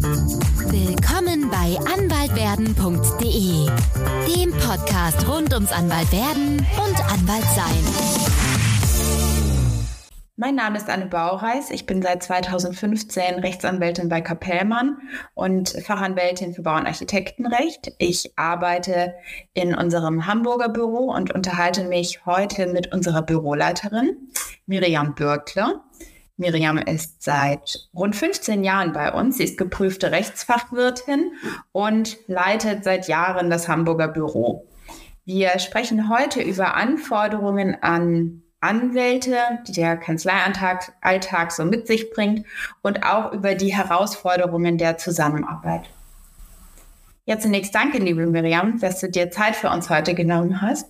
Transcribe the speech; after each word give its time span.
Willkommen 0.00 1.50
bei 1.50 1.76
anwaltwerden.de, 1.92 3.66
dem 4.32 4.52
Podcast 4.52 5.26
rund 5.28 5.52
ums 5.52 5.72
Anwaltwerden 5.72 6.58
und 6.58 7.12
Anwaltsein. 7.12 7.82
Mein 10.36 10.54
Name 10.54 10.78
ist 10.78 10.88
Anne 10.88 11.06
Baureis. 11.06 11.72
Ich 11.72 11.84
bin 11.86 12.00
seit 12.00 12.22
2015 12.22 13.40
Rechtsanwältin 13.40 14.08
bei 14.08 14.20
Kapellmann 14.20 14.98
und 15.34 15.70
Fachanwältin 15.70 16.54
für 16.54 16.62
Bau- 16.62 16.76
und 16.76 16.86
Architektenrecht. 16.86 17.92
Ich 17.98 18.38
arbeite 18.38 19.14
in 19.52 19.74
unserem 19.74 20.28
Hamburger 20.28 20.68
Büro 20.68 21.10
und 21.12 21.34
unterhalte 21.34 21.82
mich 21.82 22.24
heute 22.24 22.68
mit 22.68 22.92
unserer 22.92 23.22
Büroleiterin 23.22 24.16
Miriam 24.64 25.16
Bürkle. 25.16 25.80
Miriam 26.38 26.78
ist 26.78 27.22
seit 27.22 27.88
rund 27.94 28.14
15 28.14 28.62
Jahren 28.62 28.92
bei 28.92 29.12
uns. 29.12 29.36
Sie 29.36 29.44
ist 29.44 29.58
geprüfte 29.58 30.12
Rechtsfachwirtin 30.12 31.32
und 31.72 32.16
leitet 32.28 32.84
seit 32.84 33.08
Jahren 33.08 33.50
das 33.50 33.68
Hamburger 33.68 34.08
Büro. 34.08 34.66
Wir 35.24 35.58
sprechen 35.58 36.08
heute 36.08 36.40
über 36.40 36.74
Anforderungen 36.74 37.76
an 37.82 38.42
Anwälte, 38.60 39.36
die 39.66 39.72
der 39.72 39.96
Kanzleialltag 39.96 40.92
Alltag 41.00 41.52
so 41.52 41.64
mit 41.64 41.86
sich 41.86 42.10
bringt 42.10 42.46
und 42.82 43.04
auch 43.04 43.32
über 43.32 43.54
die 43.54 43.74
Herausforderungen 43.74 44.78
der 44.78 44.96
Zusammenarbeit. 44.96 45.90
Ja, 47.26 47.38
zunächst 47.38 47.74
danke, 47.74 47.98
liebe 47.98 48.26
Miriam, 48.26 48.80
dass 48.80 49.00
du 49.00 49.10
dir 49.10 49.30
Zeit 49.30 49.54
für 49.54 49.68
uns 49.68 49.90
heute 49.90 50.14
genommen 50.14 50.62
hast 50.62 50.88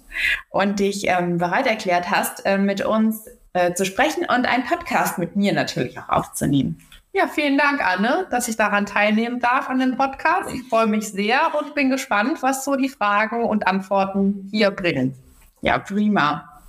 und 0.51 0.78
dich 0.78 1.09
ähm, 1.09 1.38
bereit 1.38 1.66
erklärt 1.66 2.10
hast, 2.10 2.46
äh, 2.46 2.59
mit 2.59 2.84
uns 2.84 3.24
äh, 3.58 3.74
zu 3.74 3.84
sprechen 3.84 4.20
und 4.22 4.46
einen 4.46 4.64
Podcast 4.64 5.18
mit 5.18 5.34
mir 5.34 5.52
natürlich 5.52 5.98
auch 5.98 6.08
aufzunehmen. 6.08 6.80
Ja, 7.12 7.26
vielen 7.26 7.58
Dank, 7.58 7.84
Anne, 7.84 8.26
dass 8.30 8.46
ich 8.46 8.56
daran 8.56 8.86
teilnehmen 8.86 9.40
darf 9.40 9.68
an 9.68 9.80
dem 9.80 9.96
Podcast. 9.96 10.54
Ich 10.54 10.68
freue 10.68 10.86
mich 10.86 11.08
sehr 11.08 11.40
und 11.58 11.74
bin 11.74 11.90
gespannt, 11.90 12.38
was 12.42 12.65
so 12.65 12.76
die 12.76 12.88
Fragen 12.88 13.45
und 13.45 13.66
Antworten 13.66 14.48
hier 14.52 14.70
bringen. 14.70 15.15
Ja, 15.60 15.78
prima. 15.78 16.60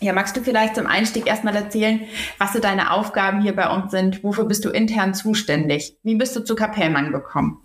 Ja, 0.00 0.14
magst 0.14 0.34
du 0.34 0.40
vielleicht 0.40 0.76
zum 0.76 0.86
Einstieg 0.86 1.26
erstmal 1.26 1.54
erzählen, 1.54 2.00
was 2.38 2.54
so 2.54 2.60
deine 2.60 2.92
Aufgaben 2.92 3.42
hier 3.42 3.54
bei 3.54 3.68
uns 3.68 3.90
sind? 3.90 4.24
Wofür 4.24 4.46
bist 4.46 4.64
du 4.64 4.70
intern 4.70 5.12
zuständig? 5.12 5.98
Wie 6.02 6.14
bist 6.14 6.34
du 6.34 6.40
zu 6.40 6.54
Kapellmann 6.54 7.12
gekommen? 7.12 7.60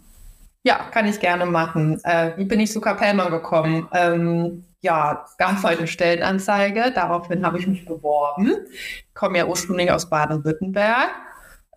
Ja, 0.65 0.79
kann 0.91 1.05
ich 1.05 1.19
gerne 1.19 1.45
machen. 1.45 2.03
Äh, 2.03 2.31
wie 2.37 2.45
bin 2.45 2.59
ich 2.59 2.71
zu 2.71 2.81
Kapellmann 2.81 3.29
gekommen? 3.29 3.87
Ähm, 3.93 4.65
ja, 4.81 5.23
gab 5.37 5.61
halt 5.61 5.77
eine 5.77 5.85
Stellenanzeige. 5.85 6.91
Daraufhin 6.91 7.45
habe 7.45 7.59
ich 7.59 7.67
mich 7.67 7.85
beworben. 7.85 8.51
Ich 8.71 9.13
komme 9.13 9.37
ja 9.37 9.45
ursprünglich 9.45 9.91
aus 9.91 10.09
Baden-Württemberg, 10.09 11.11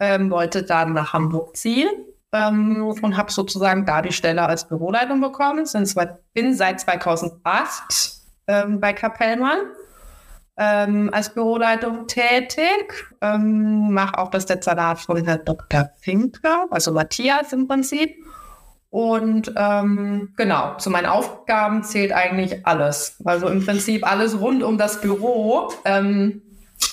ähm, 0.00 0.30
wollte 0.30 0.62
dann 0.62 0.94
nach 0.94 1.12
Hamburg 1.12 1.54
ziehen 1.54 1.90
ähm, 2.32 2.82
und 3.02 3.18
habe 3.18 3.30
sozusagen 3.30 3.84
da 3.84 4.00
die 4.00 4.12
Stelle 4.14 4.46
als 4.46 4.66
Büroleitung 4.66 5.20
bekommen. 5.20 5.66
bin 6.32 6.54
seit 6.54 6.80
2008 6.80 8.12
ähm, 8.46 8.80
bei 8.80 8.94
Kapellmann 8.94 9.58
ähm, 10.56 11.10
als 11.12 11.34
Büroleitung 11.34 12.06
tätig, 12.06 13.06
ähm, 13.20 13.92
mache 13.92 14.16
auch 14.16 14.30
das 14.30 14.46
Dezernat 14.46 14.98
von 14.98 15.24
Herrn 15.24 15.44
Dr. 15.44 15.90
Finker, 16.00 16.66
also 16.70 16.92
Matthias 16.92 17.52
im 17.52 17.68
Prinzip. 17.68 18.16
Und 18.90 19.52
ähm, 19.56 20.32
genau, 20.36 20.76
zu 20.76 20.88
meinen 20.90 21.06
Aufgaben 21.06 21.82
zählt 21.82 22.12
eigentlich 22.12 22.66
alles. 22.66 23.16
Also 23.24 23.48
im 23.48 23.64
Prinzip 23.64 24.10
alles 24.10 24.40
rund 24.40 24.62
um 24.62 24.78
das 24.78 25.00
Büro. 25.00 25.70
Ähm, 25.84 26.42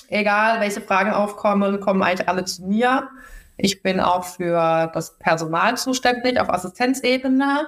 egal, 0.08 0.60
welche 0.60 0.82
Fragen 0.82 1.12
aufkommen, 1.12 1.80
kommen 1.80 2.02
eigentlich 2.02 2.28
alle 2.28 2.44
zu 2.44 2.64
mir. 2.64 3.08
Ich 3.56 3.82
bin 3.82 4.00
auch 4.00 4.24
für 4.24 4.90
das 4.92 5.18
Personal 5.18 5.76
zuständig 5.78 6.38
auf 6.38 6.50
Assistenzebene. 6.50 7.66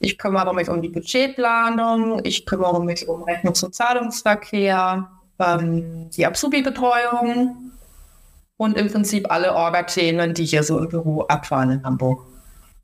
Ich 0.00 0.18
kümmere 0.18 0.54
mich 0.54 0.68
um 0.68 0.82
die 0.82 0.88
Budgetplanung, 0.88 2.22
ich 2.24 2.46
kümmere 2.46 2.82
mich 2.82 3.06
um 3.06 3.22
Rechnungs- 3.22 3.62
und 3.62 3.74
Zahlungsverkehr, 3.74 5.10
ähm, 5.38 6.08
die 6.10 6.26
Azubi-Betreuung 6.26 7.72
und 8.56 8.76
im 8.78 8.90
Prinzip 8.90 9.30
alle 9.30 9.54
Orga-Themen, 9.54 10.32
die 10.32 10.46
hier 10.46 10.62
so 10.62 10.78
im 10.78 10.88
Büro 10.88 11.22
abfahren 11.22 11.70
in 11.70 11.84
Hamburg. 11.84 12.29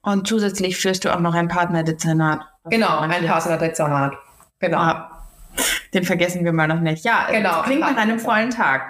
Und 0.06 0.28
zusätzlich 0.28 0.76
führst 0.76 1.04
du 1.04 1.12
auch 1.12 1.18
noch 1.18 1.34
ein 1.34 1.48
Partnerdezernat. 1.48 2.46
Genau, 2.66 3.00
ein 3.00 3.26
Partnerdezernat. 3.26 4.12
Genau. 4.60 4.78
Ah, 4.78 5.24
den 5.92 6.04
vergessen 6.04 6.44
wir 6.44 6.52
mal 6.52 6.68
noch 6.68 6.78
nicht. 6.78 7.04
Ja, 7.04 7.26
genau. 7.28 7.62
Klingt 7.62 7.80
nach 7.80 7.96
einem 7.96 8.20
vollen 8.20 8.50
Tag. 8.50 8.82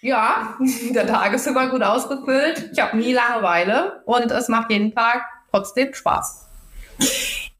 Ja, 0.00 0.56
der 0.92 1.06
Tag 1.06 1.32
ist 1.34 1.46
immer 1.46 1.68
gut 1.68 1.84
ausgefüllt. 1.84 2.70
Ich 2.72 2.82
habe 2.82 2.96
nie 2.96 3.12
Langeweile 3.12 4.02
und 4.06 4.32
es 4.32 4.48
macht 4.48 4.72
jeden 4.72 4.92
Tag 4.92 5.22
trotzdem 5.52 5.94
Spaß. 5.94 6.48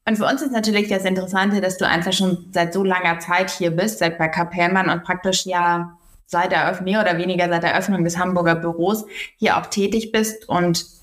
Und 0.04 0.16
für 0.16 0.24
uns 0.24 0.42
ist 0.42 0.50
natürlich 0.50 0.88
das 0.88 1.04
Interessante, 1.04 1.60
dass 1.60 1.78
du 1.78 1.86
einfach 1.86 2.12
schon 2.12 2.48
seit 2.50 2.72
so 2.72 2.82
langer 2.82 3.20
Zeit 3.20 3.50
hier 3.50 3.70
bist, 3.70 4.00
seit 4.00 4.18
bei 4.18 4.26
Kapellmann 4.26 4.90
und 4.90 5.04
praktisch 5.04 5.46
ja 5.46 5.96
seit 6.26 6.50
der 6.50 6.62
Eröffnung, 6.62 6.86
mehr 6.86 7.02
oder 7.02 7.18
weniger 7.18 7.48
seit 7.48 7.62
der 7.62 7.70
Eröffnung 7.70 8.02
des 8.02 8.18
Hamburger 8.18 8.56
Büros 8.56 9.04
hier 9.36 9.58
auch 9.58 9.66
tätig 9.66 10.10
bist 10.10 10.48
und 10.48 10.95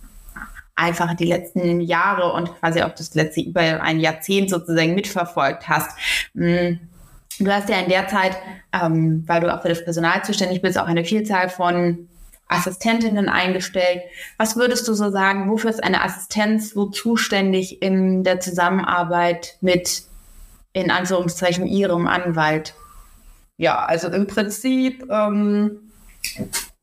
einfach 0.83 1.13
die 1.15 1.25
letzten 1.25 1.81
Jahre 1.81 2.33
und 2.33 2.53
quasi 2.59 2.81
auch 2.81 2.93
das 2.93 3.13
letzte 3.15 3.41
über 3.41 3.61
ein 3.61 3.99
Jahrzehnt 3.99 4.49
sozusagen 4.49 4.95
mitverfolgt 4.95 5.67
hast. 5.67 5.97
Hm, 6.35 6.79
du 7.39 7.51
hast 7.51 7.69
ja 7.69 7.79
in 7.79 7.89
der 7.89 8.07
Zeit, 8.07 8.37
ähm, 8.73 9.23
weil 9.27 9.41
du 9.41 9.53
auch 9.53 9.61
für 9.61 9.69
das 9.69 9.83
Personal 9.83 10.23
zuständig 10.23 10.61
bist, 10.61 10.77
auch 10.77 10.87
eine 10.87 11.05
Vielzahl 11.05 11.49
von 11.49 12.07
Assistentinnen 12.47 13.29
eingestellt. 13.29 14.01
Was 14.37 14.55
würdest 14.55 14.87
du 14.87 14.93
so 14.93 15.09
sagen, 15.09 15.49
wofür 15.49 15.69
ist 15.69 15.83
eine 15.83 16.03
Assistenz 16.03 16.71
so 16.71 16.85
zuständig 16.87 17.81
in 17.81 18.23
der 18.23 18.39
Zusammenarbeit 18.39 19.57
mit, 19.61 20.03
in 20.73 20.91
Anführungszeichen, 20.91 21.65
ihrem 21.65 22.07
Anwalt? 22.07 22.75
Ja, 23.57 23.85
also 23.85 24.09
im 24.09 24.27
Prinzip 24.27 25.05
ähm, 25.09 25.79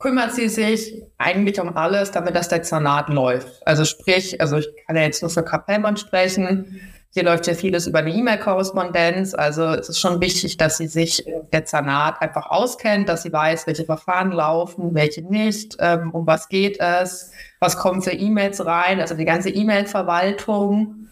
kümmert 0.00 0.34
sie 0.34 0.48
sich 0.48 1.02
eigentlich 1.18 1.60
um 1.60 1.76
alles, 1.76 2.10
damit 2.10 2.34
das 2.34 2.48
Dezernat 2.48 3.08
läuft. 3.10 3.64
Also 3.66 3.84
sprich, 3.84 4.40
also 4.40 4.56
ich 4.56 4.68
kann 4.86 4.96
ja 4.96 5.02
jetzt 5.02 5.22
nur 5.22 5.30
für 5.30 5.44
Kapellmann 5.44 5.96
sprechen, 5.96 6.80
hier 7.12 7.24
läuft 7.24 7.48
ja 7.48 7.54
vieles 7.54 7.88
über 7.88 7.98
eine 7.98 8.14
E-Mail-Korrespondenz. 8.14 9.34
Also 9.34 9.64
es 9.64 9.88
ist 9.88 9.98
schon 9.98 10.20
wichtig, 10.20 10.56
dass 10.56 10.78
sie 10.78 10.86
sich 10.86 11.26
im 11.26 11.50
Dezernat 11.52 12.22
einfach 12.22 12.50
auskennt, 12.50 13.08
dass 13.08 13.24
sie 13.24 13.32
weiß, 13.32 13.66
welche 13.66 13.84
Verfahren 13.84 14.30
laufen, 14.30 14.94
welche 14.94 15.22
nicht, 15.22 15.76
ähm, 15.80 16.12
um 16.12 16.26
was 16.26 16.48
geht 16.48 16.78
es, 16.78 17.32
was 17.58 17.76
kommen 17.76 18.00
für 18.00 18.12
E-Mails 18.12 18.64
rein, 18.64 19.00
also 19.00 19.16
die 19.16 19.24
ganze 19.24 19.50
E-Mail-Verwaltung. 19.50 21.09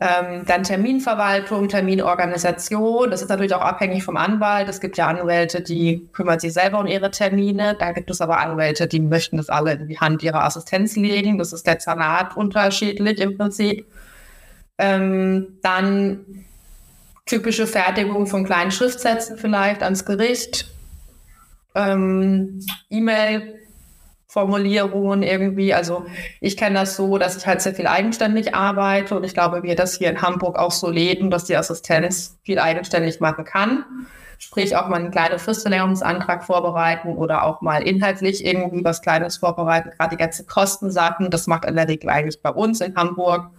Ähm, 0.00 0.44
dann 0.44 0.64
Terminverwaltung, 0.64 1.68
Terminorganisation. 1.68 3.10
Das 3.10 3.22
ist 3.22 3.28
natürlich 3.28 3.54
auch 3.54 3.60
abhängig 3.60 4.02
vom 4.02 4.16
Anwalt. 4.16 4.68
Es 4.68 4.80
gibt 4.80 4.96
ja 4.96 5.06
Anwälte, 5.06 5.62
die 5.62 6.08
kümmern 6.12 6.40
sich 6.40 6.52
selber 6.52 6.80
um 6.80 6.86
ihre 6.86 7.10
Termine. 7.12 7.76
Da 7.78 7.92
gibt 7.92 8.10
es 8.10 8.20
aber 8.20 8.38
Anwälte, 8.38 8.88
die 8.88 9.00
möchten 9.00 9.36
das 9.36 9.48
alle 9.48 9.74
in 9.74 9.88
die 9.88 9.98
Hand 9.98 10.22
ihrer 10.22 10.42
Assistenz 10.44 10.96
legen. 10.96 11.38
Das 11.38 11.52
ist 11.52 11.66
Dezernat 11.66 12.36
unterschiedlich 12.36 13.20
im 13.20 13.38
Prinzip. 13.38 13.86
Ähm, 14.78 15.58
dann 15.62 16.44
typische 17.24 17.66
Fertigung 17.66 18.26
von 18.26 18.44
kleinen 18.44 18.72
Schriftsätzen 18.72 19.38
vielleicht 19.38 19.82
ans 19.82 20.04
Gericht. 20.04 20.74
Ähm, 21.76 22.60
E-Mail. 22.90 23.63
Formulierungen 24.34 25.22
irgendwie. 25.22 25.72
Also 25.72 26.06
ich 26.40 26.56
kenne 26.56 26.80
das 26.80 26.96
so, 26.96 27.18
dass 27.18 27.36
ich 27.36 27.46
halt 27.46 27.62
sehr 27.62 27.72
viel 27.72 27.86
eigenständig 27.86 28.52
arbeite 28.52 29.14
und 29.14 29.22
ich 29.22 29.32
glaube, 29.32 29.62
wir 29.62 29.76
das 29.76 29.94
hier 29.94 30.10
in 30.10 30.22
Hamburg 30.22 30.58
auch 30.58 30.72
so 30.72 30.90
leben, 30.90 31.30
dass 31.30 31.44
die 31.44 31.56
Assistenz 31.56 32.36
viel 32.42 32.58
eigenständig 32.58 33.20
machen 33.20 33.44
kann. 33.44 33.84
Sprich 34.40 34.74
auch 34.76 34.88
mal 34.88 34.96
einen 34.96 35.12
kleinen 35.12 35.38
Fristverlängerungsantrag 35.38 36.42
vorbereiten 36.42 37.16
oder 37.16 37.44
auch 37.44 37.60
mal 37.60 37.84
inhaltlich 37.84 38.44
irgendwie 38.44 38.84
was 38.84 39.02
Kleines 39.02 39.36
vorbereiten. 39.36 39.90
Gerade 39.96 40.16
die 40.16 40.20
ganzen 40.20 40.48
Kostensachen, 40.48 41.30
das 41.30 41.46
macht 41.46 41.64
in 41.64 41.76
der 41.76 41.86
Regel 41.86 42.10
eigentlich 42.10 42.42
bei 42.42 42.50
uns 42.50 42.80
in 42.80 42.96
Hamburg 42.96 43.52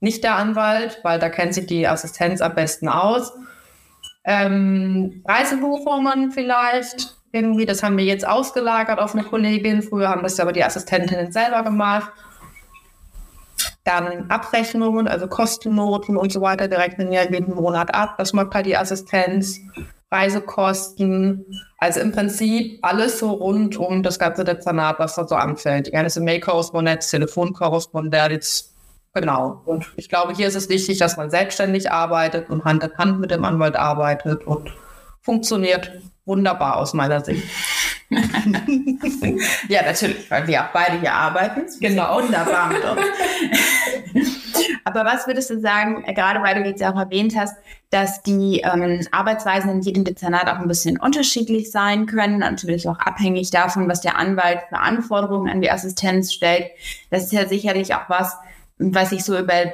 nicht 0.00 0.24
der 0.24 0.36
Anwalt, 0.36 0.98
weil 1.02 1.18
da 1.18 1.28
kennt 1.28 1.52
sich 1.52 1.66
die 1.66 1.86
Assistenz 1.86 2.40
am 2.40 2.54
besten 2.54 2.88
aus. 2.88 3.34
Ähm, 4.24 5.22
Reisebuchungen 5.28 6.30
vielleicht, 6.30 7.21
irgendwie, 7.32 7.66
das 7.66 7.82
haben 7.82 7.96
wir 7.96 8.04
jetzt 8.04 8.26
ausgelagert 8.26 8.98
auf 8.98 9.14
eine 9.14 9.24
Kollegin. 9.24 9.82
Früher 9.82 10.08
haben 10.08 10.22
das 10.22 10.38
aber 10.38 10.52
die 10.52 10.62
Assistentinnen 10.62 11.32
selber 11.32 11.62
gemacht. 11.62 12.12
Dann 13.84 14.30
Abrechnungen, 14.30 15.08
also 15.08 15.26
Kostennoten 15.26 16.16
und 16.16 16.30
so 16.30 16.40
weiter, 16.40 16.68
die 16.68 16.76
rechnen 16.76 17.10
ja 17.10 17.22
jeden 17.22 17.54
Monat 17.54 17.94
ab. 17.94 18.14
Das 18.18 18.32
macht 18.32 18.54
halt 18.54 18.66
die 18.66 18.76
Assistenz. 18.76 19.58
Reisekosten, 20.12 21.46
also 21.78 22.00
im 22.00 22.12
Prinzip 22.12 22.78
alles 22.82 23.18
so 23.18 23.30
rund 23.30 23.78
um 23.78 24.02
das 24.02 24.18
ganze 24.18 24.44
Dezernat, 24.44 24.98
was 24.98 25.14
da 25.14 25.26
so 25.26 25.34
anfällt. 25.36 25.86
Die 25.86 25.90
ganze 25.90 26.20
Mail-Korrespondenz, 26.20 27.08
Telefonkorrespondenz, 27.08 28.72
Genau. 29.14 29.60
Und 29.66 29.92
ich 29.96 30.08
glaube, 30.08 30.34
hier 30.34 30.48
ist 30.48 30.54
es 30.54 30.68
wichtig, 30.68 30.98
dass 30.98 31.16
man 31.16 31.30
selbstständig 31.30 31.90
arbeitet 31.90 32.48
und 32.48 32.64
Hand 32.64 32.82
in 32.82 32.96
Hand 32.96 33.20
mit 33.20 33.30
dem 33.30 33.44
Anwalt 33.44 33.76
arbeitet 33.76 34.46
und 34.46 34.72
funktioniert 35.20 35.92
wunderbar 36.24 36.76
aus 36.76 36.94
meiner 36.94 37.24
Sicht. 37.24 37.42
ja, 39.68 39.82
natürlich, 39.82 40.30
weil 40.30 40.46
wir 40.46 40.62
auch 40.62 40.72
beide 40.72 41.00
hier 41.00 41.14
arbeiten. 41.14 41.62
Genau. 41.80 42.16
Wunderbar 42.16 42.68
mit 42.68 42.84
uns. 42.84 43.00
Aber 44.84 45.04
was 45.04 45.26
würdest 45.26 45.50
du 45.50 45.60
sagen, 45.60 46.04
äh, 46.04 46.12
gerade 46.12 46.42
weil 46.42 46.62
du 46.62 46.68
jetzt 46.68 46.82
auch 46.82 46.98
erwähnt 46.98 47.34
hast, 47.36 47.56
dass 47.90 48.22
die 48.22 48.60
ähm, 48.60 49.06
Arbeitsweisen 49.10 49.70
in 49.70 49.80
jedem 49.80 50.04
Dezernat 50.04 50.48
auch 50.48 50.58
ein 50.58 50.68
bisschen 50.68 50.98
unterschiedlich 50.98 51.70
sein 51.70 52.06
können, 52.06 52.38
natürlich 52.38 52.88
auch 52.88 52.98
abhängig 52.98 53.50
davon, 53.50 53.88
was 53.88 54.00
der 54.00 54.18
Anwalt 54.18 54.60
für 54.68 54.78
Anforderungen 54.78 55.50
an 55.50 55.60
die 55.60 55.70
Assistenz 55.70 56.32
stellt. 56.32 56.66
Das 57.10 57.24
ist 57.24 57.32
ja 57.32 57.46
sicherlich 57.46 57.94
auch 57.94 58.08
was, 58.08 58.36
was 58.78 59.10
sich 59.10 59.24
so 59.24 59.38
über 59.38 59.72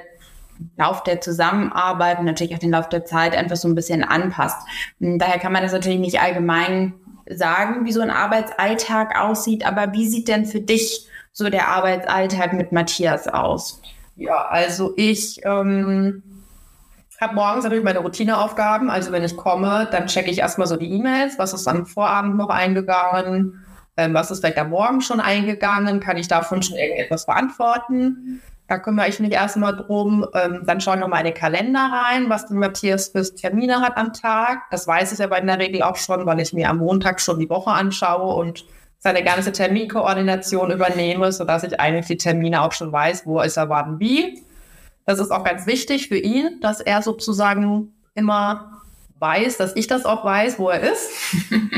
Lauf 0.76 1.02
der 1.02 1.20
Zusammenarbeit 1.20 2.19
und 2.19 2.25
natürlich 2.25 2.55
auch 2.55 2.58
den 2.58 2.70
Lauf 2.70 2.88
der 2.88 3.05
Zeit 3.05 3.37
einfach 3.37 3.56
so 3.56 3.69
ein 3.69 3.75
bisschen 3.75 4.05
anpasst. 4.05 4.58
Und 5.00 5.19
daher 5.19 5.38
kann 5.38 5.52
man 5.52 5.62
das 5.62 5.72
natürlich 5.72 6.00
nicht 6.00 6.20
allgemein 6.20 6.94
sagen, 7.31 7.84
wie 7.84 7.93
so 7.93 8.00
ein 8.00 8.10
Arbeitsalltag 8.10 9.19
aussieht, 9.19 9.66
aber 9.66 9.93
wie 9.93 10.08
sieht 10.08 10.28
denn 10.28 10.46
für 10.46 10.60
dich 10.60 11.06
so 11.32 11.50
der 11.50 11.69
Arbeitsalltag 11.69 12.52
mit 12.52 12.72
Matthias 12.72 13.28
aus? 13.28 13.82
Ja, 14.16 14.46
also 14.46 14.94
ich 14.96 15.44
ähm, 15.44 16.22
habe 17.20 17.34
morgens 17.34 17.64
natürlich 17.64 17.84
meine 17.84 18.00
Routineaufgaben. 18.00 18.90
Also 18.90 19.12
wenn 19.12 19.25
ich 19.25 19.37
komme, 19.37 19.88
dann 19.90 20.06
checke 20.06 20.31
ich 20.31 20.38
erstmal 20.38 20.66
so 20.66 20.76
die 20.76 20.90
E-Mails, 20.90 21.38
was 21.38 21.52
ist 21.52 21.69
am 21.69 21.87
Vorabend 21.87 22.37
noch 22.37 22.49
eingegangen, 22.49 23.64
ähm, 23.96 24.14
was 24.14 24.31
ist 24.31 24.40
vielleicht 24.40 24.58
am 24.58 24.70
Morgen 24.70 25.00
schon 25.00 25.20
eingegangen, 25.20 26.00
kann 26.00 26.16
ich 26.16 26.28
davon 26.28 26.62
schon 26.62 26.76
irgendetwas 26.76 27.26
beantworten. 27.26 28.40
Da 28.69 28.79
kümmere 28.79 29.09
ich 29.09 29.19
mich 29.19 29.32
erstmal 29.32 29.75
drum. 29.75 30.26
Ähm, 30.35 30.62
dann 30.67 30.81
schaue 30.81 30.97
ich 30.97 31.00
noch 31.00 31.09
mal 31.09 31.20
in 31.20 31.25
den 31.25 31.35
Kalender 31.35 31.91
rein, 31.91 32.29
was 32.29 32.47
der 32.47 32.56
Matthias 32.56 33.09
für 33.09 33.23
Termine 33.35 33.81
hat 33.81 33.97
am 33.97 34.12
Tag. 34.12 34.65
Das 34.70 34.87
weiß 34.87 35.12
ich 35.12 35.25
aber 35.25 35.38
in 35.38 35.47
der 35.47 35.59
Regel 35.59 35.82
auch 35.82 35.97
schon, 35.97 36.26
weil 36.26 36.38
ich 36.38 36.53
mir 36.53 36.69
am 36.69 36.76
Montag 36.76 37.20
schon 37.20 37.38
die 37.38 37.49
Woche 37.49 37.70
anschaue 37.70 38.35
und 38.35 38.67
seine 38.99 39.25
ganze 39.25 39.53
Terminkoordination 39.53 40.70
übernehme, 40.70 41.32
sodass 41.32 41.62
ich 41.62 41.81
eigentlich 41.81 42.06
die 42.06 42.19
Termine 42.19 42.62
auch 42.62 42.73
schon 42.73 42.93
weiß, 42.93 43.25
wo 43.25 43.41
ist 43.41 43.56
er 43.56 43.70
wann 43.70 44.00
wie. 44.00 44.43
Das 45.06 45.19
ist 45.19 45.31
auch 45.31 45.44
ganz 45.44 45.67
wichtig 45.67 46.09
für 46.09 46.19
ihn, 46.19 46.61
dass 46.61 46.81
er 46.81 47.00
sozusagen 47.00 47.94
immer 48.14 48.82
weiß, 49.19 49.56
dass 49.56 49.75
ich 49.76 49.87
das 49.87 50.05
auch 50.05 50.26
weiß, 50.26 50.59
wo 50.59 50.69
er 50.69 50.93
ist. 50.93 51.09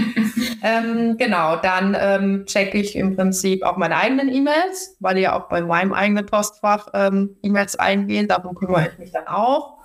ähm, 0.62 1.16
genau, 1.16 1.56
dann 1.56 1.96
ähm, 1.98 2.44
checke 2.46 2.78
ich 2.78 2.96
im 2.96 3.16
Prinzip 3.16 3.62
auch 3.62 3.76
meine 3.76 3.96
eigenen 3.96 4.28
E-Mails, 4.28 4.96
weil 5.00 5.18
ja 5.18 5.38
auch 5.38 5.48
bei 5.48 5.60
meinem 5.60 5.92
eigenen 5.92 6.26
Postfach 6.26 6.88
ähm, 6.94 7.36
E-Mails 7.42 7.76
eingehen. 7.76 8.28
Darum 8.28 8.54
kümmere 8.54 8.88
ich 8.92 8.98
mich 8.98 9.12
dann 9.12 9.26
auch. 9.26 9.78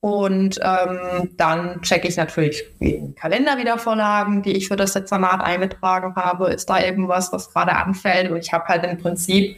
Und 0.00 0.58
ähm, 0.62 1.30
dann 1.36 1.82
checke 1.82 2.08
ich 2.08 2.16
natürlich 2.16 2.64
den 2.80 3.14
Kalenderwiedervorlagen, 3.14 4.42
die 4.42 4.52
ich 4.52 4.68
für 4.68 4.76
das 4.76 4.94
Dezernat 4.94 5.42
eingetragen 5.42 6.14
habe. 6.16 6.50
Ist 6.50 6.70
da 6.70 6.80
irgendwas, 6.80 7.32
was 7.32 7.52
gerade 7.52 7.72
anfällt? 7.72 8.30
Und 8.30 8.38
ich 8.38 8.52
habe 8.52 8.64
halt 8.66 8.84
im 8.84 8.96
Prinzip 8.96 9.56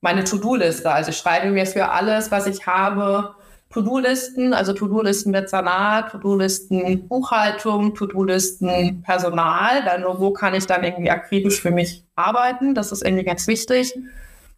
meine 0.00 0.22
To-Do-Liste. 0.22 0.90
Also 0.90 1.10
ich 1.10 1.16
schreibe 1.16 1.50
mir 1.50 1.66
für 1.66 1.88
alles, 1.88 2.30
was 2.30 2.46
ich 2.46 2.66
habe, 2.66 3.34
To-Do-Listen, 3.72 4.52
also 4.52 4.72
To-Do-Listen 4.72 5.32
Dezernat, 5.32 6.10
To-Do-Listen 6.10 7.06
Buchhaltung, 7.06 7.94
To-Do-Listen 7.94 9.02
Personal. 9.02 9.84
Dann 9.84 10.00
nur, 10.02 10.20
wo 10.20 10.32
kann 10.32 10.54
ich 10.54 10.66
dann 10.66 10.82
irgendwie 10.82 11.10
akribisch 11.10 11.60
für 11.60 11.70
mich 11.70 12.04
arbeiten? 12.16 12.74
Das 12.74 12.90
ist 12.90 13.04
irgendwie 13.04 13.24
ganz 13.24 13.46
wichtig. 13.46 13.94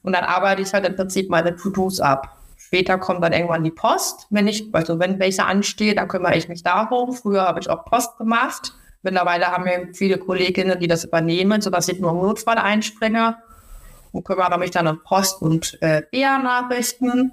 Und 0.02 0.14
dann 0.14 0.24
arbeite 0.24 0.62
ich 0.62 0.72
halt 0.72 0.86
im 0.86 0.96
Prinzip 0.96 1.28
meine 1.28 1.54
To-Dos 1.54 2.00
ab. 2.00 2.38
Später 2.56 2.96
kommt 2.96 3.22
dann 3.22 3.34
irgendwann 3.34 3.62
die 3.62 3.70
Post. 3.70 4.26
Wenn 4.30 4.48
ich, 4.48 4.74
also 4.74 4.98
wenn 4.98 5.18
welche 5.18 5.44
ansteht, 5.44 5.98
dann 5.98 6.08
kümmere 6.08 6.36
ich 6.36 6.48
mich 6.48 6.62
darum. 6.62 7.12
Früher 7.12 7.42
habe 7.42 7.60
ich 7.60 7.68
auch 7.68 7.84
Post 7.84 8.16
gemacht. 8.16 8.72
Mittlerweile 9.02 9.48
haben 9.48 9.66
wir 9.66 9.88
viele 9.92 10.16
Kolleginnen, 10.16 10.78
die 10.80 10.88
das 10.88 11.04
übernehmen, 11.04 11.60
sodass 11.60 11.88
ich 11.88 12.00
nur 12.00 12.12
im 12.12 12.18
Notfall 12.18 12.56
einspringe 12.56 13.36
und 14.12 14.24
kümmere 14.24 14.58
mich 14.58 14.70
dann 14.70 14.86
um 14.86 15.02
Post- 15.02 15.42
und 15.42 15.76
äh, 15.82 16.02
BR-Nachrichten. 16.10 17.32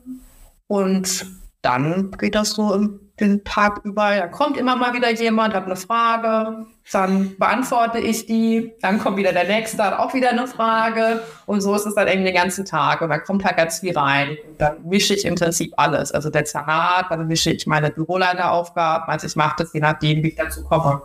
Und 0.68 1.26
dann 1.62 2.12
geht 2.12 2.36
das 2.36 2.52
so 2.52 3.00
den 3.20 3.44
Tag 3.44 3.82
über. 3.84 4.16
Da 4.16 4.28
kommt 4.28 4.58
immer 4.58 4.76
mal 4.76 4.94
wieder 4.94 5.12
jemand, 5.12 5.54
hat 5.54 5.66
eine 5.66 5.76
Frage, 5.76 6.66
dann 6.92 7.36
beantworte 7.38 8.00
ich 8.00 8.26
die, 8.26 8.74
dann 8.82 9.00
kommt 9.00 9.18
wieder 9.18 9.34
der 9.34 9.46
nächste, 9.46 9.84
hat 9.84 10.00
auch 10.00 10.14
wieder 10.14 10.30
eine 10.30 10.48
Frage 10.48 11.22
und 11.46 11.62
so 11.62 11.76
ist 11.76 11.86
es 11.86 11.96
dann 11.96 12.08
irgendwie 12.08 12.32
den 12.32 12.36
ganzen 12.36 12.66
Tag 12.66 13.02
und 13.02 13.10
dann 13.10 13.24
kommt 13.24 13.44
halt 13.44 13.58
ganz 13.58 13.80
viel 13.80 13.98
rein. 13.98 14.38
Dann 14.58 14.86
mische 14.86 15.14
ich 15.14 15.24
Prinzip 15.36 15.74
alles, 15.78 16.12
also 16.12 16.30
Dezernat, 16.30 17.08
dann 17.10 17.28
mische 17.28 17.52
ich 17.52 17.68
meine 17.68 17.92
Büroleiteraufgaben, 17.92 19.10
also 19.10 19.28
ich 19.28 19.36
mache 19.36 19.56
das 19.60 19.74
je 19.74 19.82
nachdem, 19.82 20.24
wie 20.24 20.30
ich 20.30 20.36
dazu 20.36 20.64
komme. 20.64 21.02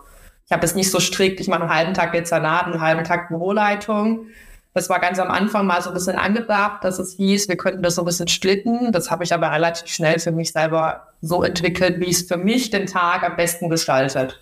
Ich 0.46 0.52
habe 0.52 0.64
es 0.64 0.74
nicht 0.74 0.90
so 0.90 1.00
strikt, 1.00 1.40
ich 1.40 1.48
mache 1.48 1.62
einen 1.62 1.74
halben 1.74 1.94
Tag 1.94 2.12
Dezernat, 2.12 2.66
einen 2.66 2.80
halben 2.80 3.04
Tag 3.04 3.28
Büroleitung. 3.28 4.26
Das 4.74 4.90
war 4.90 4.98
ganz 4.98 5.20
am 5.20 5.30
Anfang 5.30 5.66
mal 5.66 5.80
so 5.80 5.90
ein 5.90 5.94
bisschen 5.94 6.16
angedacht, 6.16 6.82
dass 6.82 6.98
es 6.98 7.14
hieß, 7.14 7.48
wir 7.48 7.56
könnten 7.56 7.82
das 7.82 7.94
so 7.94 8.02
ein 8.02 8.06
bisschen 8.06 8.26
splitten. 8.26 8.90
Das 8.90 9.08
habe 9.08 9.22
ich 9.22 9.32
aber 9.32 9.52
relativ 9.52 9.86
schnell 9.86 10.18
für 10.18 10.32
mich 10.32 10.50
selber 10.50 11.06
so 11.22 11.44
entwickelt, 11.44 12.00
wie 12.00 12.10
es 12.10 12.22
für 12.22 12.36
mich 12.36 12.70
den 12.70 12.86
Tag 12.86 13.22
am 13.22 13.36
besten 13.36 13.70
gestaltet. 13.70 14.40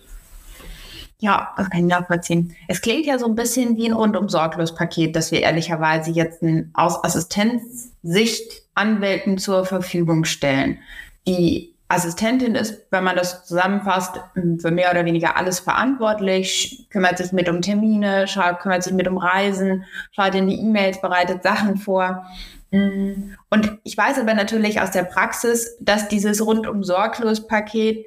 Ja, 1.19 1.53
das 1.55 1.69
kann 1.69 1.81
ich 1.81 1.85
nachvollziehen. 1.85 2.55
Es 2.67 2.81
klingt 2.81 3.05
ja 3.05 3.19
so 3.19 3.27
ein 3.27 3.35
bisschen 3.35 3.77
wie 3.77 3.85
ein 3.85 3.93
rundum 3.93 4.27
sorglos 4.27 4.73
Paket, 4.73 5.15
das 5.15 5.31
wir 5.31 5.41
ehrlicherweise 5.41 6.11
jetzt 6.11 6.43
aus 6.73 7.01
Assistenzsicht 7.03 8.63
Anwälten 8.73 9.37
zur 9.37 9.65
Verfügung 9.65 10.25
stellen. 10.25 10.79
Die 11.27 11.72
Assistentin 11.87 12.55
ist, 12.55 12.87
wenn 12.89 13.03
man 13.03 13.15
das 13.15 13.45
zusammenfasst, 13.45 14.19
für 14.59 14.71
mehr 14.71 14.91
oder 14.91 15.05
weniger 15.05 15.37
alles 15.37 15.59
verantwortlich, 15.59 16.87
kümmert 16.89 17.17
sich 17.17 17.31
mit 17.31 17.49
um 17.49 17.61
Termine, 17.61 18.25
kümmert 18.61 18.83
sich 18.83 18.93
mit 18.93 19.07
um 19.07 19.17
Reisen, 19.17 19.85
schaut 20.11 20.33
in 20.33 20.47
die 20.47 20.59
E-Mails, 20.59 21.01
bereitet 21.01 21.43
Sachen 21.43 21.77
vor. 21.77 22.25
Und 22.71 23.79
ich 23.83 23.95
weiß 23.95 24.17
aber 24.17 24.33
natürlich 24.33 24.81
aus 24.81 24.89
der 24.89 25.03
Praxis, 25.03 25.77
dass 25.79 26.07
dieses 26.07 26.43
rundum 26.43 26.83
sorglos 26.83 27.45
Paket 27.45 28.05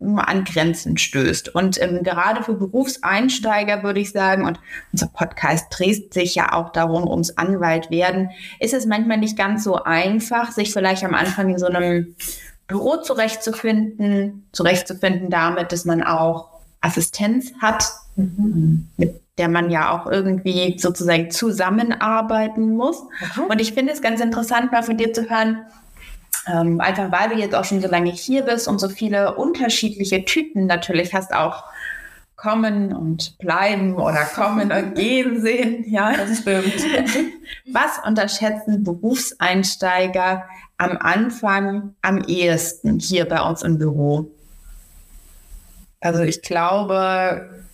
an 0.00 0.44
Grenzen 0.44 0.98
stößt. 0.98 1.54
Und 1.54 1.80
ähm, 1.80 2.02
gerade 2.02 2.42
für 2.42 2.54
Berufseinsteiger 2.54 3.82
würde 3.82 4.00
ich 4.00 4.12
sagen, 4.12 4.44
und 4.44 4.60
unser 4.92 5.06
Podcast 5.08 5.66
dreht 5.70 6.12
sich 6.12 6.34
ja 6.34 6.52
auch 6.52 6.70
darum, 6.70 7.08
ums 7.08 7.36
Anwalt 7.38 7.90
werden, 7.90 8.30
ist 8.60 8.74
es 8.74 8.86
manchmal 8.86 9.18
nicht 9.18 9.38
ganz 9.38 9.64
so 9.64 9.82
einfach, 9.82 10.52
sich 10.52 10.72
vielleicht 10.72 11.04
am 11.04 11.14
Anfang 11.14 11.48
in 11.48 11.58
so 11.58 11.66
einem 11.66 12.14
Büro 12.66 12.96
zurechtzufinden, 12.96 14.48
zurechtzufinden 14.52 15.30
damit, 15.30 15.72
dass 15.72 15.84
man 15.84 16.02
auch 16.02 16.48
Assistenz 16.80 17.52
hat, 17.60 17.84
mhm. 18.16 18.88
mit 18.96 19.20
der 19.38 19.48
man 19.48 19.70
ja 19.70 19.90
auch 19.90 20.06
irgendwie 20.06 20.78
sozusagen 20.78 21.30
zusammenarbeiten 21.30 22.76
muss. 22.76 23.02
Mhm. 23.36 23.44
Und 23.44 23.60
ich 23.60 23.72
finde 23.72 23.92
es 23.92 24.00
ganz 24.00 24.20
interessant, 24.20 24.70
mal 24.70 24.82
von 24.82 24.96
dir 24.96 25.12
zu 25.12 25.28
hören, 25.28 25.66
ähm, 26.46 26.80
einfach 26.80 27.10
weil 27.10 27.30
du 27.30 27.36
jetzt 27.36 27.54
auch 27.54 27.64
schon 27.64 27.80
so 27.80 27.88
lange 27.88 28.10
hier 28.10 28.42
bist 28.42 28.68
und 28.68 28.78
so 28.78 28.88
viele 28.88 29.34
unterschiedliche 29.34 30.24
Typen 30.24 30.66
natürlich 30.66 31.14
hast, 31.14 31.32
auch 31.34 31.64
kommen 32.36 32.92
und 32.92 33.38
bleiben 33.38 33.94
oder 33.94 34.24
kommen 34.24 34.70
und 34.70 34.94
gehen 34.94 35.40
sehen. 35.40 35.84
Ja, 35.88 36.12
das 36.12 36.38
stimmt. 36.38 36.74
Was 37.72 37.98
unterschätzen 38.06 38.84
Berufseinsteiger 38.84 40.44
am 40.84 40.98
Anfang 40.98 41.94
am 42.02 42.22
ehesten 42.24 42.98
hier 42.98 43.28
bei 43.28 43.40
uns 43.40 43.62
im 43.62 43.78
Büro? 43.78 44.30
Also 46.00 46.22
ich 46.22 46.42
glaube, 46.42 47.64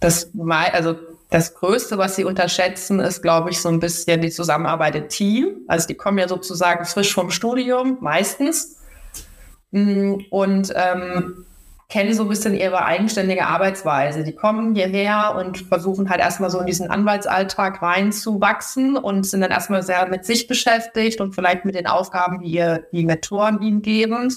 das, 0.00 0.30
also 0.38 0.96
das 1.30 1.54
Größte, 1.54 1.98
was 1.98 2.14
sie 2.14 2.24
unterschätzen, 2.24 3.00
ist, 3.00 3.22
glaube 3.22 3.50
ich, 3.50 3.60
so 3.60 3.68
ein 3.68 3.80
bisschen 3.80 4.20
die 4.20 4.30
Zusammenarbeit 4.30 4.94
im 4.94 5.08
Team. 5.08 5.56
Also 5.66 5.88
die 5.88 5.94
kommen 5.94 6.18
ja 6.18 6.28
sozusagen 6.28 6.84
frisch 6.84 7.12
vom 7.12 7.30
Studium, 7.30 7.98
meistens. 8.00 8.76
Mm, 9.72 10.14
und 10.30 10.72
ähm, 10.76 11.44
kennen 11.94 12.12
so 12.12 12.24
ein 12.24 12.28
bisschen 12.28 12.56
ihre 12.56 12.84
eigenständige 12.84 13.46
Arbeitsweise. 13.46 14.24
Die 14.24 14.34
kommen 14.34 14.74
hierher 14.74 15.36
und 15.38 15.58
versuchen 15.58 16.10
halt 16.10 16.18
erstmal 16.18 16.50
so 16.50 16.58
in 16.58 16.66
diesen 16.66 16.90
Anwaltsalltag 16.90 17.80
reinzuwachsen 17.80 18.96
und 18.96 19.24
sind 19.24 19.42
dann 19.42 19.52
erstmal 19.52 19.84
sehr 19.84 20.08
mit 20.08 20.24
sich 20.24 20.48
beschäftigt 20.48 21.20
und 21.20 21.36
vielleicht 21.36 21.64
mit 21.64 21.76
den 21.76 21.86
Aufgaben, 21.86 22.40
die 22.40 22.50
ihr 22.50 22.82
die 22.90 23.04
Mentoren 23.04 23.62
ihnen 23.62 23.80
geben. 23.80 24.34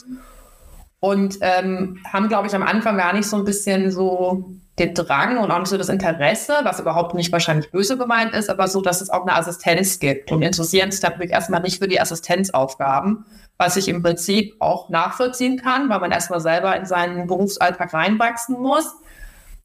Und 1.00 1.40
ähm, 1.42 1.98
haben, 2.06 2.28
glaube 2.28 2.46
ich, 2.46 2.54
am 2.54 2.62
Anfang 2.62 2.96
gar 2.96 3.14
nicht 3.14 3.28
so 3.28 3.38
ein 3.38 3.44
bisschen 3.44 3.90
so 3.90 4.52
den 4.78 4.94
Drang 4.94 5.40
und 5.40 5.50
auch 5.50 5.58
nicht 5.58 5.70
so 5.70 5.80
das 5.80 5.90
Interesse, 5.90 6.54
was 6.62 6.80
überhaupt 6.80 7.16
nicht 7.16 7.32
wahrscheinlich 7.32 7.72
böse 7.72 7.98
gemeint 7.98 8.36
ist, 8.36 8.52
aber 8.52 8.68
so, 8.68 8.82
dass 8.82 9.02
es 9.02 9.10
auch 9.10 9.24
eine 9.24 9.36
Assistenz 9.36 9.98
gibt 9.98 10.32
und 10.32 10.44
interessieren 10.44 10.92
sich 10.92 11.02
natürlich 11.02 11.32
erstmal 11.32 11.62
nicht 11.62 11.80
für 11.80 11.88
die 11.88 12.00
Assistenzaufgaben, 12.00 13.26
was 13.58 13.76
ich 13.76 13.88
im 13.88 14.04
Prinzip 14.04 14.56
auch 14.60 14.90
nachvollziehen 14.90 15.58
kann, 15.58 15.90
weil 15.90 16.00
man 16.00 16.12
erstmal 16.12 16.40
selber 16.40 16.76
in 16.76 16.86
seinen 16.86 17.28
Berufsalltag 17.28 17.94
reinwachsen 17.94 18.60
muss. 18.60 18.96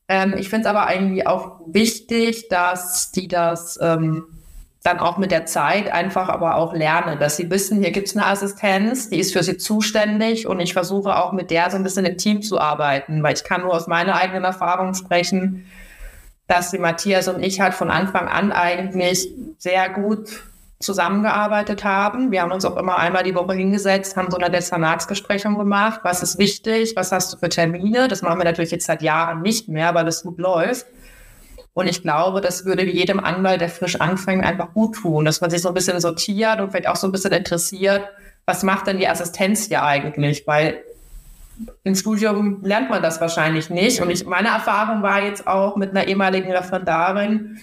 Ähm, 0.09 0.35
ich 0.37 0.49
finde 0.49 0.69
es 0.69 0.71
aber 0.75 0.87
eigentlich 0.87 1.27
auch 1.27 1.61
wichtig, 1.67 2.49
dass 2.49 3.13
die 3.13 3.29
das 3.29 3.79
ähm, 3.83 4.25
dann 4.83 4.99
auch 4.99 5.17
mit 5.17 5.31
der 5.31 5.47
Zeit 5.47 5.93
einfach 5.93 6.29
aber 6.29 6.57
auch 6.57 6.75
lernen, 6.75 7.19
dass 7.21 7.37
sie 7.37 7.51
wissen, 7.51 7.81
hier 7.81 7.93
gibt 7.93 8.09
es 8.09 8.17
eine 8.17 8.27
Assistenz, 8.27 9.11
die 9.11 9.21
ist 9.21 9.33
für 9.33 9.43
sie 9.43 9.57
zuständig 9.57 10.49
und 10.49 10.59
ich 10.59 10.73
versuche 10.73 11.17
auch 11.17 11.33
mit 11.33 11.51
der 11.51 11.71
so 11.71 11.77
ein 11.77 11.85
bisschen 11.85 12.05
im 12.05 12.19
Team 12.19 12.43
zu 12.43 12.59
arbeiten, 12.59 13.23
weil 13.23 13.35
ich 13.35 13.45
kann 13.45 13.61
nur 13.61 13.75
aus 13.75 13.87
meiner 13.87 14.17
eigenen 14.17 14.45
Erfahrung 14.45 14.95
sprechen, 14.95 15.67
dass 16.49 16.73
die 16.73 16.79
Matthias 16.79 17.29
und 17.29 17.43
ich 17.43 17.61
halt 17.61 17.75
von 17.75 17.91
Anfang 17.91 18.27
an 18.27 18.51
eigentlich 18.51 19.29
sehr 19.59 19.89
gut 19.89 20.43
zusammengearbeitet 20.83 21.85
haben. 21.85 22.31
Wir 22.31 22.43
haben 22.43 22.53
uns 22.53 22.65
auch 22.65 22.77
immer 22.77 22.99
einmal 22.99 23.23
die 23.23 23.35
Woche 23.35 23.55
hingesetzt, 23.55 24.17
haben 24.17 24.31
so 24.31 24.37
eine 24.37 24.51
Dezernatsbesprechung 24.51 25.57
gemacht. 25.57 26.01
Was 26.03 26.23
ist 26.23 26.39
wichtig? 26.39 26.95
Was 26.97 27.13
hast 27.13 27.33
du 27.33 27.39
für 27.39 27.49
Termine? 27.49 28.09
Das 28.09 28.23
machen 28.23 28.39
wir 28.39 28.45
natürlich 28.45 28.71
jetzt 28.71 28.87
seit 28.87 29.03
Jahren 29.03 29.43
nicht 29.43 29.69
mehr, 29.69 29.95
weil 29.95 30.07
es 30.09 30.23
gut 30.23 30.39
läuft. 30.39 30.87
Und 31.75 31.87
ich 31.87 32.03
glaube, 32.03 32.41
das 32.41 32.67
würde 32.67 32.85
jedem 32.85 33.19
Anwalt, 33.21 33.61
der 33.61 33.71
frisch 33.71 34.01
anfängt, 34.01 34.45
einfach 34.45 34.75
gut 34.75 34.97
tun, 34.97 35.25
dass 35.25 35.41
man 35.41 35.51
sich 35.51 35.63
so 35.63 35.69
ein 35.69 35.75
bisschen 35.75 35.99
sortiert 36.01 36.61
und 36.61 36.71
vielleicht 36.71 36.89
auch 36.89 36.97
so 36.97 37.09
ein 37.09 37.13
bisschen 37.13 37.33
interessiert, 37.33 38.03
was 38.45 38.63
macht 38.63 38.89
denn 38.89 38.99
die 38.99 39.09
Assistenz 39.09 39.69
hier 39.69 39.83
eigentlich? 39.83 40.47
Weil 40.47 40.83
im 41.85 41.95
Studium 41.95 42.63
lernt 42.63 42.91
man 42.91 43.03
das 43.03 43.21
wahrscheinlich 43.21 43.71
nicht. 43.71 44.01
Und 44.01 44.11
ich, 44.11 44.27
meine 44.27 44.49
Erfahrung 44.49 45.03
war 45.03 45.23
jetzt 45.23 45.47
auch 45.47 45.77
mit 45.77 45.91
einer 45.91 46.07
ehemaligen 46.07 46.51
Referendarin, 46.53 47.61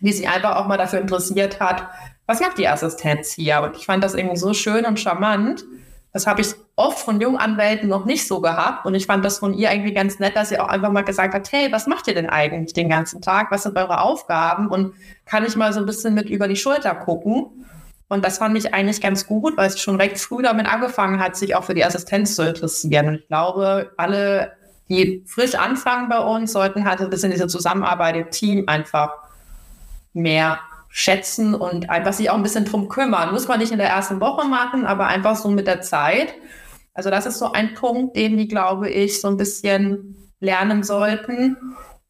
die 0.00 0.12
sich 0.12 0.28
einfach 0.28 0.56
auch 0.56 0.66
mal 0.66 0.76
dafür 0.76 1.00
interessiert 1.00 1.60
hat, 1.60 1.88
was 2.32 2.40
macht 2.40 2.56
die 2.56 2.66
Assistenz 2.66 3.32
hier? 3.32 3.60
Und 3.60 3.76
ich 3.76 3.84
fand 3.84 4.02
das 4.02 4.14
irgendwie 4.14 4.38
so 4.38 4.54
schön 4.54 4.86
und 4.86 4.98
charmant. 4.98 5.64
Das 6.14 6.26
habe 6.26 6.40
ich 6.40 6.54
oft 6.76 6.98
von 6.98 7.20
Junganwälten 7.20 7.90
noch 7.90 8.06
nicht 8.06 8.26
so 8.26 8.40
gehabt. 8.40 8.86
Und 8.86 8.94
ich 8.94 9.04
fand 9.04 9.22
das 9.22 9.38
von 9.38 9.52
ihr 9.52 9.70
irgendwie 9.70 9.92
ganz 9.92 10.18
nett, 10.18 10.34
dass 10.34 10.48
sie 10.48 10.58
auch 10.58 10.68
einfach 10.68 10.90
mal 10.90 11.04
gesagt 11.04 11.34
hat, 11.34 11.52
hey, 11.52 11.70
was 11.70 11.86
macht 11.86 12.08
ihr 12.08 12.14
denn 12.14 12.30
eigentlich 12.30 12.72
den 12.72 12.88
ganzen 12.88 13.20
Tag? 13.20 13.50
Was 13.50 13.64
sind 13.64 13.76
eure 13.76 14.00
Aufgaben? 14.00 14.68
Und 14.68 14.94
kann 15.26 15.44
ich 15.44 15.56
mal 15.56 15.74
so 15.74 15.80
ein 15.80 15.84
bisschen 15.84 16.14
mit 16.14 16.30
über 16.30 16.48
die 16.48 16.56
Schulter 16.56 16.94
gucken? 16.94 17.66
Und 18.08 18.24
das 18.24 18.38
fand 18.38 18.56
ich 18.56 18.72
eigentlich 18.72 19.02
ganz 19.02 19.26
gut, 19.26 19.58
weil 19.58 19.68
sie 19.68 19.78
schon 19.78 19.96
recht 19.96 20.18
früh 20.18 20.42
damit 20.42 20.66
angefangen 20.66 21.20
hat, 21.20 21.36
sich 21.36 21.54
auch 21.54 21.64
für 21.64 21.74
die 21.74 21.84
Assistenz 21.84 22.34
zu 22.34 22.48
interessieren. 22.48 23.08
Und 23.08 23.14
ich 23.16 23.28
glaube, 23.28 23.92
alle, 23.98 24.52
die 24.88 25.22
frisch 25.26 25.54
anfangen 25.54 26.08
bei 26.08 26.18
uns, 26.18 26.52
sollten 26.52 26.86
halt 26.86 27.02
ein 27.02 27.10
bisschen 27.10 27.30
diese 27.30 27.46
Zusammenarbeit 27.46 28.16
im 28.16 28.30
Team 28.30 28.64
einfach 28.68 29.10
mehr 30.14 30.58
schätzen 30.94 31.54
und 31.54 31.88
einfach 31.88 32.12
sich 32.12 32.28
auch 32.30 32.34
ein 32.34 32.42
bisschen 32.42 32.66
drum 32.66 32.88
kümmern. 32.88 33.32
Muss 33.32 33.48
man 33.48 33.58
nicht 33.58 33.72
in 33.72 33.78
der 33.78 33.88
ersten 33.88 34.20
Woche 34.20 34.46
machen, 34.46 34.84
aber 34.84 35.06
einfach 35.06 35.36
so 35.36 35.48
mit 35.48 35.66
der 35.66 35.80
Zeit. 35.80 36.34
Also 36.92 37.08
das 37.08 37.24
ist 37.24 37.38
so 37.38 37.50
ein 37.52 37.72
Punkt, 37.72 38.14
den 38.14 38.36
die, 38.36 38.46
glaube 38.46 38.90
ich, 38.90 39.20
so 39.20 39.28
ein 39.28 39.38
bisschen 39.38 40.30
lernen 40.38 40.82
sollten. 40.82 41.56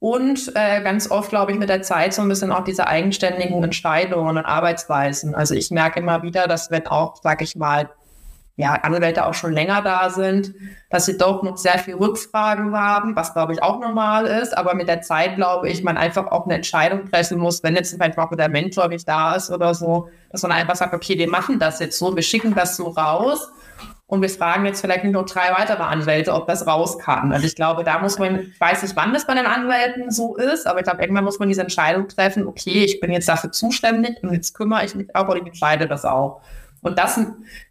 Und 0.01 0.51
äh, 0.57 0.83
ganz 0.83 1.09
oft, 1.13 1.31
glaube 1.31 1.53
ich, 1.53 1.59
mit 1.59 1.69
der 1.69 1.83
Zeit 1.83 2.13
so 2.13 2.23
ein 2.23 2.29
bisschen 2.29 2.51
auch 2.51 2.65
diese 2.65 2.89
eigenständigen 2.89 3.63
Entscheidungen 3.63 4.37
und 4.37 4.45
Arbeitsweisen. 4.45 5.37
Also 5.37 5.55
ich 5.55 5.71
merke 5.71 6.01
immer 6.01 6.25
wieder, 6.25 6.49
dass 6.49 6.73
wenn 6.73 6.89
auch, 6.89 7.23
sage 7.23 7.45
ich 7.45 7.55
mal, 7.55 7.89
ja, 8.57 8.75
Anwälte 8.75 9.27
auch 9.27 9.35
schon 9.35 9.53
länger 9.53 9.81
da 9.83 10.11
sind, 10.11 10.55
dass 10.91 11.07
sie 11.07 11.17
doch 11.17 11.43
noch 11.43 11.57
sehr 11.57 11.79
viel 11.79 11.95
Rückfragen 11.95 12.77
haben, 12.77 13.17
was 13.17 13.33
glaube 13.33 13.55
ich 13.55 13.63
auch 13.63 13.81
normal 13.81 14.27
ist. 14.27 14.57
Aber 14.57 14.75
mit 14.75 14.89
der 14.89 15.01
Zeit 15.01 15.37
glaube 15.37 15.71
ich, 15.71 15.83
man 15.83 15.97
einfach 15.97 16.27
auch 16.27 16.45
eine 16.45 16.55
Entscheidung 16.55 17.11
treffen 17.11 17.39
muss, 17.39 17.63
wenn 17.63 17.75
jetzt 17.75 17.95
vielleicht 17.95 18.19
auch 18.19 18.35
der 18.35 18.51
Mentor 18.51 18.89
nicht 18.89 19.09
da 19.09 19.35
ist 19.35 19.51
oder 19.51 19.75
so, 19.75 20.09
dass 20.31 20.43
man 20.43 20.53
einfach 20.53 20.77
sagt, 20.77 20.93
okay, 20.93 21.17
wir 21.19 21.31
machen 21.31 21.59
das 21.59 21.81
jetzt 21.81 21.99
so, 21.99 22.15
wir 22.15 22.23
schicken 22.23 22.55
das 22.55 22.77
so 22.77 22.89
raus 22.89 23.51
und 24.13 24.21
wir 24.21 24.29
fragen 24.29 24.67
jetzt 24.67 24.83
vielleicht 24.83 25.05
nur 25.05 25.25
drei 25.25 25.53
weitere 25.53 25.83
Anwälte, 25.83 26.35
ob 26.35 26.47
das 26.47 26.67
raus 26.67 26.99
kann. 26.99 27.33
Also 27.33 27.47
ich 27.47 27.57
glaube, 27.57 27.83
da 27.83 27.99
muss 28.01 28.19
man, 28.19 28.41
ich 28.41 28.61
weiß 28.61 28.83
nicht, 28.83 28.95
wann 28.95 29.15
das 29.15 29.27
bei 29.27 29.35
den 29.35 29.47
Anwälten 29.47 30.11
so 30.11 30.37
ist, 30.37 30.67
aber 30.67 30.81
ich 30.81 30.85
glaube, 30.85 31.01
irgendwann 31.01 31.25
muss 31.25 31.39
man 31.39 31.49
diese 31.49 31.63
Entscheidung 31.63 32.09
treffen, 32.09 32.47
okay, 32.47 32.85
ich 32.85 33.01
bin 33.01 33.11
jetzt 33.11 33.27
dafür 33.27 33.51
zuständig 33.51 34.23
und 34.23 34.35
jetzt 34.35 34.53
kümmere 34.53 34.85
ich 34.85 34.95
mich 34.95 35.17
auch 35.17 35.27
und 35.29 35.39
ich 35.39 35.47
entscheide 35.47 35.89
das 35.89 36.05
auch. 36.05 36.43
Und 36.83 36.99
das 36.99 37.19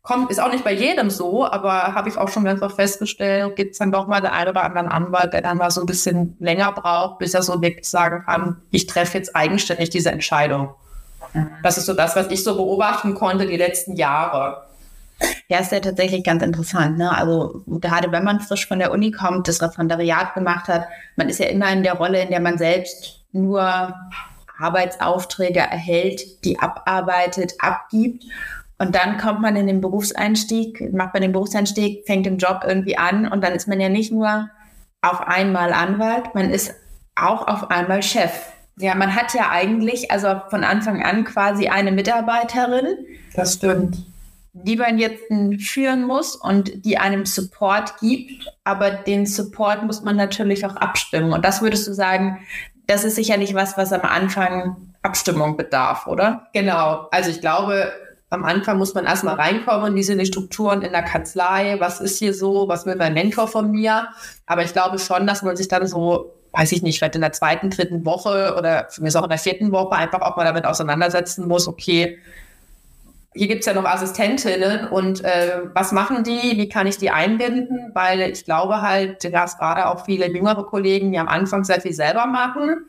kommt, 0.02 0.32
ist 0.32 0.40
auch 0.40 0.52
nicht 0.52 0.64
bei 0.64 0.74
jedem 0.74 1.10
so, 1.10 1.46
aber 1.46 1.94
habe 1.94 2.08
ich 2.08 2.18
auch 2.18 2.30
schon 2.30 2.46
ganz 2.46 2.62
oft 2.62 2.78
festgestellt, 2.78 3.56
gibt 3.58 3.74
es 3.74 3.78
dann 3.78 3.92
doch 3.92 4.08
mal 4.08 4.22
den 4.22 4.32
einen 4.32 4.50
oder 4.50 4.64
anderen 4.64 4.88
Anwalt, 4.88 5.34
der 5.34 5.42
dann 5.42 5.58
mal 5.58 5.70
so 5.70 5.82
ein 5.82 5.86
bisschen 5.86 6.38
länger 6.40 6.72
braucht, 6.72 7.20
bis 7.20 7.34
er 7.34 7.44
so 7.44 7.62
wirklich 7.62 7.90
sagen 7.90 8.24
kann, 8.26 8.62
ich 8.72 8.88
treffe 8.88 9.18
jetzt 9.18 9.36
eigenständig 9.36 9.90
diese 9.90 10.12
Entscheidung. 10.12 10.70
Das 11.62 11.78
ist 11.78 11.86
so 11.86 11.94
das, 11.94 12.16
was 12.16 12.28
ich 12.28 12.44
so 12.44 12.56
beobachten 12.56 13.14
konnte 13.14 13.46
die 13.46 13.58
letzten 13.58 13.96
Jahre. 13.96 14.64
Ja, 15.48 15.60
ist 15.60 15.72
ja 15.72 15.80
tatsächlich 15.80 16.24
ganz 16.24 16.42
interessant. 16.42 16.98
Ne? 16.98 17.16
Also 17.16 17.64
gerade 17.68 18.12
wenn 18.12 18.24
man 18.24 18.40
frisch 18.40 18.68
von 18.68 18.80
der 18.80 18.92
Uni 18.92 19.12
kommt, 19.12 19.48
das 19.48 19.62
Referendariat 19.62 20.34
gemacht 20.34 20.68
hat, 20.68 20.88
man 21.16 21.30
ist 21.30 21.40
ja 21.40 21.48
immer 21.48 21.72
in 21.72 21.84
der 21.84 21.94
Rolle, 21.94 22.22
in 22.22 22.30
der 22.30 22.40
man 22.40 22.58
selbst 22.58 23.22
nur 23.32 23.94
Arbeitsaufträge 24.60 25.60
erhält, 25.60 26.44
die 26.44 26.60
abarbeitet, 26.60 27.54
abgibt. 27.60 28.26
Und 28.82 28.96
dann 28.96 29.20
kommt 29.20 29.42
man 29.42 29.56
in 29.56 29.68
den 29.68 29.80
Berufseinstieg, 29.80 30.92
macht 30.92 31.14
man 31.14 31.22
den 31.22 31.34
Berufseinstieg, 31.34 32.04
fängt 32.08 32.26
den 32.26 32.40
Job 32.40 32.62
irgendwie 32.66 32.98
an 32.98 33.28
und 33.28 33.44
dann 33.44 33.54
ist 33.54 33.68
man 33.68 33.80
ja 33.80 33.90
nicht 33.90 34.12
nur 34.12 34.50
auf 35.04 35.22
einmal 35.22 35.72
Anwalt, 35.72 36.34
man 36.34 36.50
ist 36.50 36.74
auch 37.16 37.48
auf 37.48 37.70
einmal 37.70 38.02
Chef. 38.02 38.32
Ja, 38.80 38.96
man 38.96 39.16
hat 39.16 39.36
ja 39.36 39.52
eigentlich, 39.52 40.10
also 40.10 40.42
von 40.50 40.64
Anfang 40.64 41.04
an 41.04 41.26
quasi 41.26 41.68
eine 41.68 41.92
Mitarbeiterin. 41.92 43.06
Das 43.36 43.54
stimmt. 43.54 43.98
Die 44.54 44.78
man 44.78 44.98
jetzt 44.98 45.26
führen 45.60 46.08
muss 46.08 46.36
und 46.36 46.84
die 46.84 46.98
einem 46.98 47.28
Support 47.28 48.00
gibt, 48.00 48.52
aber 48.64 48.90
den 48.90 49.28
Support 49.28 49.84
muss 49.84 50.02
man 50.02 50.16
natürlich 50.16 50.66
auch 50.66 50.76
abstimmen. 50.76 51.34
Und 51.34 51.46
das 51.46 51.62
würdest 51.62 51.88
du 51.88 51.94
sagen, 51.94 52.40
das 52.88 53.04
ist 53.04 53.14
sicherlich 53.14 53.54
was, 53.54 53.78
was 53.78 53.94
am 53.94 54.02
Anfang 54.02 54.96
Abstimmung 55.04 55.56
bedarf, 55.56 56.08
oder? 56.08 56.48
Genau. 56.54 57.08
Also 57.12 57.30
ich 57.30 57.42
glaube, 57.42 57.92
am 58.32 58.46
Anfang 58.46 58.78
muss 58.78 58.94
man 58.94 59.06
erstmal 59.06 59.36
reinkommen, 59.36 59.94
wie 59.94 60.04
sind 60.04 60.18
die 60.18 60.26
Strukturen 60.26 60.82
in 60.82 60.94
der 60.94 61.04
Kanzlei, 61.04 61.76
was 61.80 62.00
ist 62.00 62.18
hier 62.18 62.34
so, 62.34 62.70
was 62.70 62.86
will 62.86 62.96
mein 62.96 63.14
Mentor 63.14 63.50
von 63.50 63.72
mir. 63.72 64.08
Aber 64.46 64.64
ich 64.64 64.72
glaube 64.72 65.00
schon, 65.00 65.28
dass 65.28 65.42
man 65.44 65.58
sich 65.58 65.68
dann 65.68 65.86
so, 65.86 66.34
weiß 66.54 66.72
ich 66.72 66.82
nicht, 66.82 66.98
vielleicht 66.98 67.16
in 67.16 67.22
der 67.22 67.34
zweiten, 67.34 67.70
dritten 67.70 68.06
Woche 68.06 68.56
oder 68.58 68.88
für 68.90 69.04
mich 69.04 69.16
auch 69.18 69.24
in 69.24 69.30
der 69.30 69.38
vierten 69.38 69.74
Woche 69.74 69.96
einfach 69.96 70.22
auch 70.22 70.38
mal 70.38 70.46
damit 70.46 70.66
auseinandersetzen 70.66 71.46
muss, 71.46 71.68
okay, 71.68 72.20
hier 73.34 73.48
gibt's 73.48 73.66
ja 73.66 73.74
noch 73.74 73.86
Assistentinnen 73.86 74.88
und 74.88 75.24
äh, 75.26 75.64
was 75.74 75.92
machen 75.92 76.24
die, 76.24 76.58
wie 76.58 76.70
kann 76.70 76.88
ich 76.88 76.98
die 76.98 77.12
einbinden? 77.12 77.92
Weil 77.94 78.22
ich 78.22 78.46
glaube 78.46 78.82
halt, 78.82 79.26
dass 79.34 79.58
gerade 79.58 79.88
auch 79.88 80.06
viele 80.06 80.28
jüngere 80.28 80.66
Kollegen, 80.66 81.12
die 81.12 81.20
am 81.20 81.28
Anfang 81.28 81.66
sehr 81.66 81.82
viel 81.82 81.94
selber 81.94 82.26
machen, 82.28 82.86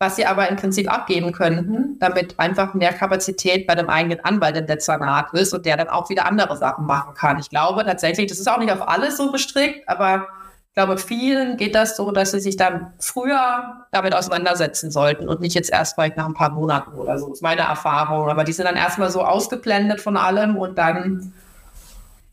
was 0.00 0.16
sie 0.16 0.24
aber 0.24 0.48
im 0.48 0.56
Prinzip 0.56 0.90
abgeben 0.90 1.30
könnten, 1.30 1.98
damit 1.98 2.40
einfach 2.40 2.72
mehr 2.72 2.94
Kapazität 2.94 3.66
bei 3.66 3.74
dem 3.74 3.90
eigenen 3.90 4.24
Anwalt 4.24 4.56
im 4.56 4.66
Dezernat 4.66 5.34
ist 5.34 5.52
und 5.52 5.66
der 5.66 5.76
dann 5.76 5.88
auch 5.88 6.08
wieder 6.08 6.24
andere 6.24 6.56
Sachen 6.56 6.86
machen 6.86 7.12
kann. 7.12 7.38
Ich 7.38 7.50
glaube 7.50 7.84
tatsächlich, 7.84 8.26
das 8.26 8.40
ist 8.40 8.50
auch 8.50 8.58
nicht 8.58 8.72
auf 8.72 8.88
alles 8.88 9.18
so 9.18 9.30
bestrickt, 9.30 9.86
aber 9.86 10.26
ich 10.68 10.74
glaube, 10.74 10.96
vielen 10.96 11.58
geht 11.58 11.74
das 11.74 11.96
so, 11.96 12.12
dass 12.12 12.30
sie 12.30 12.40
sich 12.40 12.56
dann 12.56 12.94
früher 12.98 13.86
damit 13.90 14.14
auseinandersetzen 14.14 14.90
sollten 14.90 15.28
und 15.28 15.42
nicht 15.42 15.54
jetzt 15.54 15.70
erst 15.70 15.96
vielleicht 15.96 16.16
nach 16.16 16.26
ein 16.26 16.34
paar 16.34 16.50
Monaten 16.50 16.92
oder 16.92 17.18
so. 17.18 17.26
Das 17.26 17.38
ist 17.38 17.42
meine 17.42 17.62
Erfahrung. 17.62 18.30
Aber 18.30 18.44
die 18.44 18.52
sind 18.52 18.64
dann 18.64 18.76
erstmal 18.76 19.10
so 19.10 19.22
ausgeblendet 19.22 20.00
von 20.00 20.16
allem 20.16 20.56
und 20.56 20.78
dann 20.78 21.34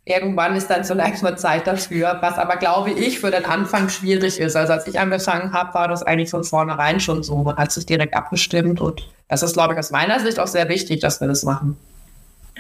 irgendwann 0.08 0.56
ist 0.56 0.70
dann 0.70 0.84
so 0.84 0.94
langsam 0.94 1.38
Zeit 1.38 1.68
dafür, 1.68 2.18
was 2.22 2.38
aber 2.38 2.58
glaube 2.58 2.92
ich 2.92 3.20
für 3.20 3.32
den 3.32 3.46
Anfang 3.46 3.90
schwierig 3.90 4.40
ist. 4.40 4.56
Also 4.56 4.74
als 4.74 4.88
ich 4.88 5.00
angefangen 5.00 5.54
habe, 5.54 5.74
war 5.74 5.88
das 5.88 6.04
eigentlich 6.04 6.30
von 6.30 6.44
vornherein 6.44 7.00
schon 7.00 7.24
so. 7.24 7.38
Man 7.38 7.58
hat 7.58 7.72
sich 7.72 7.86
direkt 7.86 8.16
abgestimmt 8.16 8.82
und 8.82 9.08
das 9.28 9.44
ist, 9.44 9.54
glaube 9.54 9.74
ich, 9.74 9.80
aus 9.80 9.92
meiner 9.92 10.20
Sicht 10.20 10.40
auch 10.40 10.48
sehr 10.48 10.70
wichtig, 10.70 11.02
dass 11.02 11.20
wir 11.20 11.28
das 11.28 11.44
machen. 11.44 11.78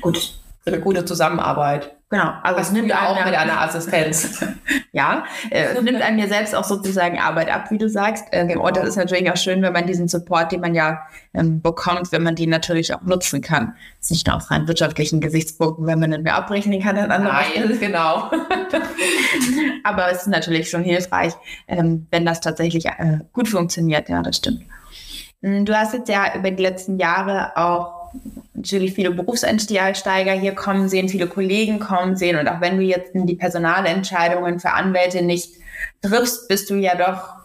Gut. 0.02 0.38
Eine 0.68 0.80
gute 0.82 1.06
Zusammenarbeit. 1.06 1.98
Genau, 2.10 2.32
also 2.42 2.62
es 2.62 2.72
nimmt 2.72 2.94
auch 2.94 3.26
mit 3.26 3.36
einer 3.36 3.62
Assistenz. 3.62 4.42
ja, 4.94 5.26
äh, 5.50 5.74
es 5.74 5.82
nimmt 5.82 6.02
einem 6.02 6.20
ja 6.20 6.28
selbst 6.28 6.56
auch 6.56 6.64
sozusagen 6.64 7.20
Arbeit 7.20 7.50
ab, 7.50 7.70
wie 7.70 7.78
du 7.78 7.90
sagst. 7.90 8.26
Äh, 8.32 8.48
genau. 8.48 8.66
Und 8.66 8.78
das 8.78 8.88
ist 8.88 8.96
natürlich 8.96 9.30
auch 9.30 9.36
schön, 9.36 9.62
wenn 9.62 9.74
man 9.74 9.88
diesen 9.88 10.08
Support, 10.08 10.54
den 10.54 10.62
man 10.62 10.74
ja 10.74 11.02
ähm, 11.34 11.62
bekommt, 11.62 12.14
wenn 12.14 12.24
man 12.24 12.36
den 12.36 12.50
natürlich 12.50 12.94
auch 12.94 13.02
nutzen 13.02 13.42
kann. 13.42 13.76
Das 13.98 14.06
ist 14.06 14.12
nicht 14.12 14.28
nur 14.28 14.38
aus 14.38 14.50
rein 14.50 14.70
wirtschaftlichen 14.70 15.20
Gesichtspunkten, 15.20 15.86
wenn 15.86 16.00
man 16.00 16.12
nicht 16.12 16.24
mehr 16.24 16.36
abrechnen 16.36 16.82
kann, 16.82 16.96
dann 16.96 17.12
andere. 17.12 17.34
Nein, 17.34 17.78
genau. 17.78 18.32
Aber 19.84 20.10
es 20.10 20.22
ist 20.22 20.28
natürlich 20.28 20.70
schon 20.70 20.84
hilfreich, 20.84 21.34
ähm, 21.68 22.08
wenn 22.10 22.26
das 22.26 22.40
tatsächlich 22.40 22.86
äh, 22.86 23.20
gut 23.34 23.50
funktioniert. 23.50 24.08
Ja, 24.08 24.22
das 24.22 24.38
stimmt. 24.38 24.62
Hm, 25.42 25.66
du 25.66 25.78
hast 25.78 25.94
jetzt 25.94 26.08
ja 26.08 26.36
über 26.36 26.52
die 26.52 26.64
letzten 26.64 27.00
Jahre 27.00 27.52
auch 27.58 27.97
natürlich 28.54 28.94
viele 28.94 29.12
Berufseinsteiger 29.12 30.32
hier 30.34 30.56
kommen 30.56 30.90
sehen, 30.90 31.10
viele 31.10 31.28
Kollegen 31.28 31.80
kommen 31.80 32.16
sehen. 32.16 32.38
Und 32.38 32.48
auch 32.48 32.62
wenn 32.62 32.78
du 32.78 32.84
jetzt 32.84 33.12
die 33.14 33.36
Personalentscheidungen 33.36 34.60
für 34.60 34.72
Anwälte 34.72 35.22
nicht 35.22 35.56
triffst, 36.02 36.48
bist 36.48 36.70
du 36.70 36.76
ja 36.76 36.96
doch 36.96 37.38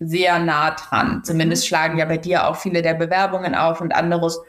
sehr 0.00 0.38
nah 0.38 0.72
dran. 0.72 1.22
Zumindest 1.24 1.64
mhm. 1.64 1.68
schlagen 1.68 1.98
ja 1.98 2.04
bei 2.04 2.18
dir 2.18 2.48
auch 2.48 2.56
viele 2.56 2.82
der 2.82 2.94
Bewerbungen 2.94 3.54
auf 3.54 3.80
und 3.80 3.94
anderes. 3.94 4.40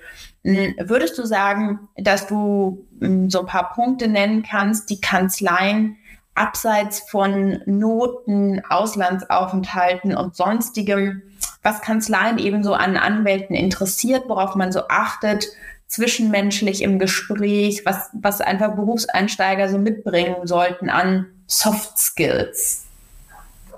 Hm, 0.43 0.75
würdest 0.79 1.17
du 1.17 1.25
sagen, 1.25 1.87
dass 1.97 2.27
du 2.27 2.85
hm, 2.99 3.29
so 3.29 3.41
ein 3.41 3.45
paar 3.45 3.73
Punkte 3.73 4.07
nennen 4.07 4.43
kannst, 4.43 4.89
die 4.89 5.01
Kanzleien 5.01 5.97
abseits 6.35 6.99
von 7.09 7.61
Noten, 7.65 8.61
Auslandsaufenthalten 8.69 10.15
und 10.15 10.35
sonstigem, 10.35 11.21
was 11.63 11.81
Kanzleien 11.81 12.37
ebenso 12.37 12.73
an 12.73 12.97
Anwälten 12.97 13.55
interessiert, 13.55 14.23
worauf 14.27 14.55
man 14.55 14.71
so 14.71 14.87
achtet, 14.87 15.47
zwischenmenschlich 15.87 16.81
im 16.81 16.99
Gespräch, 16.99 17.83
was, 17.85 18.09
was 18.13 18.41
einfach 18.41 18.75
Berufseinsteiger 18.75 19.69
so 19.69 19.77
mitbringen 19.77 20.35
sollten 20.45 20.89
an 20.89 21.27
Soft 21.47 21.97
Skills? 21.97 22.85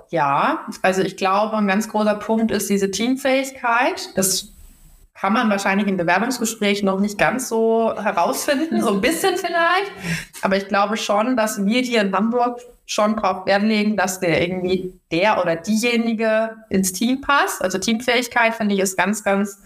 Ja, 0.10 0.66
also 0.82 1.02
ich 1.02 1.18
glaube, 1.18 1.58
ein 1.58 1.68
ganz 1.68 1.90
großer 1.90 2.16
Punkt 2.16 2.52
ist 2.52 2.70
diese 2.70 2.92
Teamfähigkeit. 2.92 4.10
Das 4.16 4.50
kann 5.14 5.34
man 5.34 5.50
wahrscheinlich 5.50 5.88
im 5.88 5.98
Bewerbungsgespräch 5.98 6.84
noch 6.84 7.00
nicht 7.00 7.18
ganz 7.18 7.50
so 7.50 7.94
herausfinden, 7.96 8.82
so 8.82 8.94
ein 8.94 9.02
bisschen 9.02 9.36
vielleicht. 9.36 9.92
Aber 10.42 10.56
ich 10.56 10.68
glaube 10.68 10.96
schon, 10.96 11.36
dass 11.36 11.66
wir 11.66 11.82
hier 11.82 12.02
in 12.02 12.16
Hamburg 12.16 12.62
schon 12.88 13.17
drauf 13.17 13.46
Wert 13.46 13.63
legen, 13.63 13.98
dass 13.98 14.22
der 14.22 14.41
irgendwie 14.41 15.00
der 15.12 15.41
oder 15.41 15.58
diejenige 15.58 16.56
ins 16.70 16.94
Team 16.94 17.22
passt. 17.22 17.62
Also 17.62 17.77
Teamfähigkeit 17.77 18.56
finde 18.56 18.74
ich 18.74 18.82
ist 18.82 18.98
ganz, 18.98 19.24
ganz 19.24 19.62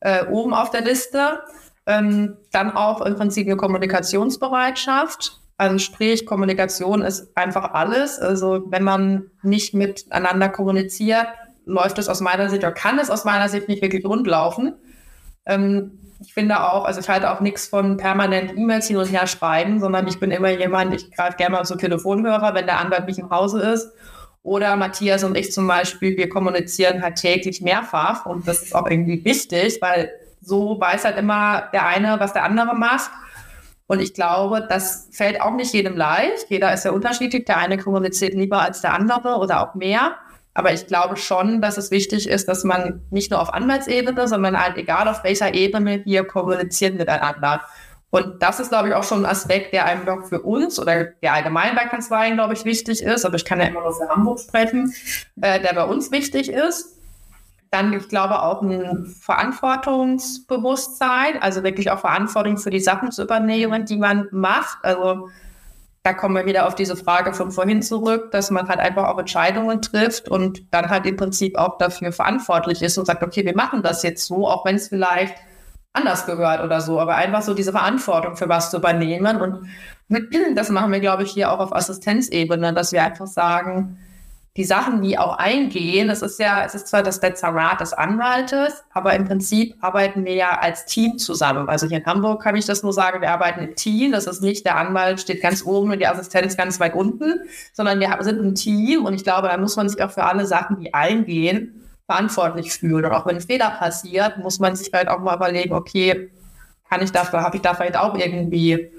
äh, 0.00 0.26
oben 0.26 0.52
auf 0.52 0.70
der 0.70 0.82
Liste. 0.82 1.40
Ähm, 1.86 2.36
dann 2.50 2.72
auch 2.72 3.00
im 3.02 3.14
Prinzip 3.14 3.46
eine 3.46 3.56
Kommunikationsbereitschaft. 3.56 5.40
Also 5.56 5.78
sprich, 5.78 6.26
Kommunikation 6.26 7.02
ist 7.02 7.34
einfach 7.36 7.72
alles. 7.72 8.18
Also 8.18 8.64
wenn 8.68 8.82
man 8.82 9.30
nicht 9.42 9.72
miteinander 9.72 10.48
kommuniziert, 10.48 11.28
läuft 11.64 11.98
es 11.98 12.08
aus 12.08 12.20
meiner 12.20 12.50
Sicht 12.50 12.64
oder 12.64 12.72
kann 12.72 12.98
es 12.98 13.10
aus 13.10 13.24
meiner 13.24 13.48
Sicht 13.48 13.68
nicht 13.68 13.80
wirklich 13.80 14.04
rundlaufen. 14.04 14.74
Ähm, 15.46 16.00
ich 16.20 16.32
finde 16.32 16.62
auch, 16.62 16.84
also 16.84 17.00
ich 17.00 17.08
halte 17.08 17.30
auch 17.30 17.40
nichts 17.40 17.66
von 17.66 17.96
permanent 17.96 18.56
E-Mails 18.56 18.88
hin 18.88 18.96
und 18.96 19.06
her 19.06 19.26
schreiben, 19.26 19.80
sondern 19.80 20.08
ich 20.08 20.18
bin 20.18 20.30
immer 20.30 20.50
jemand, 20.50 20.94
ich 20.94 21.10
greife 21.10 21.36
gerne 21.36 21.56
mal 21.56 21.64
zu 21.64 21.76
Telefonhörer, 21.76 22.54
wenn 22.54 22.66
der 22.66 22.80
Anwalt 22.80 23.06
nicht 23.06 23.18
im 23.18 23.30
Hause 23.30 23.60
ist. 23.60 23.92
Oder 24.42 24.76
Matthias 24.76 25.24
und 25.24 25.36
ich 25.36 25.52
zum 25.52 25.66
Beispiel, 25.66 26.16
wir 26.16 26.28
kommunizieren 26.28 27.02
halt 27.02 27.16
täglich 27.16 27.60
mehrfach 27.60 28.26
und 28.26 28.46
das 28.46 28.62
ist 28.62 28.74
auch 28.74 28.88
irgendwie 28.88 29.24
wichtig, 29.24 29.78
weil 29.80 30.10
so 30.40 30.80
weiß 30.80 31.04
halt 31.04 31.18
immer 31.18 31.68
der 31.72 31.86
eine, 31.86 32.20
was 32.20 32.32
der 32.32 32.44
andere 32.44 32.74
macht. 32.76 33.10
Und 33.88 34.00
ich 34.00 34.14
glaube, 34.14 34.66
das 34.68 35.08
fällt 35.12 35.40
auch 35.40 35.52
nicht 35.52 35.72
jedem 35.72 35.96
leicht. 35.96 36.48
Jeder 36.48 36.72
ist 36.72 36.84
ja 36.84 36.92
unterschiedlich. 36.92 37.44
Der 37.44 37.58
eine 37.58 37.78
kommuniziert 37.78 38.34
lieber 38.34 38.60
als 38.60 38.80
der 38.80 38.94
andere 38.94 39.36
oder 39.36 39.62
auch 39.62 39.74
mehr. 39.74 40.16
Aber 40.56 40.72
ich 40.72 40.86
glaube 40.86 41.18
schon, 41.18 41.60
dass 41.60 41.76
es 41.76 41.90
wichtig 41.90 42.26
ist, 42.26 42.48
dass 42.48 42.64
man 42.64 43.02
nicht 43.10 43.30
nur 43.30 43.42
auf 43.42 43.52
Anwaltsebene, 43.52 44.26
sondern 44.26 44.58
halt 44.58 44.78
egal 44.78 45.06
auf 45.06 45.22
welcher 45.22 45.52
Ebene 45.52 46.00
hier 46.02 46.24
kommuniziert 46.24 46.94
miteinander. 46.94 47.60
Und 48.08 48.42
das 48.42 48.58
ist, 48.58 48.70
glaube 48.70 48.88
ich, 48.88 48.94
auch 48.94 49.04
schon 49.04 49.26
ein 49.26 49.30
Aspekt, 49.30 49.74
der 49.74 49.84
einem 49.84 50.24
für 50.24 50.40
uns 50.40 50.80
oder 50.80 51.04
der 51.04 51.34
allgemein 51.34 51.76
bei 51.76 51.84
Kanzleien, 51.84 52.36
glaube 52.36 52.54
ich, 52.54 52.64
wichtig 52.64 53.02
ist. 53.02 53.26
Aber 53.26 53.36
ich 53.36 53.44
kann 53.44 53.60
ja 53.60 53.66
immer 53.66 53.82
nur 53.82 53.92
für 53.92 54.08
Hamburg 54.08 54.40
sprechen, 54.40 54.94
äh, 55.42 55.60
der 55.60 55.74
bei 55.74 55.84
uns 55.84 56.10
wichtig 56.10 56.48
ist. 56.48 56.96
Dann, 57.70 57.92
ich 57.92 58.08
glaube, 58.08 58.42
auch 58.42 58.62
ein 58.62 59.04
Verantwortungsbewusstsein, 59.04 61.42
also 61.42 61.64
wirklich 61.64 61.90
auch 61.90 61.98
Verantwortung 61.98 62.56
für 62.56 62.70
die 62.70 62.80
Sachen 62.80 63.12
zu 63.12 63.24
übernehmen, 63.24 63.84
die 63.84 63.98
man 63.98 64.26
macht. 64.30 64.78
Also 64.82 65.28
da 66.06 66.12
kommen 66.12 66.36
wir 66.36 66.46
wieder 66.46 66.68
auf 66.68 66.76
diese 66.76 66.94
Frage 66.94 67.34
von 67.34 67.50
vorhin 67.50 67.82
zurück, 67.82 68.30
dass 68.30 68.52
man 68.52 68.68
halt 68.68 68.78
einfach 68.78 69.08
auch 69.08 69.18
Entscheidungen 69.18 69.82
trifft 69.82 70.28
und 70.28 70.72
dann 70.72 70.88
halt 70.88 71.04
im 71.04 71.16
Prinzip 71.16 71.58
auch 71.58 71.78
dafür 71.78 72.12
verantwortlich 72.12 72.80
ist 72.80 72.96
und 72.96 73.06
sagt, 73.06 73.24
okay, 73.24 73.44
wir 73.44 73.56
machen 73.56 73.82
das 73.82 74.04
jetzt 74.04 74.24
so, 74.24 74.46
auch 74.46 74.64
wenn 74.64 74.76
es 74.76 74.86
vielleicht 74.86 75.34
anders 75.92 76.24
gehört 76.24 76.62
oder 76.62 76.80
so, 76.80 77.00
aber 77.00 77.16
einfach 77.16 77.42
so 77.42 77.54
diese 77.54 77.72
Verantwortung 77.72 78.36
für 78.36 78.48
was 78.48 78.70
zu 78.70 78.76
übernehmen 78.76 79.40
und 79.40 79.68
das 80.54 80.70
machen 80.70 80.92
wir, 80.92 81.00
glaube 81.00 81.24
ich, 81.24 81.32
hier 81.32 81.50
auch 81.50 81.58
auf 81.58 81.74
Assistenzebene, 81.74 82.72
dass 82.72 82.92
wir 82.92 83.02
einfach 83.02 83.26
sagen, 83.26 83.98
die 84.56 84.64
Sachen, 84.64 85.02
die 85.02 85.18
auch 85.18 85.36
eingehen, 85.36 86.08
das 86.08 86.22
ist 86.22 86.40
ja, 86.40 86.64
es 86.64 86.74
ist 86.74 86.88
zwar 86.88 87.02
das 87.02 87.20
Dezernat 87.20 87.80
des 87.80 87.92
Anwaltes, 87.92 88.84
aber 88.90 89.12
im 89.14 89.26
Prinzip 89.26 89.76
arbeiten 89.80 90.24
wir 90.24 90.34
ja 90.34 90.58
als 90.58 90.86
Team 90.86 91.18
zusammen. 91.18 91.68
Also 91.68 91.86
hier 91.86 91.98
in 91.98 92.06
Hamburg 92.06 92.42
kann 92.42 92.56
ich 92.56 92.64
das 92.64 92.82
nur 92.82 92.94
sagen, 92.94 93.20
wir 93.20 93.30
arbeiten 93.30 93.60
im 93.60 93.74
Team. 93.76 94.12
Das 94.12 94.26
ist 94.26 94.40
nicht, 94.40 94.64
der 94.64 94.76
Anwalt 94.76 95.20
steht 95.20 95.42
ganz 95.42 95.62
oben 95.64 95.90
und 95.90 95.98
die 95.98 96.06
Assistenz 96.06 96.56
ganz 96.56 96.80
weit 96.80 96.94
unten, 96.94 97.40
sondern 97.74 98.00
wir 98.00 98.16
sind 98.20 98.40
ein 98.40 98.54
Team 98.54 99.04
und 99.04 99.12
ich 99.12 99.24
glaube, 99.24 99.48
da 99.48 99.58
muss 99.58 99.76
man 99.76 99.90
sich 99.90 100.02
auch 100.02 100.10
für 100.10 100.24
alle 100.24 100.46
Sachen, 100.46 100.80
die 100.80 100.94
eingehen, 100.94 101.82
verantwortlich 102.06 102.72
fühlen. 102.72 103.04
Und 103.04 103.12
auch 103.12 103.26
wenn 103.26 103.36
ein 103.36 103.42
Fehler 103.42 103.70
passiert, 103.70 104.38
muss 104.38 104.58
man 104.58 104.74
sich 104.74 104.90
halt 104.92 105.08
auch 105.08 105.18
mal 105.18 105.36
überlegen, 105.36 105.74
okay, 105.74 106.30
kann 106.88 107.02
ich 107.02 107.12
dafür, 107.12 107.42
habe 107.42 107.56
ich 107.56 107.62
da 107.62 107.74
vielleicht 107.74 107.98
auch 107.98 108.16
irgendwie 108.16 108.90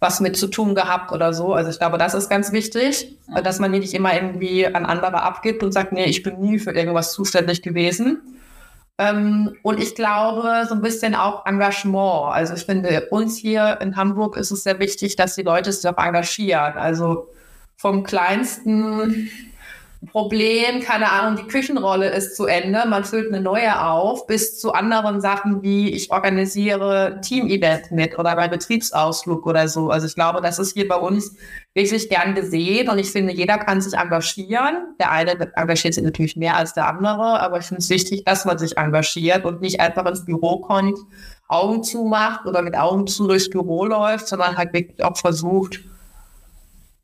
was 0.00 0.20
mit 0.20 0.36
zu 0.36 0.48
tun 0.48 0.74
gehabt 0.74 1.12
oder 1.12 1.32
so. 1.34 1.52
Also 1.52 1.70
ich 1.70 1.78
glaube, 1.78 1.98
das 1.98 2.14
ist 2.14 2.30
ganz 2.30 2.52
wichtig, 2.52 3.18
dass 3.44 3.60
man 3.60 3.70
nicht 3.70 3.92
immer 3.92 4.14
irgendwie 4.14 4.66
an 4.66 4.86
andere 4.86 5.22
abgibt 5.22 5.62
und 5.62 5.72
sagt, 5.72 5.92
nee, 5.92 6.06
ich 6.06 6.22
bin 6.22 6.40
nie 6.40 6.58
für 6.58 6.72
irgendwas 6.72 7.12
zuständig 7.12 7.62
gewesen. 7.62 8.22
Ähm, 8.96 9.54
und 9.62 9.78
ich 9.78 9.94
glaube, 9.94 10.66
so 10.68 10.74
ein 10.74 10.80
bisschen 10.80 11.14
auch 11.14 11.44
Engagement. 11.46 12.34
Also 12.34 12.54
ich 12.54 12.64
finde, 12.64 13.08
uns 13.10 13.36
hier 13.36 13.78
in 13.80 13.96
Hamburg 13.96 14.36
ist 14.36 14.50
es 14.50 14.62
sehr 14.62 14.78
wichtig, 14.78 15.16
dass 15.16 15.36
die 15.36 15.42
Leute 15.42 15.70
sich 15.70 15.88
auch 15.88 16.02
engagieren. 16.02 16.74
Also 16.76 17.28
vom 17.76 18.02
kleinsten 18.02 19.30
Problem, 20.06 20.80
keine 20.80 21.12
Ahnung, 21.12 21.36
die 21.36 21.46
Küchenrolle 21.46 22.08
ist 22.08 22.34
zu 22.34 22.46
Ende, 22.46 22.84
man 22.88 23.04
füllt 23.04 23.28
eine 23.28 23.42
neue 23.42 23.84
auf, 23.84 24.26
bis 24.26 24.58
zu 24.58 24.72
anderen 24.72 25.20
Sachen 25.20 25.62
wie 25.62 25.90
ich 25.90 26.10
organisiere 26.10 27.20
Team-Event 27.20 27.90
mit 27.92 28.18
oder 28.18 28.34
bei 28.34 28.48
Betriebsausflug 28.48 29.46
oder 29.46 29.68
so. 29.68 29.90
Also 29.90 30.06
ich 30.06 30.14
glaube, 30.14 30.40
das 30.40 30.58
ist 30.58 30.72
hier 30.72 30.88
bei 30.88 30.96
uns 30.96 31.36
wirklich 31.74 32.08
gern 32.08 32.34
gesehen 32.34 32.88
und 32.88 32.98
ich 32.98 33.10
finde, 33.10 33.34
jeder 33.34 33.58
kann 33.58 33.82
sich 33.82 33.92
engagieren. 33.92 34.94
Der 34.98 35.10
eine 35.10 35.32
engagiert 35.54 35.92
sich 35.92 36.02
natürlich 36.02 36.34
mehr 36.34 36.56
als 36.56 36.72
der 36.72 36.88
andere, 36.88 37.38
aber 37.40 37.58
ich 37.58 37.66
finde 37.66 37.82
es 37.82 37.90
wichtig, 37.90 38.24
dass 38.24 38.46
man 38.46 38.56
sich 38.56 38.78
engagiert 38.78 39.44
und 39.44 39.60
nicht 39.60 39.80
einfach 39.80 40.06
ins 40.06 40.24
Büro 40.24 40.60
kommt, 40.60 40.98
Augen 41.46 41.82
zumacht 41.82 42.46
oder 42.46 42.62
mit 42.62 42.74
Augen 42.74 43.06
zu 43.06 43.26
durchs 43.28 43.50
Büro 43.50 43.84
läuft, 43.84 44.28
sondern 44.28 44.56
halt 44.56 44.72
wirklich 44.72 45.04
auch 45.04 45.18
versucht, 45.18 45.80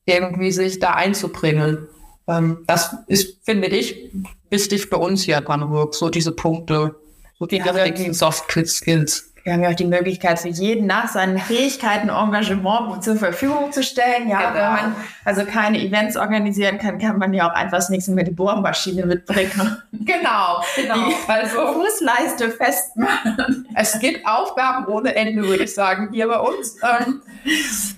irgendwie 0.07 0.51
sich 0.51 0.79
da 0.79 0.93
einzubringen. 0.93 1.89
Ähm, 2.29 2.65
das 2.67 2.97
ist, 3.07 3.45
finde 3.45 3.69
ich, 3.69 4.11
wichtig 4.51 4.87
für 4.87 4.99
uns 4.99 5.23
hier 5.23 5.41
Brandenburg, 5.41 5.95
so 5.95 6.09
diese 6.11 6.33
Punkte, 6.33 6.95
so 7.39 7.47
die 7.47 7.61
direkten 7.61 8.15
Soft 8.15 8.51
Skills. 8.67 9.33
Wir 9.47 9.53
haben 9.53 9.63
ja 9.63 9.71
auch 9.71 9.75
die 9.75 9.85
Möglichkeit, 9.85 10.41
für 10.41 10.49
jeden 10.49 10.89
nach 10.89 11.07
seinen 11.07 11.39
Fähigkeiten 11.39 12.09
Engagement 12.09 13.05
zur 13.05 13.15
Verfügung 13.15 13.71
zu 13.71 13.85
stellen. 13.85 14.29
Ja, 14.29 14.51
genau. 14.51 14.55
wenn 14.55 14.73
man 14.73 14.97
also 15.25 15.45
keine 15.45 15.79
Events 15.79 16.17
organisieren 16.17 16.79
kann, 16.79 16.99
kann 16.99 17.19
man 17.19 17.33
ja 17.33 17.49
auch 17.49 17.55
einfach 17.55 17.77
das 17.77 17.89
nächste 17.89 18.11
mit 18.11 18.27
die 18.27 18.33
Bohrmaschine 18.33 19.07
mitbringen. 19.07 19.77
Genau, 19.93 20.63
genau. 20.77 20.95
Die 20.95 21.15
also 21.27 21.73
Fußleiste 21.73 22.51
festmachen. 22.51 23.67
Es 23.75 23.99
gibt 23.99 24.25
Aufgaben 24.25 24.87
ohne 24.87 25.17
Ende, 25.17 25.43
würde 25.43 25.65
ich 25.65 25.75
sagen, 25.75 26.11
hier 26.13 26.29
bei 26.29 26.39
uns. 26.39 26.77
Ähm, 26.83 27.23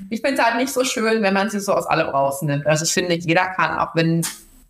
ich 0.09 0.21
finde 0.23 0.41
es 0.41 0.45
halt 0.45 0.57
nicht 0.57 0.73
so 0.73 0.85
schön, 0.85 1.23
wenn 1.23 1.35
man 1.35 1.51
sie 1.51 1.61
so 1.61 1.75
aus 1.75 1.87
allem 1.87 2.09
rausnimmt. 2.09 2.67
Also 2.67 2.85
ich 2.85 2.93
finde, 2.93 3.15
jeder 3.15 3.47
kann, 3.49 3.79
auch 3.79 3.95
wenn 3.95 4.25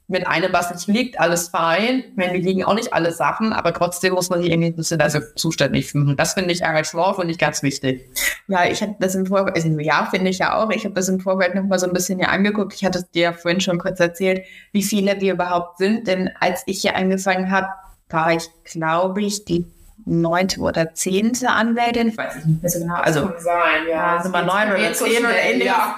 mit 0.09 0.27
einem 0.27 0.53
was 0.55 0.71
nicht 0.73 0.88
liegt, 0.88 1.21
alles 1.21 1.49
fein. 1.49 2.03
Wenn 2.16 2.33
wir 2.33 2.40
liegen 2.40 2.64
auch 2.64 2.75
nicht 2.75 2.94
alle 2.94 3.12
Sachen, 3.12 3.53
aber 3.53 3.75
trotzdem 3.75 4.14
muss 4.14 4.31
man 4.31 4.40
sich 4.40 4.51
irgendwie 4.51 4.71
ein 4.71 4.77
bisschen 4.77 5.01
also 5.03 5.21
zuständig 5.37 5.90
fühlen. 5.90 6.16
Das 6.16 6.33
finde 6.33 6.53
ich 6.53 6.62
Engagement 6.62 7.16
finde 7.16 7.31
ich 7.31 7.38
ganz 7.38 7.62
wichtig. 7.62 8.09
Ja, 8.49 8.64
ich 8.64 8.81
hatte 8.81 8.97
das 8.99 9.14
im 9.14 9.27
Vorfeld, 9.27 9.55
also 9.55 9.68
ja, 9.79 10.09
finde 10.11 10.31
ich 10.31 10.38
ja 10.38 10.57
auch. 10.57 10.71
Ich 10.71 10.85
habe 10.85 10.94
das 10.94 11.09
im 11.11 11.21
Vorfeld 11.21 11.55
noch 11.55 11.64
mal 11.64 11.79
so 11.79 11.87
ein 11.87 11.92
bisschen 11.92 12.18
hier 12.18 12.31
angeguckt. 12.31 12.73
Ich 12.73 12.85
hatte 12.87 13.01
es 13.01 13.11
dir 13.11 13.23
ja 13.23 13.33
vorhin 13.35 13.61
schon 13.61 13.79
kurz 13.79 14.01
erzählt, 14.01 14.44
wie 14.73 14.83
viele 14.83 15.21
wir 15.21 15.35
überhaupt 15.35 15.77
sind. 15.77 16.07
Denn 16.07 16.31
als 16.40 16.62
ich 16.64 16.81
hier 16.81 16.97
angefangen 16.97 17.51
habe, 17.51 17.68
war 18.09 18.33
ich, 18.33 18.49
glaube 18.64 19.21
ich, 19.21 19.44
die 19.44 19.66
neunte 20.09 20.61
oder 20.61 20.94
zehnte 20.94 21.51
Anwältin, 21.51 22.09
ich 22.09 22.18
weiß 22.18 22.44
nicht 22.44 22.62
mehr 22.62 22.71
so 22.71 22.81
genau. 22.81 22.94
Also, 22.94 23.27
kann 23.27 23.35
sein, 23.38 23.88
ja. 23.88 24.23
Sind 24.23 24.33
wir 24.33 24.42
neun 24.42 24.68
oder 24.73 24.92
zehn 24.92 25.25
oder 25.25 25.37
ähnlich. 25.37 25.66
Ja. 25.66 25.97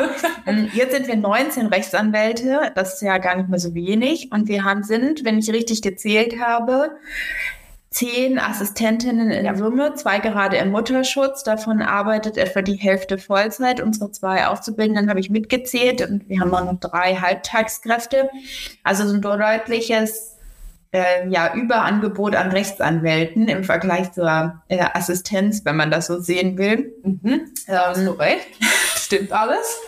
Jetzt 0.73 0.95
sind 0.95 1.07
wir 1.07 1.17
19 1.17 1.67
Rechtsanwälte, 1.67 2.73
das 2.75 2.95
ist 2.95 3.03
ja 3.03 3.19
gar 3.19 3.37
nicht 3.37 3.49
mehr 3.49 3.59
so 3.59 3.75
wenig. 3.75 4.31
Und 4.33 4.49
wir 4.49 4.65
haben, 4.65 4.83
sind, 4.83 5.25
wenn 5.25 5.39
ich 5.39 5.51
richtig 5.51 5.83
gezählt 5.83 6.41
habe, 6.41 6.91
zehn 7.91 8.39
Assistentinnen 8.39 9.31
in 9.31 9.45
der 9.45 9.57
Summe, 9.57 9.95
zwei 9.95 10.21
gerade 10.21 10.57
im 10.57 10.71
Mutterschutz. 10.71 11.43
Davon 11.43 11.83
arbeitet 11.83 12.37
etwa 12.37 12.63
die 12.63 12.77
Hälfte 12.77 13.19
Vollzeit. 13.19 13.81
Unsere 13.81 14.13
zwei 14.13 14.47
Auszubildenden 14.47 15.11
habe 15.11 15.21
ich 15.21 15.29
mitgezählt 15.29 16.09
und 16.09 16.29
wir 16.29 16.41
haben 16.41 16.51
noch 16.51 16.79
drei 16.79 17.17
Halbtagskräfte. 17.17 18.31
Also 18.85 19.07
so 19.07 19.15
ein 19.15 19.23
deutliches 19.23 20.37
äh, 20.93 21.29
ja, 21.29 21.55
Überangebot 21.55 22.35
an 22.35 22.51
Rechtsanwälten 22.51 23.49
im 23.49 23.65
Vergleich 23.65 24.13
zur 24.13 24.63
äh, 24.69 24.85
Assistenz, 24.93 25.65
wenn 25.65 25.77
man 25.77 25.91
das 25.91 26.07
so 26.07 26.21
sehen 26.21 26.59
will. 26.59 26.93
Mhm. 27.05 27.53
Ähm, 27.69 27.95
so 27.95 28.13
recht. 28.13 28.49
Stimmt 28.97 29.33
alles. 29.33 29.81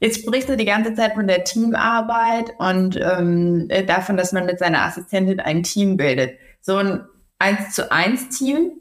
Jetzt 0.00 0.22
sprichst 0.22 0.48
du 0.48 0.56
die 0.56 0.64
ganze 0.64 0.94
Zeit 0.94 1.14
von 1.14 1.26
der 1.26 1.44
Teamarbeit 1.44 2.54
und 2.58 2.98
ähm, 3.00 3.66
äh, 3.68 3.84
davon, 3.84 4.16
dass 4.16 4.32
man 4.32 4.46
mit 4.46 4.58
seiner 4.58 4.82
Assistentin 4.82 5.40
ein 5.40 5.62
Team 5.62 5.96
bildet. 5.96 6.38
So 6.60 6.76
ein 6.76 7.04
1 7.38 7.74
zu 7.74 7.90
1 7.90 8.36
Team, 8.36 8.72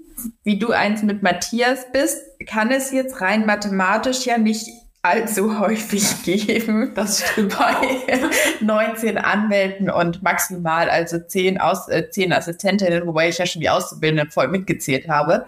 wie 0.43 0.59
du 0.59 0.71
eins 0.71 1.03
mit 1.03 1.23
Matthias 1.23 1.91
bist, 1.91 2.19
kann 2.47 2.71
es 2.71 2.91
jetzt 2.91 3.21
rein 3.21 3.45
mathematisch 3.45 4.25
ja 4.25 4.37
nicht 4.37 4.67
allzu 5.01 5.59
häufig 5.59 6.23
geben. 6.23 6.91
Das 6.95 7.21
stimmt 7.21 7.57
bei 7.57 7.75
19 8.61 9.17
Anwälten 9.17 9.89
und 9.89 10.21
maximal 10.23 10.89
also 10.89 11.19
10, 11.19 11.59
Aus, 11.59 11.87
äh, 11.87 12.09
10 12.09 12.33
Assistentinnen, 12.33 13.07
wobei 13.07 13.29
ich 13.29 13.37
ja 13.37 13.45
schon 13.45 13.61
die 13.61 13.69
Auszubildenden 13.69 14.31
voll 14.31 14.47
mitgezählt 14.47 15.07
habe. 15.07 15.47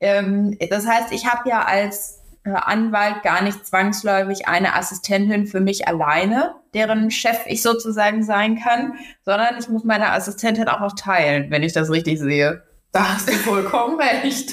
Ähm, 0.00 0.56
das 0.70 0.86
heißt, 0.86 1.12
ich 1.12 1.26
habe 1.26 1.48
ja 1.48 1.64
als 1.64 2.20
äh, 2.44 2.50
Anwalt 2.50 3.22
gar 3.22 3.42
nicht 3.42 3.66
zwangsläufig 3.66 4.48
eine 4.48 4.74
Assistentin 4.74 5.46
für 5.46 5.60
mich 5.60 5.88
alleine, 5.88 6.54
deren 6.74 7.10
Chef 7.10 7.40
ich 7.46 7.62
sozusagen 7.62 8.22
sein 8.22 8.58
kann, 8.58 8.94
sondern 9.24 9.56
ich 9.58 9.68
muss 9.68 9.84
meine 9.84 10.10
Assistentin 10.12 10.68
auch 10.68 10.80
noch 10.80 10.94
teilen, 10.94 11.50
wenn 11.50 11.62
ich 11.62 11.72
das 11.72 11.90
richtig 11.90 12.18
sehe. 12.18 12.62
Da 12.92 13.14
hast 13.14 13.28
du 13.28 13.32
vollkommen 13.32 13.98
recht. 13.98 14.52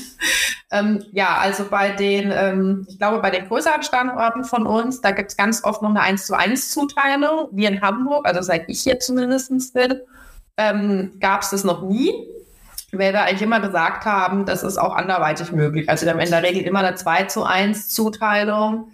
Ähm, 0.72 1.04
ja, 1.12 1.38
also 1.38 1.66
bei 1.70 1.90
den, 1.90 2.32
ähm, 2.34 2.86
ich 2.88 2.98
glaube, 2.98 3.20
bei 3.20 3.32
den 3.32 3.48
größeren 3.48 3.84
Standorten 3.84 4.46
von 4.46 4.66
uns, 4.66 5.02
da 5.02 5.12
gibt 5.12 5.32
es 5.32 5.38
ganz 5.38 5.64
oft 5.64 5.82
noch 5.82 5.90
eine 5.90 6.02
1 6.02 6.26
zu 6.26 6.38
1 6.38 6.72
Zuteilung, 6.72 7.50
wie 7.52 7.66
in 7.66 7.82
Hamburg, 7.82 8.26
also 8.26 8.42
seit 8.42 8.70
ich 8.70 8.82
hier 8.82 9.00
zumindest 9.00 9.74
bin, 9.74 10.00
ähm, 10.58 11.12
gab 11.20 11.42
es 11.42 11.50
das 11.50 11.64
noch 11.64 11.82
nie. 11.84 12.14
Weil 12.92 13.14
wir 13.14 13.24
eigentlich 13.24 13.42
immer 13.42 13.60
gesagt 13.60 14.06
haben, 14.06 14.46
das 14.46 14.64
ist 14.64 14.78
auch 14.78 14.96
anderweitig 14.96 15.52
möglich. 15.52 15.90
Also 15.90 16.06
wir 16.06 16.14
haben 16.14 16.20
in 16.20 16.32
der 16.32 16.42
Regel 16.42 16.64
immer 16.64 16.80
eine 16.80 16.96
2 16.96 17.24
zu 17.26 17.44
1 17.44 17.90
Zuteilung 17.90 18.92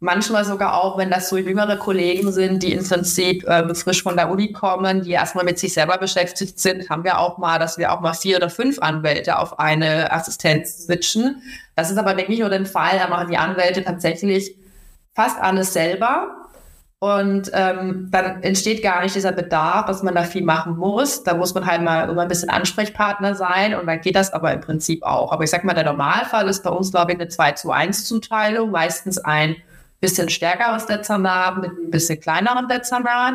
manchmal 0.00 0.44
sogar 0.44 0.74
auch, 0.74 0.98
wenn 0.98 1.10
das 1.10 1.28
so 1.28 1.36
jüngere 1.36 1.76
Kollegen 1.76 2.30
sind, 2.32 2.62
die 2.62 2.72
im 2.72 2.84
Prinzip 2.84 3.44
äh, 3.44 3.74
frisch 3.74 4.02
von 4.02 4.16
der 4.16 4.30
Uni 4.30 4.52
kommen, 4.52 5.02
die 5.02 5.12
erstmal 5.12 5.44
mit 5.44 5.58
sich 5.58 5.72
selber 5.72 5.98
beschäftigt 5.98 6.58
sind, 6.58 6.90
haben 6.90 7.04
wir 7.04 7.18
auch 7.18 7.38
mal, 7.38 7.58
dass 7.58 7.78
wir 7.78 7.92
auch 7.92 8.00
mal 8.00 8.14
vier 8.14 8.36
oder 8.36 8.50
fünf 8.50 8.78
Anwälte 8.80 9.38
auf 9.38 9.58
eine 9.58 10.12
Assistenz 10.12 10.84
switchen. 10.84 11.42
Das 11.74 11.90
ist 11.90 11.98
aber 11.98 12.16
wirklich 12.16 12.40
nur 12.40 12.50
der 12.50 12.66
Fall, 12.66 12.98
da 12.98 13.08
machen 13.08 13.28
die 13.30 13.38
Anwälte 13.38 13.82
tatsächlich 13.84 14.56
fast 15.14 15.40
alles 15.40 15.72
selber. 15.72 16.42
Und 16.98 17.50
ähm, 17.52 18.08
dann 18.10 18.42
entsteht 18.42 18.82
gar 18.82 19.02
nicht 19.02 19.14
dieser 19.14 19.32
Bedarf, 19.32 19.84
dass 19.84 20.02
man 20.02 20.14
da 20.14 20.22
viel 20.24 20.42
machen 20.42 20.76
muss. 20.78 21.22
Da 21.22 21.34
muss 21.34 21.54
man 21.54 21.66
halt 21.66 21.82
mal 21.82 22.08
immer 22.08 22.22
ein 22.22 22.28
bisschen 22.28 22.48
Ansprechpartner 22.48 23.34
sein 23.34 23.74
und 23.74 23.86
dann 23.86 24.00
geht 24.00 24.16
das 24.16 24.32
aber 24.32 24.52
im 24.54 24.62
Prinzip 24.62 25.02
auch. 25.02 25.30
Aber 25.30 25.44
ich 25.44 25.50
sag 25.50 25.62
mal, 25.64 25.74
der 25.74 25.84
Normalfall 25.84 26.48
ist 26.48 26.64
bei 26.64 26.70
uns, 26.70 26.90
glaube 26.90 27.12
ich, 27.12 27.20
eine 27.20 27.28
2 27.28 27.52
zu 27.52 27.70
1 27.70 28.06
Zuteilung, 28.06 28.70
meistens 28.70 29.18
ein 29.18 29.56
bisschen 30.00 30.28
stärkeres 30.28 30.86
Dezernat 30.86 31.58
mit 31.58 31.70
ein 31.70 31.90
bisschen 31.90 32.20
kleineren 32.20 32.68
Dezernat. 32.68 33.34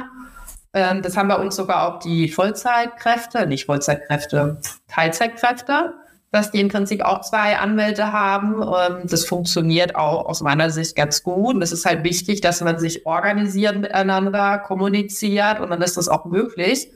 Ähm, 0.73 1.01
das 1.01 1.17
haben 1.17 1.27
bei 1.27 1.35
uns 1.35 1.55
sogar 1.55 1.87
auch 1.87 1.99
die 1.99 2.29
Vollzeitkräfte, 2.29 3.45
nicht 3.47 3.65
Vollzeitkräfte, 3.65 4.57
Teilzeitkräfte, 4.87 5.93
dass 6.31 6.51
die 6.51 6.61
im 6.61 6.69
Prinzip 6.69 7.01
auch 7.01 7.21
zwei 7.21 7.57
Anwälte 7.57 8.13
haben. 8.13 8.61
Ähm, 8.61 9.07
das 9.07 9.25
funktioniert 9.25 9.95
auch 9.95 10.25
aus 10.25 10.41
meiner 10.41 10.69
Sicht 10.69 10.95
ganz 10.95 11.23
gut. 11.23 11.55
Und 11.55 11.61
es 11.61 11.71
ist 11.71 11.85
halt 11.85 12.03
wichtig, 12.03 12.41
dass 12.41 12.61
man 12.61 12.79
sich 12.79 13.05
organisiert 13.05 13.77
miteinander, 13.77 14.59
kommuniziert 14.59 15.59
und 15.59 15.69
dann 15.71 15.81
ist 15.81 15.97
das 15.97 16.07
auch 16.07 16.25
möglich. 16.25 16.89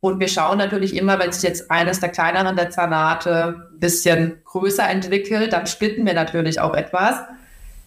Und 0.00 0.18
wir 0.18 0.28
schauen 0.28 0.58
natürlich 0.58 0.96
immer, 0.96 1.20
wenn 1.20 1.30
sich 1.30 1.44
jetzt 1.44 1.70
eines 1.70 2.00
der 2.00 2.08
kleineren 2.08 2.56
Dezernate 2.56 3.54
ein 3.72 3.78
bisschen 3.78 4.42
größer 4.44 4.86
entwickelt, 4.88 5.52
dann 5.52 5.66
splitten 5.68 6.04
wir 6.04 6.12
natürlich 6.12 6.60
auch 6.60 6.74
etwas. 6.74 7.20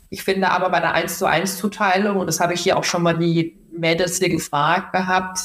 Ich 0.09 0.23
finde 0.23 0.51
aber 0.51 0.69
bei 0.69 0.79
der 0.79 0.93
1 0.93 1.17
zu 1.17 1.25
1 1.25 1.57
Zuteilung, 1.57 2.17
und 2.17 2.27
das 2.27 2.39
habe 2.39 2.53
ich 2.53 2.61
hier 2.61 2.77
auch 2.77 2.83
schon 2.83 3.03
mal 3.03 3.17
die 3.17 3.57
Mädels 3.71 4.19
hier 4.19 4.29
gefragt 4.29 4.93
gehabt, 4.93 5.39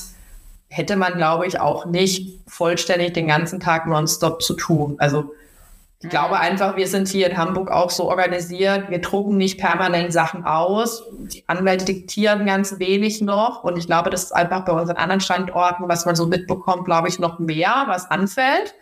hätte 0.69 0.97
man, 0.97 1.15
glaube 1.15 1.47
ich, 1.47 1.59
auch 1.61 1.87
nicht 1.87 2.41
vollständig 2.47 3.13
den 3.13 3.27
ganzen 3.27 3.59
Tag 3.61 3.87
nonstop 3.87 4.43
zu 4.43 4.55
tun. 4.55 4.97
Also 4.99 5.35
ich 6.03 6.09
glaube 6.09 6.39
einfach, 6.39 6.77
wir 6.77 6.87
sind 6.87 7.09
hier 7.09 7.29
in 7.29 7.37
Hamburg 7.37 7.71
auch 7.71 7.91
so 7.91 8.09
organisiert. 8.09 8.89
Wir 8.89 9.03
drucken 9.03 9.37
nicht 9.37 9.61
permanent 9.61 10.15
Sachen 10.15 10.45
aus. 10.45 11.03
Die 11.13 11.45
Anwälte 11.47 11.85
diktieren 11.85 12.47
ganz 12.47 12.79
wenig 12.79 13.21
noch. 13.21 13.65
Und 13.65 13.77
ich 13.77 13.87
glaube, 13.87 14.09
das 14.09 14.25
ist 14.25 14.33
einfach 14.33 14.65
bei 14.65 14.73
unseren 14.73 14.97
anderen 14.97 15.21
Standorten, 15.21 15.89
was 15.89 16.07
man 16.07 16.15
so 16.17 16.27
mitbekommt, 16.27 16.87
glaube 16.87 17.09
ich, 17.09 17.19
noch 17.19 17.39
mehr, 17.39 17.85
was 17.87 18.11
anfällt. 18.11 18.75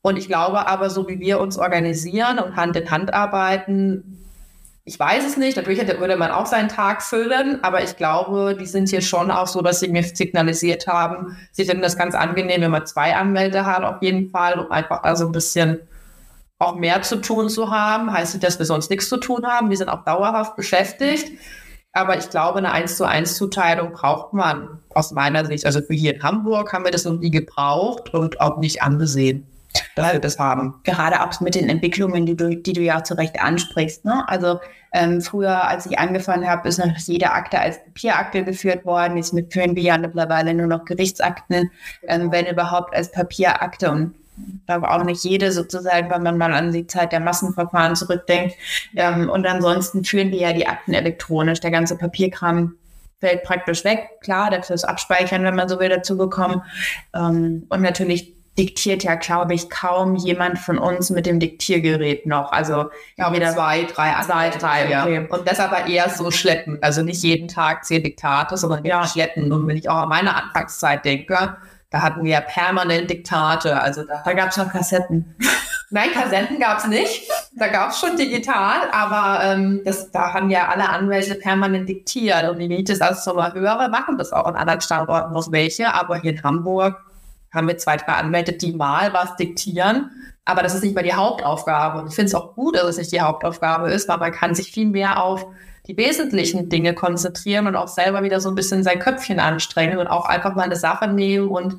Und 0.00 0.16
ich 0.16 0.28
glaube 0.28 0.68
aber, 0.68 0.90
so 0.90 1.08
wie 1.08 1.18
wir 1.18 1.40
uns 1.40 1.58
organisieren 1.58 2.38
und 2.38 2.54
Hand 2.54 2.76
in 2.76 2.88
Hand 2.88 3.12
arbeiten, 3.12 4.17
ich 4.88 4.98
weiß 4.98 5.26
es 5.26 5.36
nicht, 5.36 5.58
natürlich 5.58 5.78
hätte, 5.78 6.00
würde 6.00 6.16
man 6.16 6.30
auch 6.30 6.46
seinen 6.46 6.70
Tag 6.70 7.02
füllen, 7.02 7.62
aber 7.62 7.84
ich 7.84 7.96
glaube, 7.96 8.56
die 8.58 8.64
sind 8.64 8.88
hier 8.88 9.02
schon 9.02 9.30
auch 9.30 9.46
so, 9.46 9.60
dass 9.60 9.80
sie 9.80 9.88
mir 9.88 10.02
signalisiert 10.02 10.86
haben, 10.86 11.36
sie 11.52 11.66
finden 11.66 11.82
das 11.82 11.98
ganz 11.98 12.14
angenehm, 12.14 12.62
wenn 12.62 12.70
man 12.70 12.86
zwei 12.86 13.14
Anwälte 13.14 13.66
hat, 13.66 13.84
auf 13.84 14.00
jeden 14.00 14.30
Fall, 14.30 14.58
um 14.58 14.72
einfach 14.72 15.02
also 15.02 15.26
ein 15.26 15.32
bisschen 15.32 15.80
auch 16.58 16.74
mehr 16.74 17.02
zu 17.02 17.16
tun 17.16 17.50
zu 17.50 17.70
haben. 17.70 18.10
Heißt 18.10 18.32
nicht, 18.32 18.44
dass 18.44 18.58
wir 18.58 18.64
sonst 18.64 18.88
nichts 18.90 19.10
zu 19.10 19.18
tun 19.18 19.46
haben. 19.46 19.70
Wir 19.70 19.76
sind 19.76 19.90
auch 19.90 20.04
dauerhaft 20.04 20.56
beschäftigt. 20.56 21.30
Aber 21.92 22.18
ich 22.18 22.30
glaube, 22.30 22.58
eine 22.58 22.72
1 22.72 22.96
zu 22.96 23.04
1 23.04 23.36
Zuteilung 23.36 23.92
braucht 23.92 24.32
man 24.32 24.80
aus 24.88 25.12
meiner 25.12 25.44
Sicht. 25.44 25.66
Also 25.66 25.82
für 25.82 25.94
hier 25.94 26.14
in 26.14 26.22
Hamburg 26.22 26.72
haben 26.72 26.84
wir 26.84 26.90
das 26.90 27.04
noch 27.04 27.18
nie 27.18 27.30
gebraucht 27.30 28.12
und 28.12 28.40
auch 28.40 28.56
nicht 28.58 28.82
angesehen 28.82 29.46
dass 29.94 30.12
wir 30.12 30.20
das 30.20 30.38
haben. 30.38 30.80
Gerade 30.84 31.22
auch 31.22 31.40
mit 31.40 31.54
den 31.54 31.68
Entwicklungen, 31.68 32.26
die 32.26 32.36
du, 32.36 32.56
die 32.56 32.72
du 32.72 32.80
ja 32.80 33.02
zu 33.04 33.14
Recht 33.14 33.40
ansprichst. 33.40 34.04
Ne? 34.04 34.24
Also 34.28 34.60
ähm, 34.92 35.20
früher, 35.20 35.68
als 35.68 35.86
ich 35.86 35.98
angefangen 35.98 36.48
habe, 36.48 36.68
ist 36.68 36.78
noch 36.78 36.96
jede 36.96 37.32
Akte 37.32 37.58
als 37.60 37.82
Papierakte 37.84 38.44
geführt 38.44 38.84
worden. 38.84 39.16
Jetzt 39.16 39.34
führen 39.50 39.76
wir 39.76 39.82
ja 39.82 39.98
mittlerweile 39.98 40.54
nur 40.54 40.66
noch 40.66 40.84
Gerichtsakten, 40.84 41.70
ähm, 42.06 42.32
wenn 42.32 42.46
überhaupt 42.46 42.94
als 42.94 43.10
Papierakte 43.12 43.90
und 43.90 44.14
aber 44.68 44.94
auch 44.94 45.02
nicht 45.02 45.24
jede 45.24 45.50
sozusagen, 45.50 46.10
wenn 46.10 46.22
man 46.22 46.38
mal 46.38 46.52
an 46.52 46.72
die 46.72 46.86
Zeit 46.86 47.10
der 47.10 47.18
Massenverfahren 47.18 47.96
zurückdenkt. 47.96 48.54
Ähm, 48.94 49.28
und 49.28 49.44
ansonsten 49.46 50.04
führen 50.04 50.30
wir 50.30 50.38
ja 50.38 50.52
die 50.52 50.68
Akten 50.68 50.94
elektronisch. 50.94 51.58
Der 51.58 51.72
ganze 51.72 51.96
Papierkram 51.96 52.76
fällt 53.20 53.42
praktisch 53.42 53.84
weg. 53.84 54.08
Klar, 54.20 54.50
dafür 54.50 54.74
ist 54.74 54.84
Abspeichern, 54.84 55.42
wenn 55.42 55.56
man 55.56 55.68
so 55.68 55.80
will, 55.80 55.88
dazu 55.88 56.16
bekommen. 56.16 56.62
Ähm, 57.14 57.66
und 57.68 57.82
natürlich 57.82 58.37
diktiert 58.58 59.04
ja, 59.04 59.14
glaube 59.14 59.54
ich, 59.54 59.70
kaum 59.70 60.16
jemand 60.16 60.58
von 60.58 60.78
uns 60.78 61.10
mit 61.10 61.26
dem 61.26 61.38
Diktiergerät 61.38 62.26
noch. 62.26 62.50
Also 62.50 62.90
ja, 63.16 63.32
wieder 63.32 63.52
zwei, 63.52 63.84
drei, 63.84 64.14
zwei, 64.22 64.50
drei, 64.50 64.90
ja. 64.90 65.04
Okay. 65.04 65.26
Und 65.30 65.48
das 65.48 65.60
aber 65.60 65.86
eher 65.86 66.10
so 66.10 66.30
schleppen. 66.30 66.78
Also 66.82 67.02
nicht 67.02 67.22
jeden 67.22 67.48
Tag 67.48 67.84
zehn 67.84 68.02
Diktate, 68.02 68.56
sondern 68.56 68.84
ja. 68.84 69.06
schleppen. 69.06 69.52
Und 69.52 69.66
wenn 69.68 69.76
ich 69.76 69.88
auch 69.88 69.98
an 69.98 70.08
meine 70.08 70.34
Anfangszeit 70.34 71.04
denke, 71.04 71.56
da 71.90 72.02
hatten 72.02 72.24
wir 72.24 72.32
ja 72.32 72.40
permanent 72.40 73.08
Diktate. 73.08 73.80
Also 73.80 74.02
da, 74.02 74.22
da 74.24 74.32
gab 74.32 74.50
es 74.50 74.56
noch 74.56 74.70
Kassetten. 74.70 75.36
Nein, 75.90 76.10
Kassetten 76.12 76.58
gab 76.58 76.78
es 76.78 76.86
nicht. 76.86 77.30
Da 77.52 77.68
gab 77.68 77.90
es 77.90 77.98
schon 77.98 78.16
digital, 78.16 78.90
aber 78.92 79.42
ähm, 79.42 79.80
das, 79.86 80.10
da 80.10 80.34
haben 80.34 80.50
ja 80.50 80.68
alle 80.68 80.88
Anwälte 80.90 81.34
permanent 81.36 81.88
diktiert. 81.88 82.46
Und 82.50 82.58
wie 82.58 82.74
ich 82.74 82.84
das 82.84 83.00
also 83.00 83.30
so 83.30 83.36
mal 83.36 83.54
höre, 83.54 83.88
machen 83.88 84.18
das 84.18 84.32
auch 84.32 84.44
an 84.44 84.56
anderen 84.56 84.82
Standorten 84.82 85.32
noch 85.32 85.50
welche. 85.50 85.94
Aber 85.94 86.18
hier 86.18 86.32
in 86.32 86.42
Hamburg 86.42 86.96
haben 87.58 87.68
wir 87.68 87.76
zwei, 87.76 87.96
drei 87.96 88.14
Anwälte, 88.14 88.54
die 88.54 88.72
mal 88.72 89.12
was 89.12 89.36
diktieren. 89.36 90.10
Aber 90.44 90.62
das 90.62 90.74
ist 90.74 90.82
nicht 90.82 90.94
mehr 90.94 91.04
die 91.04 91.12
Hauptaufgabe. 91.12 92.00
Und 92.00 92.08
ich 92.08 92.14
finde 92.14 92.28
es 92.28 92.34
auch 92.34 92.54
gut, 92.54 92.76
dass 92.76 92.84
es 92.84 92.96
nicht 92.96 93.12
die 93.12 93.20
Hauptaufgabe 93.20 93.90
ist, 93.90 94.08
weil 94.08 94.16
man 94.16 94.32
kann 94.32 94.54
sich 94.54 94.72
viel 94.72 94.86
mehr 94.86 95.22
auf 95.22 95.46
die 95.86 95.96
wesentlichen 95.96 96.68
Dinge 96.68 96.94
konzentrieren 96.94 97.66
und 97.66 97.76
auch 97.76 97.88
selber 97.88 98.22
wieder 98.22 98.40
so 98.40 98.48
ein 98.48 98.54
bisschen 98.54 98.82
sein 98.82 98.98
Köpfchen 98.98 99.40
anstrengen 99.40 99.98
und 99.98 100.06
auch 100.06 100.26
einfach 100.26 100.54
mal 100.54 100.62
eine 100.62 100.76
Sache 100.76 101.08
nehmen 101.08 101.48
und 101.48 101.76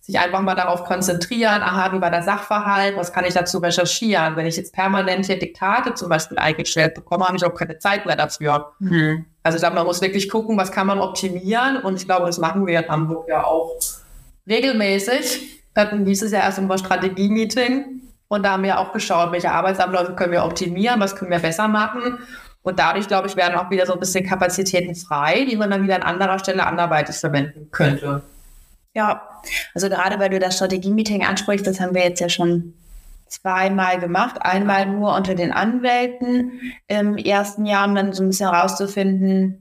sich 0.00 0.18
einfach 0.18 0.40
mal 0.40 0.54
darauf 0.54 0.84
konzentrieren, 0.84 1.62
aha, 1.62 1.92
wie 1.92 2.00
war 2.00 2.10
der 2.10 2.22
Sachverhalt, 2.22 2.96
was 2.96 3.12
kann 3.12 3.24
ich 3.24 3.34
dazu 3.34 3.58
recherchieren? 3.58 4.34
Wenn 4.34 4.46
ich 4.46 4.56
jetzt 4.56 4.72
permanent 4.72 5.26
hier 5.26 5.38
Diktate 5.38 5.94
zum 5.94 6.08
Beispiel 6.08 6.38
eingestellt 6.38 6.94
bekomme, 6.94 7.26
habe 7.26 7.36
ich 7.36 7.44
auch 7.44 7.54
keine 7.54 7.78
Zeit 7.78 8.06
mehr 8.06 8.16
dafür. 8.16 8.72
Mhm. 8.78 9.26
Also 9.42 9.56
ich 9.56 9.62
glaube, 9.62 9.76
man 9.76 9.86
muss 9.86 10.00
wirklich 10.00 10.28
gucken, 10.30 10.56
was 10.56 10.72
kann 10.72 10.86
man 10.86 10.98
optimieren 10.98 11.76
und 11.82 11.96
ich 11.96 12.06
glaube, 12.06 12.26
das 12.26 12.38
machen 12.38 12.66
wir 12.66 12.80
in 12.80 12.88
Hamburg 12.88 13.28
ja 13.28 13.44
auch 13.44 13.76
regelmäßig. 14.50 15.62
Wir 15.72 15.82
hatten 15.84 16.04
dieses 16.04 16.32
Jahr 16.32 16.42
erst 16.42 16.58
ein 16.58 16.78
Strategie-Meeting 16.78 18.02
und 18.28 18.44
da 18.44 18.52
haben 18.52 18.64
wir 18.64 18.78
auch 18.78 18.92
geschaut, 18.92 19.32
welche 19.32 19.50
Arbeitsabläufe 19.50 20.14
können 20.14 20.32
wir 20.32 20.44
optimieren, 20.44 21.00
was 21.00 21.16
können 21.16 21.30
wir 21.30 21.38
besser 21.38 21.68
machen. 21.68 22.18
Und 22.62 22.78
dadurch, 22.78 23.08
glaube 23.08 23.26
ich, 23.26 23.36
werden 23.36 23.54
auch 23.54 23.70
wieder 23.70 23.86
so 23.86 23.94
ein 23.94 24.00
bisschen 24.00 24.26
Kapazitäten 24.26 24.94
frei, 24.94 25.46
die 25.48 25.56
man 25.56 25.70
dann 25.70 25.82
wieder 25.82 25.96
an 25.96 26.02
anderer 26.02 26.38
Stelle 26.38 26.66
anderweitig 26.66 27.16
verwenden 27.16 27.70
könnte. 27.70 28.22
Ja, 28.94 29.22
also 29.74 29.88
gerade 29.88 30.18
weil 30.18 30.30
du 30.30 30.38
das 30.38 30.56
Strategie-Meeting 30.56 31.24
ansprichst, 31.24 31.66
das 31.66 31.80
haben 31.80 31.94
wir 31.94 32.02
jetzt 32.02 32.20
ja 32.20 32.28
schon 32.28 32.74
zweimal 33.28 33.98
gemacht. 33.98 34.36
Einmal 34.40 34.86
nur 34.86 35.14
unter 35.14 35.34
den 35.34 35.52
Anwälten 35.52 36.60
im 36.88 37.16
ersten 37.16 37.64
Jahr, 37.64 37.88
um 37.88 37.94
dann 37.94 38.12
so 38.12 38.22
ein 38.22 38.28
bisschen 38.28 38.52
herauszufinden, 38.52 39.59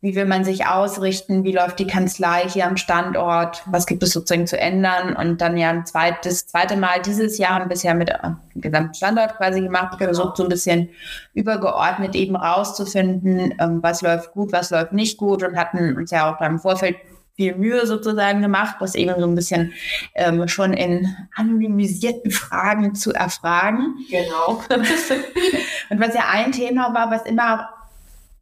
wie 0.00 0.14
will 0.14 0.26
man 0.26 0.44
sich 0.44 0.66
ausrichten? 0.66 1.42
Wie 1.42 1.52
läuft 1.52 1.80
die 1.80 1.86
Kanzlei 1.86 2.48
hier 2.48 2.66
am 2.66 2.76
Standort? 2.76 3.64
Was 3.66 3.84
gibt 3.84 4.04
es 4.04 4.12
sozusagen 4.12 4.46
zu 4.46 4.56
ändern? 4.56 5.16
Und 5.16 5.40
dann 5.40 5.56
ja 5.56 5.70
ein 5.70 5.86
zweites, 5.86 6.46
zweite 6.46 6.76
Mal 6.76 7.02
dieses 7.02 7.36
Jahr 7.36 7.54
haben 7.54 7.64
wir 7.64 7.70
bisher 7.70 7.94
mit 7.94 8.08
dem 8.10 8.36
gesamten 8.54 8.94
Standort 8.94 9.36
quasi 9.36 9.60
gemacht, 9.60 9.98
versucht 9.98 10.36
so 10.36 10.44
ein 10.44 10.48
bisschen 10.48 10.90
übergeordnet 11.34 12.14
eben 12.14 12.36
rauszufinden, 12.36 13.54
ähm, 13.58 13.82
was 13.82 14.00
läuft 14.00 14.32
gut, 14.32 14.52
was 14.52 14.70
läuft 14.70 14.92
nicht 14.92 15.18
gut 15.18 15.42
und 15.42 15.56
hatten 15.56 15.96
uns 15.96 16.12
ja 16.12 16.32
auch 16.32 16.38
beim 16.38 16.60
Vorfeld 16.60 16.96
viel 17.34 17.56
Mühe 17.56 17.84
sozusagen 17.84 18.40
gemacht, 18.40 18.76
was 18.78 18.94
eben 18.94 19.18
so 19.18 19.26
ein 19.26 19.34
bisschen 19.34 19.72
ähm, 20.14 20.46
schon 20.46 20.72
in 20.74 21.08
anonymisierten 21.34 22.30
Fragen 22.30 22.94
zu 22.94 23.12
erfragen. 23.12 23.96
Genau. 24.10 24.62
und 25.90 26.00
was 26.00 26.14
ja 26.14 26.22
ein 26.32 26.52
Thema 26.52 26.94
war, 26.94 27.10
was 27.10 27.22
immer 27.26 27.68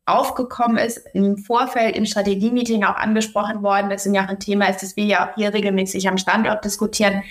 aufgekommen 0.06 0.78
ist, 0.78 1.04
im 1.14 1.36
Vorfeld 1.36 1.96
im 1.96 2.06
Strategie-Meeting 2.06 2.84
auch 2.84 2.94
angesprochen 2.94 3.62
worden 3.64 3.90
ist 3.90 4.06
und 4.06 4.14
ja 4.14 4.24
auch 4.24 4.28
ein 4.28 4.38
Thema 4.38 4.66
ist, 4.66 4.82
das 4.82 4.96
wir 4.96 5.04
ja 5.04 5.26
auch 5.26 5.34
hier 5.34 5.52
regelmäßig 5.52 6.08
am 6.08 6.16
Standort 6.16 6.64
diskutieren, 6.64 7.24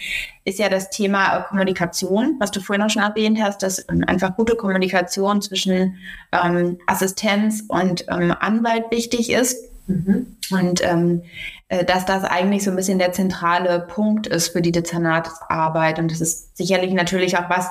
ist 0.43 0.59
ja 0.59 0.67
das 0.67 0.89
Thema 0.89 1.39
äh, 1.39 1.43
Kommunikation, 1.47 2.35
was 2.39 2.51
du 2.51 2.59
vorhin 2.59 2.83
auch 2.83 2.89
schon 2.89 3.01
erwähnt 3.01 3.41
hast, 3.41 3.63
dass 3.63 3.85
ähm, 3.89 4.03
einfach 4.05 4.35
gute 4.35 4.55
Kommunikation 4.55 5.41
zwischen 5.41 5.97
ähm, 6.33 6.77
Assistenz 6.85 7.63
und 7.69 8.05
ähm, 8.09 8.35
Anwalt 8.37 8.91
wichtig 8.91 9.31
ist. 9.31 9.57
Mhm. 9.87 10.35
Und 10.51 10.83
ähm, 10.83 11.21
äh, 11.21 11.54
dass 11.67 12.05
das 12.05 12.23
eigentlich 12.23 12.63
so 12.63 12.69
ein 12.69 12.75
bisschen 12.75 12.99
der 12.99 13.11
zentrale 13.11 13.79
Punkt 13.79 14.27
ist 14.27 14.49
für 14.49 14.61
die 14.61 14.71
Dezernatsarbeit. 14.71 15.97
Und 15.97 16.11
das 16.11 16.21
ist 16.21 16.55
sicherlich 16.55 16.93
natürlich 16.93 17.37
auch 17.37 17.49
was, 17.49 17.69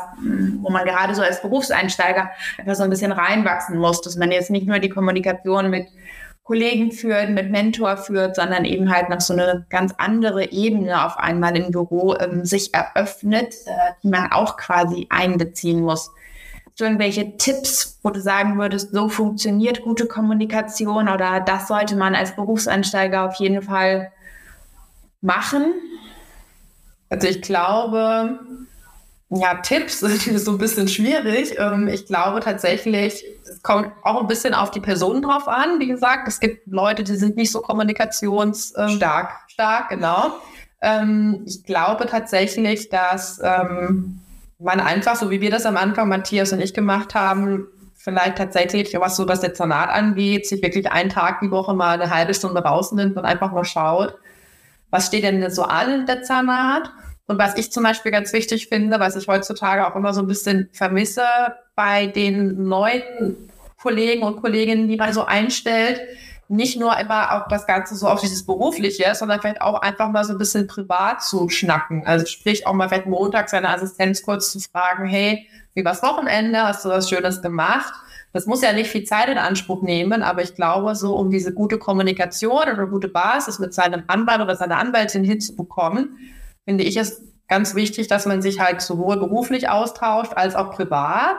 wo 0.62 0.70
man 0.70 0.84
gerade 0.84 1.14
so 1.14 1.22
als 1.22 1.42
Berufseinsteiger 1.42 2.30
einfach 2.58 2.74
so 2.74 2.82
ein 2.82 2.90
bisschen 2.90 3.12
reinwachsen 3.12 3.78
muss, 3.78 4.00
dass 4.00 4.16
man 4.16 4.32
jetzt 4.32 4.50
nicht 4.50 4.66
nur 4.66 4.80
die 4.80 4.88
Kommunikation 4.88 5.70
mit 5.70 5.86
Kollegen 6.44 6.92
führt, 6.92 7.30
mit 7.30 7.50
Mentor 7.50 7.96
führt, 7.96 8.36
sondern 8.36 8.66
eben 8.66 8.92
halt 8.94 9.08
noch 9.08 9.20
so 9.20 9.32
eine 9.32 9.64
ganz 9.70 9.94
andere 9.96 10.50
Ebene 10.52 11.06
auf 11.06 11.16
einmal 11.16 11.56
im 11.56 11.70
Büro 11.70 12.16
ähm, 12.16 12.44
sich 12.44 12.74
eröffnet, 12.74 13.54
äh, 13.64 13.92
die 14.02 14.08
man 14.08 14.30
auch 14.30 14.58
quasi 14.58 15.06
einbeziehen 15.08 15.80
muss 15.80 16.10
du 16.76 16.84
irgendwelche 16.84 17.36
Tipps, 17.36 17.98
wo 18.02 18.10
du 18.10 18.20
sagen 18.20 18.58
würdest, 18.58 18.92
so 18.92 19.08
funktioniert 19.08 19.82
gute 19.82 20.06
Kommunikation 20.06 21.08
oder 21.08 21.40
das 21.40 21.68
sollte 21.68 21.96
man 21.96 22.14
als 22.14 22.34
Berufseinsteiger 22.34 23.24
auf 23.24 23.36
jeden 23.36 23.62
Fall 23.62 24.12
machen? 25.20 25.72
Also 27.08 27.28
ich 27.28 27.42
glaube, 27.42 28.40
ja, 29.30 29.54
Tipps 29.56 30.00
sind 30.00 30.38
so 30.38 30.52
ein 30.52 30.58
bisschen 30.58 30.88
schwierig. 30.88 31.56
Ähm, 31.58 31.88
ich 31.88 32.06
glaube 32.06 32.40
tatsächlich, 32.40 33.24
es 33.48 33.62
kommt 33.62 33.92
auch 34.02 34.20
ein 34.20 34.26
bisschen 34.26 34.54
auf 34.54 34.70
die 34.70 34.80
Person 34.80 35.22
drauf 35.22 35.48
an. 35.48 35.80
Wie 35.80 35.86
gesagt, 35.86 36.28
es 36.28 36.40
gibt 36.40 36.66
Leute, 36.66 37.04
die 37.04 37.16
sind 37.16 37.36
nicht 37.36 37.52
so 37.52 37.60
kommunikationsstark. 37.60 39.30
Ähm, 39.30 39.48
stark, 39.48 39.88
genau. 39.90 40.34
Ähm, 40.82 41.42
ich 41.46 41.64
glaube 41.64 42.06
tatsächlich, 42.06 42.88
dass 42.90 43.40
man 44.58 44.80
einfach, 44.80 45.16
so 45.16 45.30
wie 45.30 45.40
wir 45.40 45.50
das 45.50 45.66
am 45.66 45.76
Anfang, 45.76 46.08
Matthias 46.08 46.52
und 46.52 46.60
ich 46.60 46.74
gemacht 46.74 47.14
haben, 47.14 47.66
vielleicht 47.96 48.36
tatsächlich, 48.36 48.94
was 48.98 49.16
so 49.16 49.24
das 49.24 49.40
Dezernat 49.40 49.88
angeht, 49.88 50.46
sich 50.46 50.62
wirklich 50.62 50.90
einen 50.92 51.10
Tag 51.10 51.40
die 51.40 51.50
Woche 51.50 51.74
mal 51.74 52.00
eine 52.00 52.10
halbe 52.10 52.34
Stunde 52.34 52.62
rausnimmt 52.62 53.16
und 53.16 53.24
einfach 53.24 53.52
mal 53.52 53.64
schaut, 53.64 54.14
was 54.90 55.06
steht 55.06 55.24
denn 55.24 55.50
so 55.50 55.62
an 55.62 55.92
im 55.92 56.06
Dezernat? 56.06 56.90
Und 57.26 57.38
was 57.38 57.56
ich 57.56 57.72
zum 57.72 57.82
Beispiel 57.82 58.12
ganz 58.12 58.32
wichtig 58.34 58.68
finde, 58.68 59.00
was 59.00 59.16
ich 59.16 59.26
heutzutage 59.26 59.86
auch 59.86 59.96
immer 59.96 60.12
so 60.12 60.20
ein 60.20 60.26
bisschen 60.26 60.68
vermisse 60.72 61.24
bei 61.74 62.06
den 62.06 62.68
neuen 62.68 63.02
Kollegen 63.80 64.22
und 64.22 64.40
Kolleginnen, 64.42 64.88
die 64.88 64.96
man 64.96 65.12
so 65.12 65.24
einstellt, 65.24 66.00
nicht 66.48 66.78
nur 66.78 66.96
immer 66.98 67.32
auch 67.32 67.48
das 67.48 67.66
Ganze 67.66 67.94
so 67.96 68.08
auf 68.08 68.20
dieses 68.20 68.44
Berufliche, 68.44 69.14
sondern 69.14 69.40
vielleicht 69.40 69.62
auch 69.62 69.80
einfach 69.80 70.10
mal 70.10 70.24
so 70.24 70.32
ein 70.32 70.38
bisschen 70.38 70.66
privat 70.66 71.22
zu 71.22 71.48
schnacken. 71.48 72.06
Also 72.06 72.26
sprich 72.26 72.66
auch 72.66 72.74
mal 72.74 72.88
vielleicht 72.88 73.06
Montag 73.06 73.48
seine 73.48 73.70
Assistenz 73.70 74.22
kurz 74.22 74.52
zu 74.52 74.60
fragen, 74.60 75.06
hey, 75.06 75.46
wie 75.74 75.84
war's 75.84 76.02
Wochenende? 76.02 76.62
Hast 76.62 76.84
du 76.84 76.90
was 76.90 77.08
Schönes 77.08 77.42
gemacht? 77.42 77.92
Das 78.32 78.46
muss 78.46 78.62
ja 78.62 78.72
nicht 78.72 78.90
viel 78.90 79.04
Zeit 79.04 79.28
in 79.28 79.38
Anspruch 79.38 79.82
nehmen, 79.82 80.22
aber 80.22 80.42
ich 80.42 80.54
glaube, 80.54 80.96
so 80.96 81.14
um 81.14 81.30
diese 81.30 81.54
gute 81.54 81.78
Kommunikation 81.78 82.62
oder 82.62 82.86
gute 82.86 83.08
Basis 83.08 83.60
mit 83.60 83.72
seinem 83.72 84.02
Anwalt 84.08 84.40
oder 84.40 84.56
seiner 84.56 84.78
Anwältin 84.78 85.22
hinzubekommen, 85.22 86.18
finde 86.64 86.82
ich 86.82 86.96
es 86.96 87.22
ganz 87.48 87.76
wichtig, 87.76 88.08
dass 88.08 88.26
man 88.26 88.42
sich 88.42 88.58
halt 88.58 88.80
sowohl 88.80 89.18
beruflich 89.18 89.68
austauscht 89.68 90.32
als 90.34 90.56
auch 90.56 90.72
privat 90.72 91.36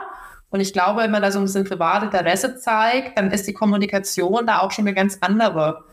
und 0.50 0.60
ich 0.60 0.72
glaube, 0.72 1.02
wenn 1.02 1.10
man 1.10 1.22
da 1.22 1.30
so 1.30 1.38
ein 1.38 1.44
bisschen 1.44 1.64
Privatinteresse 1.64 2.56
zeigt, 2.58 3.18
dann 3.18 3.30
ist 3.30 3.46
die 3.46 3.52
Kommunikation 3.52 4.46
da 4.46 4.60
auch 4.60 4.70
schon 4.70 4.86
eine 4.86 4.94
ganz 4.94 5.18
andere. 5.20 5.84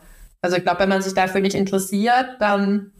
Also 0.42 0.56
ich 0.56 0.62
glaube, 0.62 0.80
wenn 0.80 0.88
man 0.88 1.02
sich 1.02 1.14
dafür 1.14 1.40
nicht 1.40 1.54
interessiert, 1.54 2.36
dann 2.38 2.92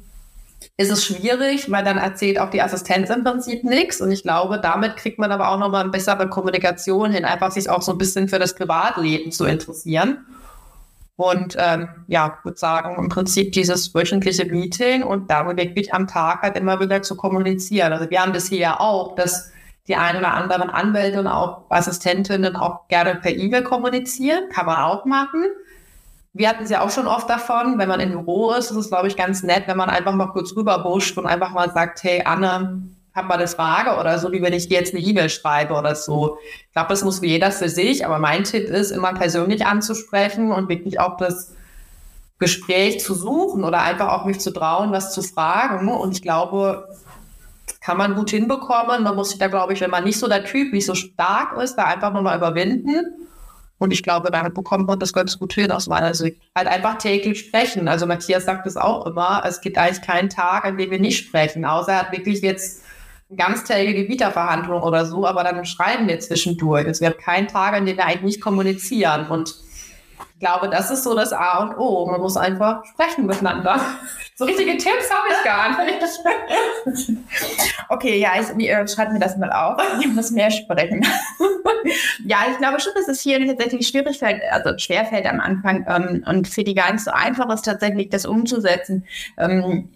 ist 0.77 0.91
es 0.91 1.05
schwierig, 1.05 1.71
weil 1.71 1.85
dann 1.85 1.99
erzählt 1.99 2.41
auch 2.41 2.51
die 2.51 2.63
Assistenz 2.63 3.11
im 3.11 3.23
Prinzip 3.23 3.65
nichts. 3.65 4.01
Und 4.01 4.11
ich 4.11 4.23
glaube, 4.23 4.59
damit 4.59 4.97
kriegt 4.97 5.19
man 5.19 5.31
aber 5.31 5.51
auch 5.51 5.59
nochmal 5.59 5.83
eine 5.83 5.91
bessere 5.91 6.29
Kommunikation 6.29 7.11
hin, 7.11 7.25
einfach 7.25 7.53
sich 7.53 7.69
auch 7.69 7.83
so 7.83 7.93
ein 7.93 7.99
bisschen 7.99 8.29
für 8.29 8.39
das 8.39 8.55
Privatleben 8.55 9.31
zu 9.31 9.45
interessieren. 9.45 10.27
Und 11.17 11.57
ähm, 11.61 11.89
ja, 12.09 12.39
würde 12.43 12.59
sagen, 12.59 12.97
im 12.99 13.09
Prinzip 13.09 13.53
dieses 13.53 13.95
wöchentliche 13.95 14.47
Meeting 14.47 15.05
und 15.05 15.31
da 15.31 15.47
wirklich 15.57 15.95
am 15.95 16.09
Tag 16.09 16.43
halt 16.43 16.57
immer 16.57 16.81
wieder 16.81 17.03
zu 17.03 17.15
kommunizieren. 17.17 17.93
Also 17.93 18.11
wir 18.11 18.21
haben 18.21 18.33
das 18.33 18.49
hier 18.49 18.59
ja 18.59 18.81
auch, 18.81 19.15
dass 19.15 19.53
die 19.87 19.97
ein 19.97 20.17
oder 20.17 20.33
anderen 20.33 20.71
Anwälte 20.71 21.21
und 21.21 21.27
auch 21.27 21.63
Assistentinnen 21.69 22.57
auch 22.57 22.89
gerne 22.89 23.17
per 23.17 23.33
E-Mail 23.33 23.63
kommunizieren. 23.63 24.49
Kann 24.51 24.67
man 24.67 24.77
auch 24.77 25.05
machen. 25.05 25.45
Wir 26.33 26.49
hatten 26.49 26.65
es 26.65 26.71
ja 26.71 26.81
auch 26.81 26.91
schon 26.91 27.07
oft 27.07 27.31
davon, 27.31 27.79
wenn 27.79 27.89
man 27.89 28.01
im 28.01 28.11
Büro 28.11 28.53
ist, 28.53 28.71
ist 28.71 28.77
es, 28.77 28.89
glaube 28.89 29.07
ich, 29.09 29.17
ganz 29.17 29.43
nett, 29.43 29.65
wenn 29.67 29.77
man 29.77 29.89
einfach 29.89 30.15
mal 30.15 30.29
kurz 30.29 30.57
rüberbuscht 30.57 31.17
und 31.17 31.27
einfach 31.27 31.51
mal 31.51 31.71
sagt, 31.73 32.03
hey 32.03 32.23
Anne, 32.25 32.83
hab 33.15 33.29
mal 33.29 33.39
eine 33.39 33.47
Frage 33.47 33.99
oder 34.01 34.19
so, 34.19 34.33
wie 34.33 34.43
wenn 34.43 34.53
ich 34.53 34.69
dir 34.69 34.79
jetzt 34.79 34.95
eine 34.95 35.05
E-Mail 35.05 35.29
schreibe 35.29 35.75
oder 35.75 35.95
so. 35.95 36.39
Ich 36.67 36.73
glaube, 36.73 36.89
das 36.89 37.05
muss 37.05 37.21
jeder 37.23 37.53
für 37.53 37.69
sich, 37.69 38.05
aber 38.05 38.19
mein 38.19 38.43
Tipp 38.43 38.65
ist, 38.69 38.91
immer 38.91 39.13
persönlich 39.15 39.65
anzusprechen 39.65 40.51
und 40.51 40.69
wirklich 40.69 40.99
auch 40.99 41.17
das 41.17 41.55
Gespräch 42.41 43.01
zu 43.01 43.15
suchen 43.15 43.63
oder 43.63 43.83
einfach 43.83 44.09
auch 44.09 44.25
mich 44.25 44.41
zu 44.41 44.53
trauen, 44.53 44.91
was 44.91 45.15
zu 45.15 45.23
fragen. 45.23 45.89
Und 45.89 46.13
ich 46.13 46.23
glaube, 46.23 46.89
kann 47.81 47.97
man 47.97 48.15
gut 48.15 48.31
hinbekommen. 48.31 49.03
Man 49.03 49.15
muss 49.15 49.31
sich 49.31 49.39
da, 49.39 49.49
glaube 49.49 49.73
ich, 49.73 49.81
wenn 49.81 49.91
man 49.91 50.05
nicht 50.05 50.19
so 50.19 50.29
der 50.29 50.45
Typ, 50.45 50.73
nicht 50.73 50.87
so 50.87 50.95
stark 50.95 51.57
ist, 51.59 51.77
da 51.77 51.85
einfach 51.85 52.13
nochmal 52.13 52.37
überwinden. 52.37 53.27
Und 53.79 53.93
ich 53.93 54.03
glaube, 54.03 54.31
damit 54.31 54.55
bekommt 54.55 54.87
man 54.87 54.99
das 54.99 55.13
ganz 55.13 55.39
gut 55.39 55.53
hin 55.53 55.71
aus 55.71 55.89
meiner 55.89 56.15
Sicht. 56.15 56.41
Halt 56.57 56.69
einfach 56.69 56.97
täglich 56.99 57.41
sprechen. 57.41 57.89
Also 57.89 58.07
Matthias 58.07 58.45
sagt 58.45 58.67
es 58.67 58.77
auch 58.77 59.07
immer, 59.07 59.43
es 59.47 59.61
gibt 59.61 59.77
eigentlich 59.77 60.01
keinen 60.01 60.31
Tag, 60.31 60.65
an 60.65 60.79
dem 60.79 60.91
wir 60.91 61.01
nicht 61.01 61.27
sprechen, 61.27 61.65
außer 61.65 61.93
er 61.93 61.99
hat 62.01 62.13
wirklich 62.13 62.41
jetzt 62.41 62.83
eine 63.29 63.37
ganztägige 63.37 64.09
Vita-Verhandlung 64.09 64.83
oder 64.83 65.07
so, 65.07 65.27
aber 65.27 65.43
dann 65.45 65.65
schreiben 65.65 66.07
wir 66.09 66.21
zwischendurch. 66.21 66.87
Es 66.87 67.01
wird 67.01 67.19
kein 67.19 67.49
Tag, 67.49 67.75
an 67.75 67.87
dem 67.87 67.97
wir 67.97 68.07
eigentlich 68.07 68.23
nicht 68.23 68.41
kommunizieren. 68.41 69.27
Und 69.29 69.55
ich 70.35 70.41
glaube, 70.41 70.69
das 70.69 70.91
ist 70.91 71.05
so 71.05 71.15
das 71.15 71.33
A 71.33 71.59
und 71.63 71.79
O. 71.79 72.07
Man 72.07 72.21
muss 72.21 72.37
einfach 72.37 72.85
sprechen 72.85 73.27
miteinander. 73.27 73.81
So 74.37 74.47
richtige 74.47 74.73
Tipps 74.73 75.09
habe 75.13 75.29
ich 75.31 75.45
gar 75.45 75.85
nicht. 75.85 77.19
okay, 77.89 78.19
ja, 78.19 78.31
ich 78.41 78.69
äh, 78.69 78.89
schreibe 78.89 79.13
mir 79.13 79.21
das 79.21 79.37
mal 79.37 79.53
auf. 79.53 79.81
Ich 80.01 80.09
muss 80.09 80.33
mehr 80.33 80.51
sprechen. 80.51 81.07
ja, 82.27 82.39
ich 82.51 82.59
glaube 82.59 82.81
schon, 82.81 82.95
dass 82.97 83.07
es 83.07 83.21
hier 83.21 83.47
tatsächlich 83.47 83.87
schwierig 83.87 84.19
fällt, 84.19 84.43
also 84.51 84.77
schwer 84.77 85.05
fällt 85.05 85.27
am 85.27 85.39
Anfang 85.39 85.87
ähm, 85.89 86.25
und 86.27 86.49
für 86.49 86.65
die 86.65 86.75
gar 86.75 86.91
nicht 86.91 87.05
so 87.05 87.13
einfach 87.13 87.49
ist, 87.55 87.65
tatsächlich 87.65 88.09
das 88.09 88.27
umzusetzen. 88.27 89.05
Ähm, 89.39 89.89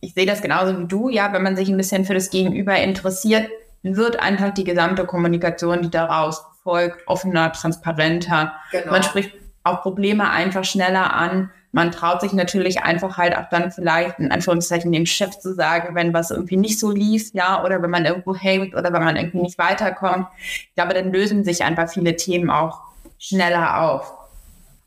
ich 0.00 0.14
sehe 0.14 0.24
das 0.24 0.40
genauso 0.40 0.78
wie 0.78 0.86
du, 0.86 1.08
ja, 1.08 1.32
wenn 1.32 1.42
man 1.42 1.56
sich 1.56 1.68
ein 1.68 1.76
bisschen 1.76 2.04
für 2.04 2.14
das 2.14 2.30
Gegenüber 2.30 2.76
interessiert, 2.76 3.48
wird 3.82 4.20
einfach 4.20 4.54
die 4.54 4.62
gesamte 4.62 5.04
Kommunikation, 5.04 5.82
die 5.82 5.90
daraus 5.90 6.44
folgt, 6.62 7.08
offener, 7.08 7.52
transparenter. 7.52 8.52
Genau. 8.70 8.92
Man 8.92 9.02
spricht 9.02 9.32
auch 9.64 9.82
Probleme 9.82 10.30
einfach 10.30 10.64
schneller 10.64 11.14
an. 11.14 11.50
Man 11.72 11.92
traut 11.92 12.20
sich 12.20 12.32
natürlich 12.32 12.82
einfach 12.82 13.16
halt 13.16 13.36
auch 13.36 13.48
dann 13.50 13.70
vielleicht 13.70 14.18
in 14.18 14.32
Anführungszeichen 14.32 14.90
dem 14.90 15.06
Chef 15.06 15.38
zu 15.38 15.54
sagen, 15.54 15.94
wenn 15.94 16.12
was 16.12 16.30
irgendwie 16.30 16.56
nicht 16.56 16.80
so 16.80 16.90
lief, 16.90 17.32
ja, 17.32 17.64
oder 17.64 17.80
wenn 17.80 17.90
man 17.90 18.06
irgendwo 18.06 18.34
hängt 18.34 18.74
oder 18.74 18.92
wenn 18.92 19.04
man 19.04 19.16
irgendwie 19.16 19.42
nicht 19.42 19.58
weiterkommt. 19.58 20.26
Ich 20.40 20.74
glaube, 20.74 20.94
dann 20.94 21.12
lösen 21.12 21.44
sich 21.44 21.62
einfach 21.62 21.88
viele 21.88 22.16
Themen 22.16 22.50
auch 22.50 22.80
schneller 23.18 23.82
auf. 23.82 24.19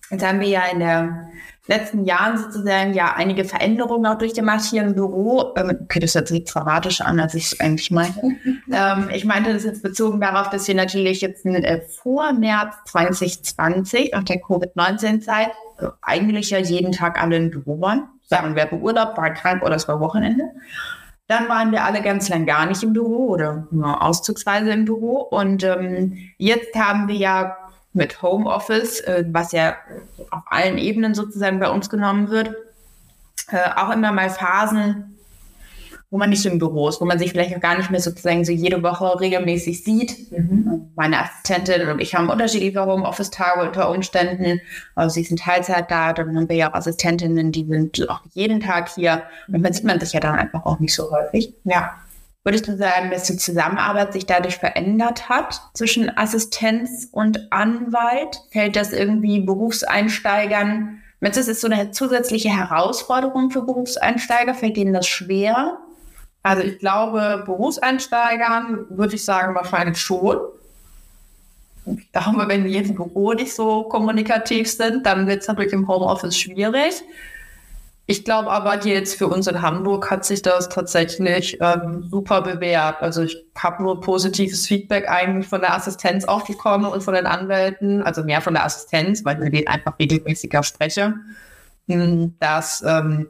Jetzt 0.09 0.25
haben 0.25 0.39
wir 0.39 0.47
ja 0.47 0.65
in 0.71 0.79
der 0.79 1.29
letzten 1.67 2.03
Jahren 2.03 2.37
sozusagen 2.37 2.93
ja 2.93 3.13
einige 3.15 3.45
Veränderungen 3.45 4.05
auch 4.05 4.17
durchgemacht 4.17 4.65
hier 4.65 4.83
im 4.83 4.95
Büro. 4.95 5.53
Ähm, 5.55 5.77
okay, 5.83 5.99
das 5.99 6.13
hört 6.15 6.27
sich 6.27 6.43
dramatisch 6.43 7.01
an, 7.01 7.19
als 7.19 7.33
ich 7.35 7.45
es 7.45 7.59
eigentlich 7.59 7.89
meinte. 7.89 8.21
ähm, 8.71 9.09
ich 9.13 9.23
meinte 9.23 9.53
das 9.53 9.63
jetzt 9.63 9.81
bezogen 9.81 10.19
darauf, 10.19 10.49
dass 10.49 10.67
wir 10.67 10.75
natürlich 10.75 11.21
jetzt 11.21 11.45
äh, 11.45 11.81
vor 11.81 12.33
März 12.33 12.75
2020, 12.87 14.11
nach 14.11 14.23
der 14.23 14.41
Covid-19-Zeit, 14.41 15.51
äh, 15.79 15.87
eigentlich 16.01 16.49
ja 16.49 16.57
jeden 16.59 16.91
Tag 16.91 17.21
alle 17.21 17.37
im 17.37 17.49
Büro 17.49 17.79
waren. 17.79 18.09
Sagen 18.27 18.55
wir 18.55 18.65
beurlaubt, 18.65 19.17
war 19.17 19.33
krank 19.33 19.63
oder 19.63 19.75
es 19.75 19.87
war 19.87 19.99
Wochenende. 19.99 20.43
Dann 21.27 21.47
waren 21.47 21.71
wir 21.71 21.85
alle 21.85 22.01
ganz 22.01 22.27
lang 22.27 22.45
gar 22.45 22.65
nicht 22.65 22.83
im 22.83 22.91
Büro 22.91 23.29
oder 23.29 23.67
nur 23.71 24.03
auszugsweise 24.03 24.71
im 24.71 24.83
Büro. 24.83 25.19
Und 25.19 25.63
ähm, 25.63 26.17
jetzt 26.37 26.75
haben 26.75 27.07
wir 27.07 27.15
ja 27.15 27.55
mit 27.93 28.21
Homeoffice, 28.21 28.99
äh, 29.01 29.23
was 29.31 29.51
ja 29.51 29.75
auf 30.31 30.43
allen 30.47 30.77
Ebenen 30.77 31.13
sozusagen 31.13 31.59
bei 31.59 31.69
uns 31.69 31.89
genommen 31.89 32.29
wird, 32.29 32.55
äh, 33.49 33.69
auch 33.75 33.91
immer 33.91 34.11
mal 34.11 34.29
Phasen, 34.29 35.17
wo 36.09 36.17
man 36.17 36.29
nicht 36.29 36.43
so 36.43 36.49
im 36.49 36.59
Büro 36.59 36.89
ist, 36.89 37.01
wo 37.01 37.05
man 37.05 37.17
sich 37.17 37.31
vielleicht 37.31 37.55
auch 37.55 37.59
gar 37.59 37.75
nicht 37.75 37.89
mehr 37.89 37.99
sozusagen 37.99 38.45
so 38.45 38.51
jede 38.51 38.83
Woche 38.83 39.19
regelmäßig 39.19 39.83
sieht. 39.83 40.31
Mhm. 40.31 40.91
Meine 40.95 41.19
Assistentin 41.19 41.87
und 41.87 41.99
ich 41.99 42.13
haben 42.13 42.29
unterschiedliche 42.29 42.85
Homeoffice-Tage 42.85 43.61
unter 43.61 43.89
Umständen. 43.89 44.61
Also 44.93 45.15
sie 45.15 45.23
sind 45.23 45.39
Teilzeit 45.39 45.89
da, 45.89 46.13
dann 46.13 46.35
haben 46.35 46.49
wir 46.49 46.55
ja 46.55 46.69
auch 46.69 46.75
Assistentinnen, 46.75 47.51
die 47.51 47.65
sind 47.65 48.09
auch 48.09 48.21
jeden 48.33 48.59
Tag 48.59 48.89
hier. 48.89 49.23
Und 49.47 49.63
man 49.63 49.73
sieht 49.73 49.85
man 49.85 49.99
sich 49.99 50.13
ja 50.13 50.19
dann 50.19 50.35
einfach 50.35 50.65
auch 50.65 50.79
nicht 50.79 50.93
so 50.93 51.09
häufig. 51.11 51.53
Ja. 51.63 51.95
Würdest 52.43 52.67
du 52.67 52.75
sagen, 52.75 53.09
dass 53.09 53.23
die 53.23 53.37
Zusammenarbeit 53.37 54.11
sich 54.11 54.25
dadurch 54.25 54.57
verändert 54.57 55.29
hat 55.29 55.61
zwischen 55.73 56.15
Assistenz 56.17 57.07
und 57.11 57.51
Anwalt? 57.51 58.41
Fällt 58.51 58.75
das 58.75 58.91
irgendwie 58.91 59.39
Berufseinsteigern? 59.39 61.01
Meinst 61.21 61.37
du, 61.37 61.41
das 61.41 61.47
ist 61.47 61.61
so 61.61 61.67
eine 61.67 61.91
zusätzliche 61.91 62.49
Herausforderung 62.49 63.49
für 63.49 63.61
Berufseinsteiger? 63.61 64.53
Fällt 64.53 64.75
denen 64.75 64.93
das 64.93 65.07
schwer? 65.07 65.77
Also 66.41 66.63
ich 66.63 66.79
glaube, 66.79 67.43
Berufseinsteigern 67.45 68.87
würde 68.89 69.15
ich 69.15 69.23
sagen, 69.23 69.55
wahrscheinlich 69.55 69.97
schon. 69.97 70.37
Ich 71.85 72.11
glaube, 72.11 72.45
wenn 72.49 72.65
die 72.65 72.75
im 72.75 72.93
Büro 72.93 73.31
nicht 73.31 73.53
so 73.53 73.83
kommunikativ 73.83 74.69
sind, 74.69 75.05
dann 75.05 75.27
wird 75.27 75.41
es 75.41 75.47
natürlich 75.47 75.71
im 75.71 75.87
Homeoffice 75.87 76.37
schwierig. 76.37 77.03
Ich 78.05 78.25
glaube 78.25 78.51
aber 78.51 78.85
jetzt 78.85 79.17
für 79.17 79.27
uns 79.27 79.47
in 79.47 79.61
Hamburg 79.61 80.11
hat 80.11 80.25
sich 80.25 80.41
das 80.41 80.67
tatsächlich 80.67 81.57
ähm, 81.61 82.09
super 82.11 82.41
bewährt. 82.41 83.01
Also 83.01 83.21
ich 83.21 83.37
habe 83.57 83.81
nur 83.81 84.01
positives 84.01 84.67
Feedback 84.67 85.09
eigentlich 85.09 85.47
von 85.47 85.61
der 85.61 85.73
Assistenz 85.73 86.25
auch 86.25 86.45
bekommen 86.45 86.85
und 86.85 87.01
von 87.01 87.13
den 87.13 87.25
Anwälten, 87.25 88.03
also 88.03 88.23
mehr 88.23 88.41
von 88.41 88.55
der 88.55 88.65
Assistenz, 88.65 89.23
weil 89.23 89.37
ich 89.37 89.43
mit 89.43 89.53
denen 89.53 89.67
einfach 89.69 89.97
regelmäßiger 89.97 90.63
spreche, 90.63 91.13
hm, 91.87 92.35
dass 92.39 92.83
ähm, 92.85 93.27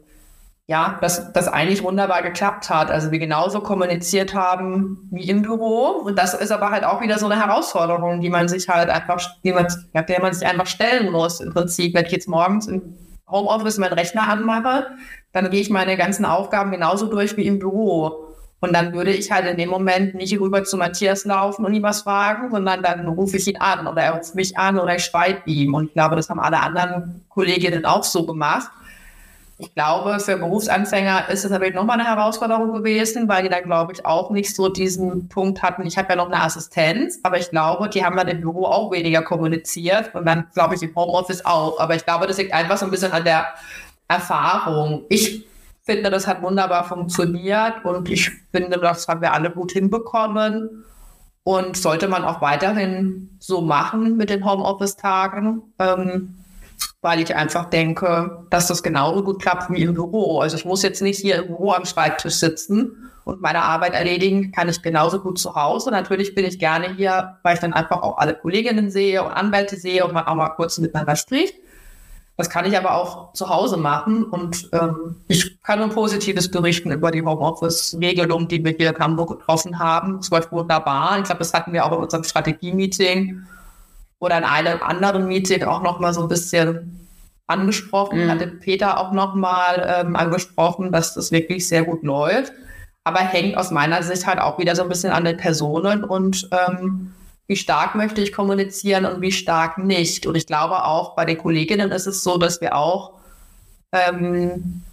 ja, 0.65 0.97
dass 1.01 1.33
das 1.33 1.49
eigentlich 1.49 1.83
wunderbar 1.83 2.23
geklappt 2.23 2.69
hat. 2.69 2.89
Also 2.89 3.11
wir 3.11 3.19
genauso 3.19 3.59
kommuniziert 3.59 4.33
haben 4.33 5.09
wie 5.11 5.29
im 5.29 5.41
Büro. 5.41 5.87
Und 6.05 6.17
das 6.17 6.33
ist 6.33 6.51
aber 6.51 6.71
halt 6.71 6.85
auch 6.85 7.01
wieder 7.01 7.19
so 7.19 7.27
eine 7.27 7.35
Herausforderung, 7.35 8.21
die 8.21 8.29
man 8.29 8.47
sich 8.47 8.69
halt 8.69 8.89
einfach, 8.89 9.19
die 9.43 9.51
man, 9.51 9.67
der 9.93 10.21
man 10.21 10.33
sich 10.33 10.47
einfach 10.47 10.65
stellen 10.65 11.11
muss. 11.11 11.41
Im 11.41 11.53
Prinzip, 11.53 11.93
wenn 11.93 12.05
ich 12.05 12.13
jetzt 12.13 12.29
morgens 12.29 12.67
im 12.67 12.95
Homeoffice 13.27 13.77
meinen 13.77 13.93
Rechner 13.93 14.27
anmache, 14.29 14.87
dann 15.31 15.49
gehe 15.49 15.61
ich 15.61 15.69
meine 15.69 15.97
ganzen 15.97 16.25
Aufgaben 16.25 16.71
genauso 16.71 17.07
durch 17.07 17.37
wie 17.37 17.47
im 17.47 17.59
Büro. 17.59 18.33
Und 18.59 18.71
dann 18.71 18.93
würde 18.93 19.11
ich 19.11 19.29
halt 19.29 19.45
in 19.45 19.57
dem 19.57 19.69
Moment 19.69 20.15
nicht 20.15 20.39
rüber 20.39 20.63
zu 20.63 20.77
Matthias 20.77 21.25
laufen 21.25 21.65
und 21.65 21.73
ihm 21.73 21.83
was 21.83 22.03
fragen, 22.03 22.49
sondern 22.49 22.81
dann 22.81 23.05
rufe 23.09 23.35
ich 23.35 23.47
ihn 23.47 23.57
an 23.57 23.87
oder 23.87 24.03
er 24.03 24.13
ruft 24.13 24.35
mich 24.35 24.57
an 24.57 24.79
oder 24.79 24.95
ich 24.95 25.03
schreibe 25.03 25.41
ihm. 25.47 25.73
Und 25.73 25.87
ich 25.87 25.93
glaube, 25.93 26.15
das 26.15 26.29
haben 26.29 26.39
alle 26.39 26.61
anderen 26.61 27.25
Kolleginnen 27.27 27.85
auch 27.85 28.05
so 28.05 28.25
gemacht. 28.25 28.71
Ich 29.63 29.73
glaube, 29.73 30.19
für 30.19 30.35
Berufsanfänger 30.35 31.29
ist 31.29 31.45
es 31.45 31.51
natürlich 31.51 31.73
nochmal 31.73 31.97
eine 31.97 32.09
Herausforderung 32.09 32.73
gewesen, 32.73 33.29
weil 33.29 33.43
die 33.43 33.49
dann, 33.49 33.63
glaube 33.63 33.93
ich, 33.93 34.05
auch 34.05 34.29
nicht 34.29 34.53
so 34.53 34.67
diesen 34.67 35.29
Punkt 35.29 35.63
hatten. 35.63 35.85
Ich 35.85 35.97
habe 35.97 36.09
ja 36.09 36.15
noch 36.17 36.25
eine 36.25 36.41
Assistenz, 36.41 37.19
aber 37.23 37.37
ich 37.37 37.49
glaube, 37.49 37.87
die 37.87 38.03
haben 38.03 38.17
dann 38.17 38.27
im 38.27 38.41
Büro 38.41 38.65
auch 38.65 38.91
weniger 38.91 39.21
kommuniziert 39.21 40.13
und 40.15 40.25
dann, 40.25 40.47
glaube 40.53 40.75
ich, 40.75 40.83
im 40.83 40.93
Homeoffice 40.93 41.45
auch. 41.45 41.79
Aber 41.79 41.95
ich 41.95 42.03
glaube, 42.03 42.27
das 42.27 42.37
liegt 42.39 42.53
einfach 42.53 42.75
so 42.75 42.83
ein 42.83 42.91
bisschen 42.91 43.13
an 43.13 43.23
der 43.23 43.47
Erfahrung. 44.09 45.05
Ich 45.07 45.45
finde, 45.83 46.09
das 46.09 46.27
hat 46.27 46.41
wunderbar 46.41 46.83
funktioniert 46.83 47.85
und 47.85 48.09
ich 48.09 48.31
finde, 48.51 48.77
das 48.79 49.07
haben 49.07 49.21
wir 49.21 49.31
alle 49.31 49.49
gut 49.49 49.71
hinbekommen. 49.71 50.83
Und 51.45 51.77
sollte 51.77 52.09
man 52.09 52.25
auch 52.25 52.41
weiterhin 52.41 53.37
so 53.39 53.61
machen 53.61 54.17
mit 54.17 54.29
den 54.29 54.45
Homeoffice-Tagen. 54.45 55.61
Ähm, 55.79 56.42
weil 57.01 57.19
ich 57.19 57.35
einfach 57.35 57.69
denke, 57.69 58.45
dass 58.49 58.67
das 58.67 58.83
genauso 58.83 59.23
gut 59.23 59.41
klappt 59.41 59.71
wie 59.71 59.81
im 59.81 59.93
Büro. 59.93 60.39
Also 60.39 60.57
ich 60.57 60.65
muss 60.65 60.83
jetzt 60.83 61.01
nicht 61.01 61.19
hier 61.19 61.37
im 61.37 61.47
Büro 61.47 61.71
am 61.71 61.85
Schreibtisch 61.85 62.35
sitzen 62.35 63.11
und 63.25 63.41
meine 63.41 63.61
Arbeit 63.61 63.93
erledigen, 63.93 64.51
kann 64.51 64.69
ich 64.69 64.81
genauso 64.81 65.19
gut 65.19 65.39
zu 65.39 65.55
Hause. 65.55 65.91
Natürlich 65.91 66.35
bin 66.35 66.45
ich 66.45 66.59
gerne 66.59 66.93
hier, 66.95 67.37
weil 67.43 67.55
ich 67.55 67.59
dann 67.59 67.73
einfach 67.73 68.01
auch 68.01 68.17
alle 68.17 68.35
Kolleginnen 68.35 68.89
sehe 68.89 69.23
und 69.23 69.31
Anwälte 69.31 69.75
sehe 69.75 70.05
und 70.05 70.13
man 70.13 70.25
auch 70.25 70.35
mal 70.35 70.49
kurz 70.49 70.77
miteinander 70.77 71.15
spricht. 71.15 71.55
Das 72.35 72.49
kann 72.49 72.65
ich 72.65 72.75
aber 72.75 72.95
auch 72.95 73.33
zu 73.33 73.47
Hause 73.47 73.77
machen 73.77 74.23
und 74.23 74.69
ähm, 74.73 75.17
ich 75.27 75.61
kann 75.61 75.79
nur 75.79 75.89
Positives 75.89 76.49
berichten 76.49 76.91
über 76.91 77.11
die 77.11 77.21
Homeoffice-Regelung, 77.21 78.47
die 78.47 78.65
wir 78.65 78.71
hier 78.71 78.89
in 78.89 78.97
Hamburg 78.97 79.37
getroffen 79.37 79.77
haben. 79.77 80.17
Es 80.17 80.31
läuft 80.31 80.51
wunderbar. 80.51 81.19
Ich 81.19 81.25
glaube, 81.25 81.39
das 81.39 81.53
hatten 81.53 81.73
wir 81.73 81.85
auch 81.85 81.91
in 81.91 81.99
unserem 81.99 82.23
Strategie-Meeting 82.23 83.43
oder 84.23 84.37
in 84.37 84.43
einem 84.43 84.81
anderen 84.81 85.27
Meeting 85.27 85.63
auch 85.63 85.81
noch 85.81 85.99
mal 85.99 86.13
so 86.13 86.21
ein 86.21 86.27
bisschen 86.27 87.07
angesprochen, 87.47 88.25
mhm. 88.25 88.29
hatte 88.29 88.47
Peter 88.47 88.99
auch 88.99 89.11
noch 89.11 89.35
mal 89.35 89.85
ähm, 89.99 90.15
angesprochen, 90.15 90.91
dass 90.91 91.13
das 91.13 91.31
wirklich 91.31 91.67
sehr 91.67 91.83
gut 91.83 92.03
läuft. 92.03 92.53
Aber 93.03 93.19
hängt 93.19 93.57
aus 93.57 93.69
meiner 93.69 94.01
Sicht 94.01 94.25
halt 94.25 94.39
auch 94.39 94.57
wieder 94.57 94.75
so 94.75 94.83
ein 94.83 94.89
bisschen 94.89 95.11
an 95.11 95.25
den 95.25 95.35
Personen 95.35 96.05
und 96.05 96.47
ähm, 96.51 97.13
wie 97.47 97.57
stark 97.57 97.95
möchte 97.95 98.21
ich 98.21 98.31
kommunizieren 98.31 99.05
und 99.05 99.21
wie 99.21 99.33
stark 99.33 99.77
nicht. 99.77 100.25
Und 100.25 100.35
ich 100.35 100.47
glaube 100.47 100.85
auch 100.85 101.13
bei 101.15 101.25
den 101.25 101.37
Kolleginnen 101.37 101.91
ist 101.91 102.07
es 102.07 102.23
so, 102.23 102.37
dass 102.37 102.61
wir 102.61 102.77
auch 102.77 103.11
ähm, 103.91 104.83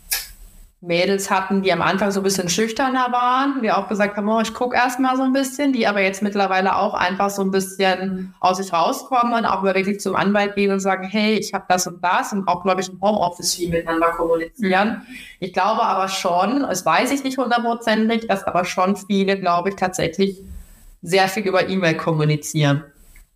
Mädels 0.82 1.30
hatten, 1.30 1.60
die 1.60 1.72
am 1.72 1.82
Anfang 1.82 2.10
so 2.10 2.20
ein 2.20 2.22
bisschen 2.22 2.48
schüchterner 2.48 3.12
waren, 3.12 3.60
die 3.62 3.70
auch 3.70 3.86
gesagt 3.86 4.16
haben, 4.16 4.28
oh, 4.30 4.40
ich 4.40 4.54
gucke 4.54 4.74
erstmal 4.74 5.14
so 5.14 5.22
ein 5.22 5.32
bisschen, 5.34 5.74
die 5.74 5.86
aber 5.86 6.00
jetzt 6.00 6.22
mittlerweile 6.22 6.76
auch 6.76 6.94
einfach 6.94 7.28
so 7.28 7.42
ein 7.42 7.50
bisschen 7.50 8.34
aus 8.40 8.56
sich 8.56 8.72
rauskommen 8.72 9.34
und 9.34 9.44
auch 9.44 9.62
wirklich 9.62 10.00
zum 10.00 10.16
Anwalt 10.16 10.54
gehen 10.54 10.72
und 10.72 10.80
sagen, 10.80 11.06
hey, 11.06 11.34
ich 11.34 11.52
habe 11.52 11.66
das 11.68 11.86
und 11.86 12.02
das 12.02 12.32
und 12.32 12.48
auch, 12.48 12.62
glaube 12.62 12.80
ich, 12.80 12.88
im 12.88 12.98
Homeoffice 12.98 13.54
viel 13.54 13.68
miteinander 13.68 14.12
kommunizieren. 14.12 15.02
Ich 15.38 15.52
glaube 15.52 15.82
aber 15.82 16.08
schon, 16.08 16.60
das 16.60 16.86
weiß 16.86 17.12
ich 17.12 17.24
nicht 17.24 17.36
hundertprozentig, 17.36 18.26
dass 18.26 18.44
aber 18.44 18.64
schon 18.64 18.96
viele, 18.96 19.38
glaube 19.38 19.68
ich, 19.68 19.76
tatsächlich 19.76 20.38
sehr 21.02 21.28
viel 21.28 21.46
über 21.46 21.68
E-Mail 21.68 21.96
kommunizieren. 21.96 22.84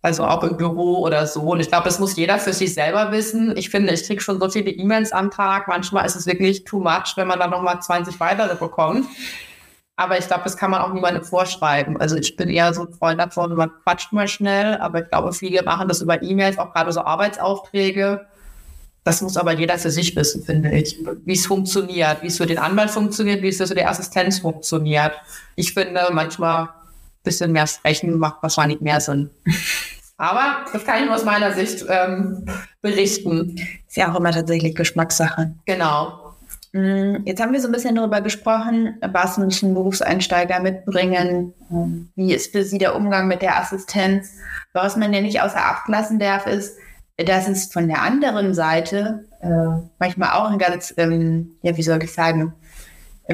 Also 0.05 0.23
auch 0.23 0.43
im 0.43 0.55
Büro 0.55 0.99
oder 0.99 1.25
so. 1.25 1.41
Und 1.41 1.61
ich 1.61 1.67
glaube, 1.67 1.85
das 1.85 1.97
muss 1.97 2.15
jeder 2.15 2.37
für 2.37 2.53
sich 2.53 2.75
selber 2.75 3.11
wissen. 3.11 3.57
Ich 3.57 3.71
finde, 3.71 3.91
ich 3.91 4.03
kriege 4.03 4.21
schon 4.21 4.39
so 4.39 4.47
viele 4.47 4.69
E-Mails 4.69 5.11
am 5.11 5.31
Tag. 5.31 5.67
Manchmal 5.67 6.05
ist 6.05 6.15
es 6.15 6.27
wirklich 6.27 6.63
too 6.63 6.79
much, 6.79 7.13
wenn 7.15 7.27
man 7.27 7.39
dann 7.39 7.49
nochmal 7.49 7.81
20 7.81 8.19
weitere 8.19 8.53
bekommt. 8.53 9.07
Aber 9.95 10.19
ich 10.19 10.27
glaube, 10.27 10.43
das 10.43 10.57
kann 10.57 10.69
man 10.69 10.81
auch 10.81 10.93
niemandem 10.93 11.23
vorschreiben. 11.23 11.99
Also 11.99 12.17
ich 12.17 12.35
bin 12.35 12.49
eher 12.49 12.71
so 12.75 12.83
ein 12.83 12.93
Freund 12.93 13.19
davon, 13.19 13.55
man 13.55 13.71
quatscht 13.83 14.13
mal 14.13 14.27
schnell. 14.27 14.77
Aber 14.77 15.01
ich 15.01 15.09
glaube, 15.09 15.33
viele 15.33 15.63
machen 15.63 15.87
das 15.87 16.03
über 16.03 16.21
E-Mails, 16.21 16.59
auch 16.59 16.71
gerade 16.71 16.91
so 16.91 17.01
Arbeitsaufträge. 17.01 18.27
Das 19.03 19.23
muss 19.23 19.37
aber 19.37 19.53
jeder 19.53 19.79
für 19.79 19.89
sich 19.89 20.15
wissen, 20.15 20.43
finde 20.43 20.69
ich. 20.69 20.99
Wie 21.25 21.33
es 21.33 21.47
funktioniert, 21.47 22.21
wie 22.21 22.27
es 22.27 22.37
für 22.37 22.45
den 22.45 22.59
Anwalt 22.59 22.91
funktioniert, 22.91 23.41
wie 23.41 23.47
es 23.47 23.57
für 23.57 23.73
die 23.73 23.83
Assistenz 23.83 24.37
funktioniert. 24.37 25.13
Ich 25.55 25.73
finde, 25.73 26.09
manchmal 26.11 26.65
ein 26.65 26.69
bisschen 27.23 27.51
mehr 27.51 27.65
sprechen 27.65 28.19
macht 28.19 28.43
wahrscheinlich 28.43 28.81
mehr 28.81 29.01
Sinn. 29.01 29.31
Aber 30.17 30.65
das 30.71 30.85
kann 30.85 30.99
ich 30.99 31.05
nur 31.05 31.15
aus 31.15 31.25
meiner 31.25 31.51
Sicht 31.51 31.85
ähm, 31.89 32.45
berichten. 32.81 33.55
Ist 33.87 33.97
ja 33.97 34.11
auch 34.11 34.19
immer 34.19 34.31
tatsächlich 34.31 34.75
Geschmackssache. 34.75 35.53
Genau. 35.65 36.25
Mm, 36.71 37.25
jetzt 37.25 37.41
haben 37.41 37.51
wir 37.51 37.61
so 37.61 37.67
ein 37.67 37.73
bisschen 37.73 37.95
darüber 37.95 38.21
gesprochen, 38.21 38.97
was 39.01 39.37
Menschen 39.37 39.73
Berufseinsteiger 39.73 40.61
mitbringen. 40.61 41.53
Wie 42.15 42.33
ist 42.33 42.51
für 42.51 42.63
sie 42.63 42.77
der 42.77 42.95
Umgang 42.95 43.27
mit 43.27 43.41
der 43.41 43.59
Assistenz? 43.59 44.31
Was 44.73 44.95
man 44.95 45.13
ja 45.13 45.21
nicht 45.21 45.41
außer 45.41 45.57
Acht 45.57 45.87
lassen 45.89 46.19
darf, 46.19 46.47
ist, 46.47 46.77
dass 47.17 47.47
es 47.47 47.71
von 47.71 47.87
der 47.87 48.01
anderen 48.01 48.53
Seite 48.53 49.25
äh, 49.41 49.47
manchmal 49.99 50.31
auch 50.31 50.49
ein 50.49 50.59
ganz, 50.59 50.93
ähm, 50.97 51.55
ja, 51.61 51.75
wie 51.77 51.83
soll 51.83 52.03
ich 52.03 52.13
sagen, 52.13 52.53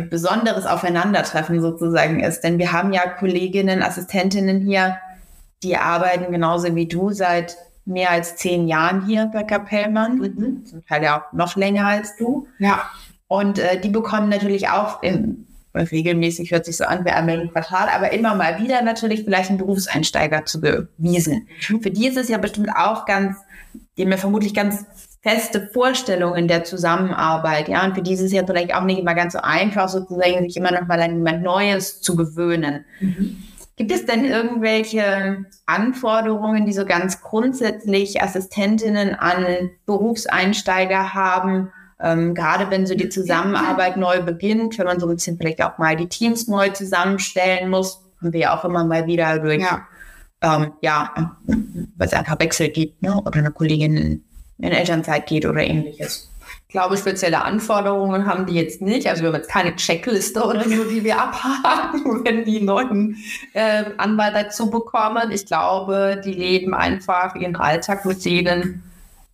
besonderes 0.09 0.65
Aufeinandertreffen 0.65 1.61
sozusagen 1.61 2.21
ist. 2.21 2.41
Denn 2.41 2.59
wir 2.59 2.71
haben 2.71 2.93
ja 2.93 3.07
Kolleginnen, 3.07 3.83
Assistentinnen 3.83 4.61
hier, 4.61 4.97
die 5.63 5.77
arbeiten 5.77 6.31
genauso 6.31 6.75
wie 6.75 6.87
du 6.87 7.11
seit 7.11 7.57
mehr 7.85 8.11
als 8.11 8.35
zehn 8.35 8.67
Jahren 8.67 9.05
hier 9.05 9.29
bei 9.33 9.43
Kapellmann. 9.43 10.17
Mhm. 10.17 10.65
Zum 10.65 10.85
Teil 10.85 11.03
ja 11.03 11.19
auch 11.19 11.33
noch 11.33 11.55
länger 11.55 11.87
als 11.87 12.15
du. 12.17 12.47
Ja. 12.59 12.89
Und 13.27 13.59
äh, 13.59 13.79
die 13.79 13.89
bekommen 13.89 14.29
natürlich 14.29 14.69
auch 14.69 15.01
in, 15.03 15.47
regelmäßig 15.73 16.51
hört 16.51 16.65
sich 16.65 16.77
so 16.77 16.83
an, 16.83 17.05
wir 17.05 17.15
einmal 17.15 17.39
im 17.39 17.51
Quartal, 17.51 17.87
aber 17.89 18.11
immer 18.11 18.35
mal 18.35 18.61
wieder 18.61 18.81
natürlich 18.81 19.23
vielleicht 19.23 19.49
einen 19.49 19.57
Berufseinsteiger 19.57 20.45
zu 20.45 20.59
bewiesen. 20.61 21.47
Mhm. 21.69 21.81
Für 21.81 21.91
die 21.91 22.07
ist 22.07 22.17
es 22.17 22.29
ja 22.29 22.37
bestimmt 22.37 22.69
auch 22.75 23.05
ganz, 23.05 23.37
die 23.97 24.03
haben 24.03 24.11
ja 24.11 24.17
vermutlich 24.17 24.53
ganz 24.53 24.85
feste 25.23 25.69
Vorstellungen 25.71 26.47
der 26.47 26.63
Zusammenarbeit, 26.63 27.69
ja, 27.69 27.85
und 27.85 27.93
für 27.93 28.01
die 28.01 28.13
ist 28.13 28.21
es 28.21 28.31
ja 28.31 28.43
vielleicht 28.45 28.73
auch 28.73 28.83
nicht 28.83 28.99
immer 28.99 29.13
ganz 29.13 29.33
so 29.33 29.39
einfach, 29.39 29.87
sozusagen 29.87 30.43
sich 30.43 30.57
immer 30.57 30.71
noch 30.71 30.87
mal 30.87 30.99
an 30.99 31.15
jemand 31.15 31.43
Neues 31.43 32.01
zu 32.01 32.15
gewöhnen. 32.15 32.85
Mhm. 32.99 33.43
Gibt 33.81 33.93
es 33.93 34.05
denn 34.05 34.25
irgendwelche 34.25 35.45
Anforderungen, 35.65 36.67
die 36.67 36.71
so 36.71 36.85
ganz 36.85 37.21
grundsätzlich 37.21 38.21
Assistentinnen 38.21 39.15
an 39.15 39.71
Berufseinsteiger 39.87 41.15
haben? 41.15 41.71
Ähm, 41.99 42.35
gerade 42.35 42.69
wenn 42.69 42.85
so 42.85 42.93
die 42.93 43.09
Zusammenarbeit 43.09 43.97
neu 43.97 44.21
beginnt, 44.21 44.77
wenn 44.77 44.85
man 44.85 44.99
so 44.99 45.07
ein 45.07 45.15
bisschen 45.15 45.37
vielleicht 45.37 45.63
auch 45.63 45.79
mal 45.79 45.95
die 45.95 46.07
Teams 46.07 46.47
neu 46.47 46.69
zusammenstellen 46.69 47.71
muss, 47.71 48.05
haben 48.21 48.33
wir 48.33 48.39
ja 48.39 48.55
auch 48.55 48.65
immer 48.65 48.85
mal 48.85 49.07
wieder 49.07 49.39
durch, 49.39 49.61
ja, 49.61 49.87
ähm, 50.43 50.73
ja 50.81 51.39
weil 51.97 52.07
es 52.07 52.13
einfach 52.13 52.39
Wechsel 52.39 52.69
gibt, 52.69 53.01
ne? 53.01 53.19
oder 53.19 53.39
eine 53.39 53.49
Kollegin 53.49 54.23
in 54.59 54.71
Elternzeit 54.71 55.25
geht 55.25 55.47
oder 55.47 55.61
ähnliches 55.61 56.30
glaube, 56.71 56.97
spezielle 56.97 57.43
Anforderungen 57.43 58.25
haben 58.25 58.45
die 58.45 58.53
jetzt 58.53 58.81
nicht. 58.81 59.07
Also 59.07 59.23
wir 59.23 59.29
haben 59.29 59.35
jetzt 59.35 59.49
keine 59.49 59.75
Checkliste 59.75 60.43
oder 60.43 60.63
so, 60.63 60.83
die 60.85 61.03
wir 61.03 61.21
abhaken, 61.21 62.23
wenn 62.25 62.45
die 62.45 62.61
neuen 62.61 63.17
äh, 63.53 63.85
Anwalt 63.97 64.35
dazu 64.35 64.69
bekommen. 64.69 65.31
Ich 65.31 65.45
glaube, 65.45 66.21
die 66.23 66.33
leben 66.33 66.73
einfach 66.73 67.35
ihren 67.35 67.55
Alltag 67.55 68.05
mit 68.05 68.23
denen 68.23 68.83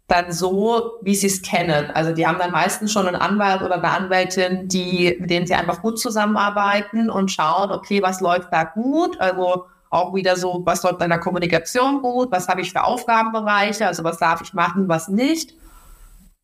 dann 0.08 0.32
so, 0.32 0.94
wie 1.02 1.16
sie 1.16 1.28
es 1.28 1.42
kennen. 1.42 1.92
Also 1.94 2.14
die 2.14 2.26
haben 2.26 2.40
dann 2.40 2.52
meistens 2.52 2.94
schon 2.94 3.08
einen 3.08 3.18
Anwalt 3.18 3.62
oder 3.62 3.76
eine 3.76 3.90
Anwältin, 3.90 4.68
die, 4.70 5.18
mit 5.20 5.30
denen 5.30 5.46
sie 5.46 5.54
einfach 5.54 5.82
gut 5.82 6.00
zusammenarbeiten 6.00 7.10
und 7.10 7.30
schauen, 7.30 7.72
okay, 7.72 8.02
was 8.02 8.22
läuft 8.22 8.54
da 8.54 8.64
gut? 8.64 9.20
Also 9.20 9.66
auch 9.90 10.14
wieder 10.14 10.38
so, 10.38 10.62
was 10.66 10.84
läuft 10.84 11.02
in 11.02 11.10
der 11.10 11.20
Kommunikation 11.20 12.02
gut? 12.02 12.32
Was 12.32 12.48
habe 12.48 12.62
ich 12.62 12.72
für 12.72 12.84
Aufgabenbereiche? 12.84 13.86
Also 13.86 14.04
was 14.04 14.18
darf 14.18 14.42
ich 14.42 14.54
machen, 14.54 14.88
was 14.88 15.10
nicht? 15.10 15.54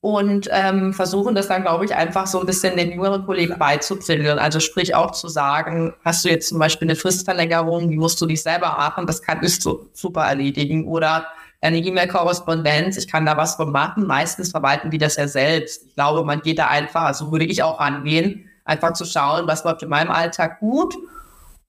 Und 0.04 0.50
ähm, 0.52 0.92
versuchen 0.92 1.34
das 1.34 1.48
dann, 1.48 1.62
glaube 1.62 1.86
ich, 1.86 1.96
einfach 1.96 2.28
so 2.28 2.42
ein 2.42 2.46
bisschen 2.46 2.76
den 2.76 2.92
jüngeren 2.92 3.26
Kollegen 3.26 3.58
beizubringen. 3.58 4.38
Also 4.38 4.60
sprich 4.60 4.96
auch 4.96 5.12
zu 5.12 5.30
sagen, 5.30 5.94
hast 6.04 6.26
du 6.26 6.30
jetzt 6.30 6.50
zum 6.50 6.60
Beispiel 6.60 6.90
eine 6.90 6.98
Fristverlängerung, 6.98 7.90
wie 7.90 7.96
musst 7.96 8.20
du 8.20 8.26
dich 8.26 8.44
selber 8.44 8.68
machen? 8.68 9.08
Das 9.08 9.22
kann 9.22 9.42
ich 9.42 9.62
so 9.62 9.88
super 9.94 10.26
erledigen. 10.26 10.90
Oder 10.90 11.28
eine 11.62 11.78
E-Mail-Korrespondenz, 11.78 12.98
ich 12.98 13.08
kann 13.08 13.26
da 13.26 13.38
was 13.38 13.56
von 13.56 13.72
machen. 13.72 14.06
Meistens 14.06 14.52
verwalten 14.52 14.92
die 14.92 14.98
das 14.98 15.16
ja 15.16 15.26
selbst. 15.30 15.86
Ich 15.86 15.96
glaube, 15.96 16.26
man 16.26 16.42
geht 16.42 16.60
da 16.60 16.68
einfach, 16.68 17.04
also 17.04 17.32
würde 17.32 17.46
ich 17.46 17.64
auch 17.64 17.80
angehen, 17.80 18.50
einfach 18.66 18.92
zu 18.92 19.06
schauen, 19.06 19.48
was 19.48 19.64
läuft 19.64 19.84
in 19.84 19.90
meinem 19.90 20.12
Alltag 20.12 20.60
gut. 20.60 20.96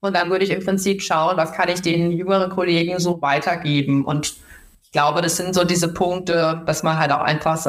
Und 0.01 0.17
dann 0.17 0.29
würde 0.29 0.45
ich 0.45 0.51
im 0.51 0.65
Prinzip 0.65 1.03
schauen, 1.03 1.37
was 1.37 1.53
kann 1.53 1.69
ich 1.69 1.83
den 1.83 2.11
jüngeren 2.11 2.51
Kollegen 2.51 2.99
so 2.99 3.23
weitergeben. 3.23 4.05
Und 4.05 4.35
ich 4.83 4.91
glaube, 4.91 5.23
das 5.23 5.37
sind 5.37 5.55
so 5.55 5.63
diese 5.63 5.95
Punkte, 5.95 6.65
dass 6.67 6.83
man 6.83 6.99
halt 6.99 7.13
auch 7.13 7.23
einfach 7.23 7.65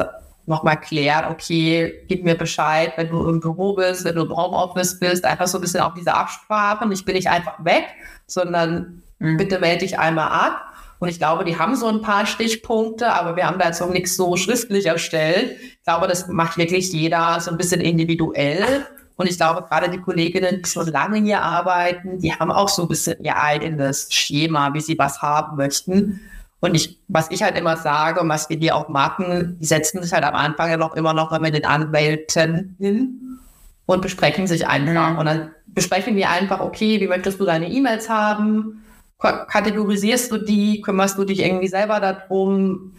nochmal 0.46 0.80
klärt, 0.80 1.30
okay, 1.30 2.04
gib 2.08 2.24
mir 2.24 2.36
Bescheid, 2.36 2.92
wenn 2.96 3.08
du 3.08 3.28
im 3.28 3.40
Büro 3.40 3.74
bist, 3.74 4.04
wenn 4.04 4.14
du 4.14 4.22
im 4.22 4.36
Homeoffice 4.36 4.98
bist, 4.98 5.24
einfach 5.24 5.46
so 5.46 5.58
ein 5.58 5.60
bisschen 5.60 5.80
auch 5.80 5.94
diese 5.94 6.14
Absprachen. 6.14 6.90
Ich 6.92 7.04
bin 7.04 7.14
nicht 7.14 7.28
einfach 7.28 7.64
weg, 7.64 7.84
sondern 8.26 9.02
mhm. 9.18 9.36
bitte 9.36 9.58
melde 9.58 9.80
dich 9.80 9.98
einmal 9.98 10.28
ab. 10.28 10.62
Und 10.98 11.08
ich 11.08 11.18
glaube, 11.18 11.44
die 11.44 11.58
haben 11.58 11.76
so 11.76 11.88
ein 11.88 12.00
paar 12.00 12.24
Stichpunkte, 12.24 13.12
aber 13.12 13.36
wir 13.36 13.46
haben 13.46 13.58
da 13.58 13.66
jetzt 13.66 13.80
noch 13.80 13.90
nichts 13.90 14.16
so 14.16 14.36
schriftlich 14.36 14.86
erstellt. 14.86 15.56
Ich 15.60 15.84
glaube, 15.84 16.06
das 16.06 16.28
macht 16.28 16.56
wirklich 16.56 16.92
jeder 16.92 17.38
so 17.40 17.50
ein 17.50 17.58
bisschen 17.58 17.80
individuell. 17.80 18.86
Und 19.16 19.28
ich 19.28 19.36
glaube, 19.36 19.62
gerade 19.62 19.90
die 19.90 20.00
Kolleginnen, 20.00 20.62
die 20.62 20.68
schon 20.68 20.86
lange 20.88 21.18
hier 21.20 21.42
arbeiten, 21.42 22.18
die 22.18 22.32
haben 22.32 22.50
auch 22.50 22.68
so 22.68 22.82
ein 22.82 22.88
bisschen 22.88 23.22
ihr 23.22 23.36
eigenes 23.36 24.12
Schema, 24.12 24.72
wie 24.74 24.80
sie 24.80 24.98
was 24.98 25.20
haben 25.20 25.56
möchten. 25.56 26.20
Und 26.60 26.74
ich, 26.74 27.00
was 27.08 27.30
ich 27.30 27.42
halt 27.42 27.56
immer 27.58 27.76
sage 27.76 28.20
und 28.20 28.28
was 28.28 28.48
wir 28.48 28.56
hier 28.56 28.76
auch 28.76 28.88
machen, 28.88 29.58
die 29.60 29.66
setzen 29.66 30.02
sich 30.02 30.12
halt 30.12 30.24
am 30.24 30.34
Anfang 30.34 30.70
ja 30.70 30.76
noch 30.76 30.94
immer 30.94 31.12
noch 31.12 31.38
mit 31.38 31.54
den 31.54 31.64
Anwälten 31.64 32.76
hin 32.78 33.38
und 33.84 34.02
besprechen 34.02 34.46
sich 34.46 34.66
einfach. 34.66 35.12
Mhm. 35.12 35.18
Und 35.18 35.26
dann 35.26 35.50
besprechen 35.66 36.16
wir 36.16 36.30
einfach, 36.30 36.60
okay, 36.60 37.00
wie 37.00 37.08
möchtest 37.08 37.40
du 37.40 37.44
deine 37.44 37.70
E-Mails 37.70 38.08
haben? 38.08 38.82
kategorisierst 39.18 40.30
du 40.30 40.38
die, 40.38 40.82
kümmerst 40.82 41.18
du 41.18 41.24
dich 41.24 41.40
irgendwie 41.40 41.68
selber 41.68 42.00
darum? 42.00 42.92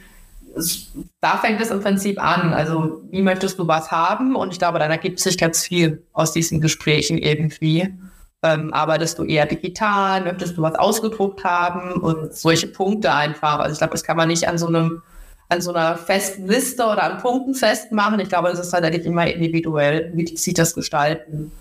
Da 1.22 1.38
fängt 1.38 1.62
es 1.62 1.70
im 1.70 1.82
Prinzip 1.82 2.22
an. 2.22 2.53
Also, 2.53 3.03
wie 3.12 3.22
möchtest 3.22 3.60
du 3.60 3.68
was 3.68 3.91
haben? 3.91 4.36
Und 4.36 4.51
ich 4.51 4.58
glaube, 4.58 4.80
dann 4.80 4.89
ergibt 4.89 5.20
sich 5.20 5.38
ganz 5.38 5.64
viel 5.64 6.03
aus 6.14 6.32
diesen 6.32 6.60
Gesprächen 6.60 7.20
irgendwie. 7.20 7.93
Ähm, 8.43 8.73
arbeitest 8.73 9.17
du 9.19 9.23
eher 9.23 9.45
digital? 9.45 10.23
Möchtest 10.23 10.57
du 10.57 10.61
was 10.61 10.75
ausgedruckt 10.75 11.43
haben? 11.43 11.93
Und 12.01 12.33
solche 12.35 12.67
Punkte 12.67 13.13
einfach. 13.13 13.59
Also, 13.59 13.73
ich 13.73 13.77
glaube, 13.79 13.93
das 13.93 14.03
kann 14.03 14.17
man 14.17 14.27
nicht 14.27 14.47
an 14.47 14.57
so 14.57 14.67
einem 14.67 15.01
an 15.49 15.61
so 15.61 15.73
einer 15.73 15.95
festen 15.95 16.45
Liste 16.45 16.83
oder 16.83 17.03
an 17.03 17.19
Punkten 17.19 17.53
festmachen. 17.53 18.19
Ich 18.19 18.27
glaube, 18.27 18.49
das 18.49 18.59
ist 18.59 18.73
eigentlich 18.73 19.05
immer 19.05 19.25
individuell, 19.27 20.11
wie 20.13 20.25
die 20.25 20.35
sich 20.35 20.53
das 20.53 20.75
gestalten. 20.75 21.53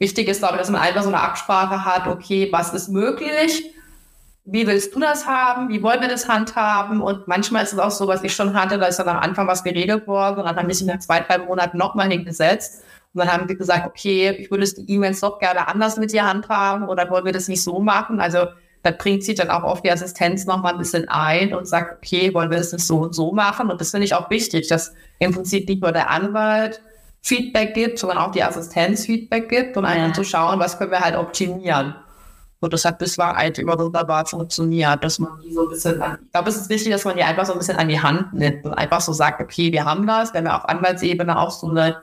Wichtig 0.00 0.26
ist, 0.26 0.38
glaube 0.40 0.54
ich, 0.54 0.60
dass 0.60 0.70
man 0.70 0.80
einfach 0.80 1.02
so 1.02 1.08
eine 1.08 1.20
Absprache 1.20 1.84
hat, 1.84 2.08
okay, 2.08 2.48
was 2.50 2.74
ist 2.74 2.88
möglich? 2.88 3.72
wie 4.50 4.66
willst 4.66 4.94
du 4.94 5.00
das 5.00 5.26
haben? 5.26 5.68
Wie 5.68 5.82
wollen 5.82 6.00
wir 6.00 6.08
das 6.08 6.26
handhaben? 6.26 7.02
Und 7.02 7.28
manchmal 7.28 7.64
ist 7.64 7.74
es 7.74 7.78
auch 7.78 7.90
so, 7.90 8.08
was 8.08 8.24
ich 8.24 8.34
schon 8.34 8.54
hatte, 8.54 8.78
da 8.78 8.86
ist 8.86 8.98
dann 8.98 9.08
am 9.08 9.18
Anfang 9.18 9.46
was 9.46 9.62
geregelt 9.62 10.06
worden 10.06 10.38
und 10.38 10.46
dann 10.46 10.56
haben 10.56 10.68
wir 10.68 10.74
sich 10.74 10.86
nach 10.86 11.00
zwei, 11.00 11.20
drei 11.20 11.38
Monaten 11.38 11.76
nochmal 11.76 12.08
hingesetzt. 12.08 12.82
Und 13.14 13.20
dann 13.20 13.32
haben 13.32 13.48
wir 13.48 13.56
gesagt, 13.56 13.86
okay, 13.86 14.30
ich 14.38 14.50
würde 14.50 14.66
die 14.66 14.92
E-Mails 14.92 15.20
doch 15.20 15.38
gerne 15.38 15.66
anders 15.66 15.96
mit 15.96 16.12
dir 16.12 16.26
handhaben 16.26 16.88
oder 16.88 17.08
wollen 17.10 17.24
wir 17.24 17.32
das 17.32 17.48
nicht 17.48 17.62
so 17.62 17.80
machen? 17.80 18.20
Also 18.20 18.46
da 18.82 18.90
bringt 18.90 19.24
sich 19.24 19.34
dann 19.34 19.50
auch 19.50 19.62
auf 19.62 19.82
die 19.82 19.90
Assistenz 19.90 20.46
nochmal 20.46 20.72
ein 20.72 20.78
bisschen 20.78 21.08
ein 21.08 21.54
und 21.54 21.66
sagt, 21.66 21.96
okay, 21.96 22.32
wollen 22.34 22.50
wir 22.50 22.58
das 22.58 22.72
nicht 22.72 22.86
so 22.86 22.98
und 22.98 23.14
so 23.14 23.32
machen? 23.32 23.70
Und 23.70 23.80
das 23.80 23.90
finde 23.90 24.04
ich 24.04 24.14
auch 24.14 24.30
wichtig, 24.30 24.68
dass 24.68 24.92
im 25.18 25.32
Prinzip 25.32 25.68
nicht 25.68 25.82
nur 25.82 25.92
der 25.92 26.10
Anwalt 26.10 26.80
Feedback 27.20 27.74
gibt, 27.74 27.98
sondern 27.98 28.18
auch 28.18 28.30
die 28.30 28.42
Assistenz 28.42 29.06
Feedback 29.06 29.48
gibt, 29.48 29.76
um 29.76 29.84
einfach 29.84 30.14
zu 30.14 30.24
schauen, 30.24 30.60
was 30.60 30.78
können 30.78 30.92
wir 30.92 31.00
halt 31.00 31.16
optimieren. 31.16 31.94
Und 32.60 32.72
das 32.72 32.84
hat 32.84 32.98
bislang 32.98 33.36
eigentlich 33.36 33.64
immer 33.64 33.78
wunderbar 33.78 34.26
funktioniert, 34.26 35.04
dass 35.04 35.18
man 35.18 35.30
die 35.44 35.52
so 35.52 35.62
ein 35.62 35.68
bisschen 35.68 36.02
an, 36.02 36.18
ich 36.24 36.32
glaube, 36.32 36.48
es 36.48 36.56
ist 36.56 36.68
wichtig, 36.68 36.92
dass 36.92 37.04
man 37.04 37.16
die 37.16 37.22
einfach 37.22 37.46
so 37.46 37.52
ein 37.52 37.58
bisschen 37.58 37.76
an 37.76 37.88
die 37.88 38.00
Hand 38.00 38.32
nimmt 38.34 38.64
und 38.64 38.74
einfach 38.74 39.00
so 39.00 39.12
sagt, 39.12 39.40
okay, 39.40 39.72
wir 39.72 39.84
haben 39.84 40.06
das, 40.06 40.34
wenn 40.34 40.44
wir 40.44 40.56
auf 40.56 40.68
Anwaltsebene 40.68 41.38
auch 41.38 41.50
so 41.50 41.68
eine 41.68 42.02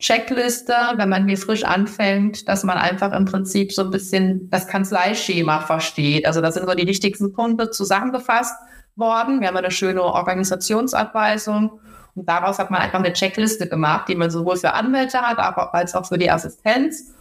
Checkliste, 0.00 0.74
wenn 0.96 1.10
man 1.10 1.28
hier 1.28 1.36
frisch 1.36 1.62
anfängt, 1.62 2.48
dass 2.48 2.64
man 2.64 2.78
einfach 2.78 3.12
im 3.12 3.26
Prinzip 3.26 3.72
so 3.72 3.82
ein 3.82 3.90
bisschen 3.90 4.48
das 4.50 4.66
Kanzleischema 4.66 5.60
versteht. 5.60 6.26
Also 6.26 6.40
da 6.40 6.50
sind 6.50 6.66
so 6.66 6.74
die 6.74 6.86
wichtigsten 6.86 7.32
Punkte 7.32 7.70
zusammengefasst 7.70 8.54
worden. 8.96 9.40
Wir 9.40 9.48
haben 9.48 9.58
eine 9.58 9.70
schöne 9.70 10.02
Organisationsabweisung 10.02 11.80
und 12.14 12.28
daraus 12.28 12.58
hat 12.58 12.70
man 12.70 12.80
einfach 12.80 12.98
eine 12.98 13.12
Checkliste 13.12 13.68
gemacht, 13.68 14.08
die 14.08 14.16
man 14.16 14.30
sowohl 14.30 14.56
für 14.56 14.72
Anwälte 14.72 15.20
hat, 15.20 15.38
aber 15.38 15.74
als 15.74 15.94
auch 15.94 16.06
für 16.06 16.18
die 16.18 16.30
Assistenz. 16.30 17.14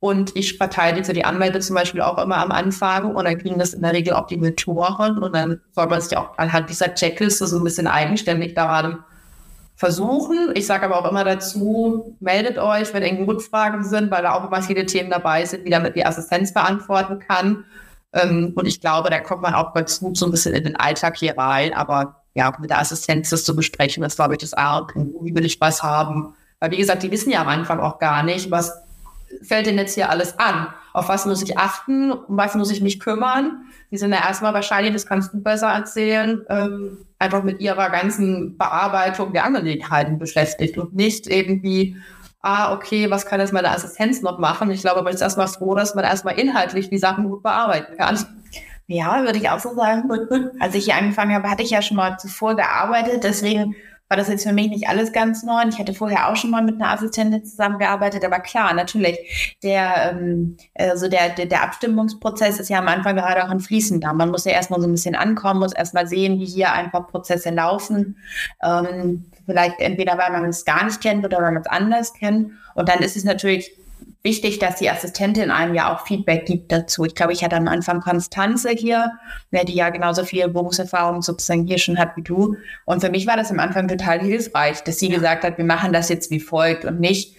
Und 0.00 0.34
ich 0.34 0.56
verteidige 0.56 1.12
die 1.12 1.24
Anwälte 1.24 1.60
zum 1.60 1.76
Beispiel 1.76 2.00
auch 2.00 2.18
immer 2.18 2.38
am 2.38 2.52
Anfang 2.52 3.14
und 3.14 3.24
dann 3.24 3.38
kriegen 3.38 3.58
das 3.58 3.74
in 3.74 3.82
der 3.82 3.92
Regel 3.92 4.14
auch 4.14 4.26
die 4.26 4.36
Mentoren 4.36 5.18
und 5.18 5.34
dann 5.34 5.60
soll 5.72 5.86
man 5.86 6.00
sich 6.00 6.16
auch 6.16 6.36
anhand 6.38 6.68
dieser 6.68 6.94
Checkliste 6.94 7.46
so 7.46 7.58
ein 7.58 7.64
bisschen 7.64 7.86
eigenständig 7.86 8.54
daran 8.54 9.04
versuchen. 9.76 10.52
Ich 10.54 10.66
sage 10.66 10.84
aber 10.84 10.98
auch 10.98 11.10
immer 11.10 11.24
dazu, 11.24 12.16
meldet 12.20 12.58
euch, 12.58 12.94
wenn 12.94 13.02
irgendwie 13.02 13.24
Rückfragen 13.24 13.84
sind, 13.84 14.10
weil 14.10 14.22
da 14.22 14.34
auch 14.34 14.46
immer 14.46 14.62
viele 14.62 14.86
Themen 14.86 15.10
dabei 15.10 15.44
sind, 15.44 15.66
die 15.66 15.70
damit 15.70 15.96
die 15.96 16.06
Assistenz 16.06 16.54
beantworten 16.54 17.18
kann. 17.18 17.64
Ähm, 18.12 18.52
und 18.54 18.66
ich 18.66 18.80
glaube, 18.80 19.10
da 19.10 19.20
kommt 19.20 19.42
man 19.42 19.54
auch 19.54 19.74
ganz 19.74 19.98
gut 20.00 20.16
so 20.16 20.26
ein 20.26 20.30
bisschen 20.30 20.54
in 20.54 20.64
den 20.64 20.76
Alltag 20.76 21.16
hier 21.16 21.36
rein. 21.36 21.74
Aber 21.74 22.22
ja, 22.34 22.52
mit 22.60 22.70
der 22.70 22.78
Assistenz 22.78 23.30
das 23.30 23.44
zu 23.44 23.56
besprechen, 23.56 24.02
das 24.02 24.16
glaube 24.16 24.34
ich 24.34 24.38
das 24.38 24.54
A. 24.54 24.86
Wie 24.94 25.34
will 25.34 25.44
ich 25.44 25.60
was 25.60 25.82
haben? 25.82 26.34
Weil 26.60 26.70
wie 26.70 26.76
gesagt, 26.76 27.02
die 27.02 27.10
wissen 27.10 27.30
ja 27.30 27.40
am 27.40 27.48
Anfang 27.48 27.80
auch 27.80 27.98
gar 27.98 28.22
nicht, 28.22 28.50
was 28.50 28.72
fällt 29.42 29.66
denn 29.66 29.78
jetzt 29.78 29.94
hier 29.94 30.10
alles 30.10 30.38
an? 30.38 30.68
Auf 30.92 31.08
was 31.08 31.26
muss 31.26 31.42
ich 31.42 31.58
achten? 31.58 32.12
Um 32.12 32.36
was 32.36 32.54
muss 32.54 32.70
ich 32.70 32.80
mich 32.80 33.00
kümmern? 33.00 33.64
Die 33.90 33.96
sind 33.96 34.12
ja 34.12 34.24
erstmal 34.24 34.54
wahrscheinlich, 34.54 34.92
das 34.92 35.06
kannst 35.06 35.32
du 35.32 35.42
besser 35.42 35.68
erzählen, 35.68 36.44
ähm, 36.48 36.98
einfach 37.18 37.42
mit 37.42 37.60
ihrer 37.60 37.90
ganzen 37.90 38.56
Bearbeitung 38.56 39.32
der 39.32 39.44
Angelegenheiten 39.44 40.18
beschäftigt 40.18 40.78
und 40.78 40.94
nicht 40.94 41.26
irgendwie, 41.26 41.96
ah, 42.42 42.72
okay, 42.74 43.10
was 43.10 43.26
kann 43.26 43.40
jetzt 43.40 43.52
meine 43.52 43.70
Assistenz 43.70 44.22
noch 44.22 44.38
machen? 44.38 44.70
Ich 44.70 44.82
glaube, 44.82 45.02
man 45.02 45.14
ist 45.14 45.20
erstmal 45.20 45.48
froh, 45.48 45.74
dass 45.74 45.94
man 45.94 46.04
erstmal 46.04 46.38
inhaltlich 46.38 46.90
die 46.90 46.98
Sachen 46.98 47.28
gut 47.28 47.42
bearbeiten 47.42 47.96
kann. 47.96 48.18
Ja, 48.86 49.22
würde 49.22 49.38
ich 49.38 49.48
auch 49.48 49.60
so 49.60 49.74
sagen. 49.74 50.10
Als 50.60 50.74
ich 50.74 50.84
hier 50.84 50.96
angefangen 50.96 51.34
habe, 51.34 51.48
hatte 51.50 51.62
ich 51.62 51.70
ja 51.70 51.80
schon 51.80 51.96
mal 51.96 52.18
zuvor 52.18 52.54
gearbeitet, 52.54 53.24
deswegen 53.24 53.74
war 54.08 54.16
das 54.18 54.28
jetzt 54.28 54.46
für 54.46 54.52
mich 54.52 54.68
nicht 54.68 54.88
alles 54.88 55.12
ganz 55.12 55.42
neu. 55.42 55.62
Ich 55.68 55.78
hatte 55.78 55.94
vorher 55.94 56.28
auch 56.28 56.36
schon 56.36 56.50
mal 56.50 56.62
mit 56.62 56.74
einer 56.74 56.90
Assistentin 56.90 57.44
zusammengearbeitet, 57.44 58.24
aber 58.24 58.40
klar, 58.40 58.74
natürlich, 58.74 59.56
der, 59.62 60.12
ähm, 60.12 60.56
also 60.74 61.08
der, 61.08 61.30
der, 61.30 61.46
der 61.46 61.62
Abstimmungsprozess 61.62 62.60
ist 62.60 62.68
ja 62.68 62.78
am 62.78 62.88
Anfang 62.88 63.16
gerade 63.16 63.44
auch 63.44 63.50
ein 63.50 63.60
fließender. 63.60 64.12
Man 64.12 64.30
muss 64.30 64.44
ja 64.44 64.52
erstmal 64.52 64.80
so 64.80 64.86
ein 64.86 64.92
bisschen 64.92 65.14
ankommen, 65.14 65.60
muss 65.60 65.72
erstmal 65.72 66.06
sehen, 66.06 66.38
wie 66.38 66.46
hier 66.46 66.72
einfach 66.72 67.06
Prozesse 67.06 67.50
laufen. 67.50 68.18
Ähm, 68.62 69.24
vielleicht 69.46 69.80
entweder, 69.80 70.18
weil 70.18 70.32
man 70.32 70.44
es 70.44 70.64
gar 70.64 70.84
nicht 70.84 71.00
kennt 71.00 71.24
oder 71.24 71.38
weil 71.38 71.52
man 71.52 71.62
es 71.62 71.68
anders 71.68 72.12
kennt. 72.12 72.52
Und 72.74 72.88
dann 72.88 73.00
ist 73.00 73.16
es 73.16 73.24
natürlich 73.24 73.72
wichtig, 74.24 74.58
dass 74.58 74.76
die 74.76 74.90
Assistentin 74.90 75.50
einem 75.50 75.74
ja 75.74 75.94
auch 75.94 76.06
Feedback 76.06 76.46
gibt 76.46 76.72
dazu. 76.72 77.04
Ich 77.04 77.14
glaube, 77.14 77.32
ich 77.32 77.44
hatte 77.44 77.56
am 77.56 77.68
Anfang 77.68 78.00
Konstanze 78.00 78.70
hier, 78.70 79.12
die 79.52 79.74
ja 79.74 79.90
genauso 79.90 80.24
viel 80.24 80.48
Berufserfahrung 80.48 81.22
sozusagen 81.22 81.66
hier 81.66 81.78
schon 81.78 81.98
hat 81.98 82.16
wie 82.16 82.22
du. 82.22 82.56
Und 82.86 83.00
für 83.00 83.10
mich 83.10 83.26
war 83.26 83.36
das 83.36 83.50
am 83.50 83.60
Anfang 83.60 83.86
total 83.86 84.20
hilfreich, 84.20 84.82
dass 84.82 84.98
sie 84.98 85.10
gesagt 85.10 85.44
hat, 85.44 85.58
wir 85.58 85.64
machen 85.64 85.92
das 85.92 86.08
jetzt 86.08 86.30
wie 86.30 86.40
folgt 86.40 86.84
und 86.84 86.98
nicht, 86.98 87.36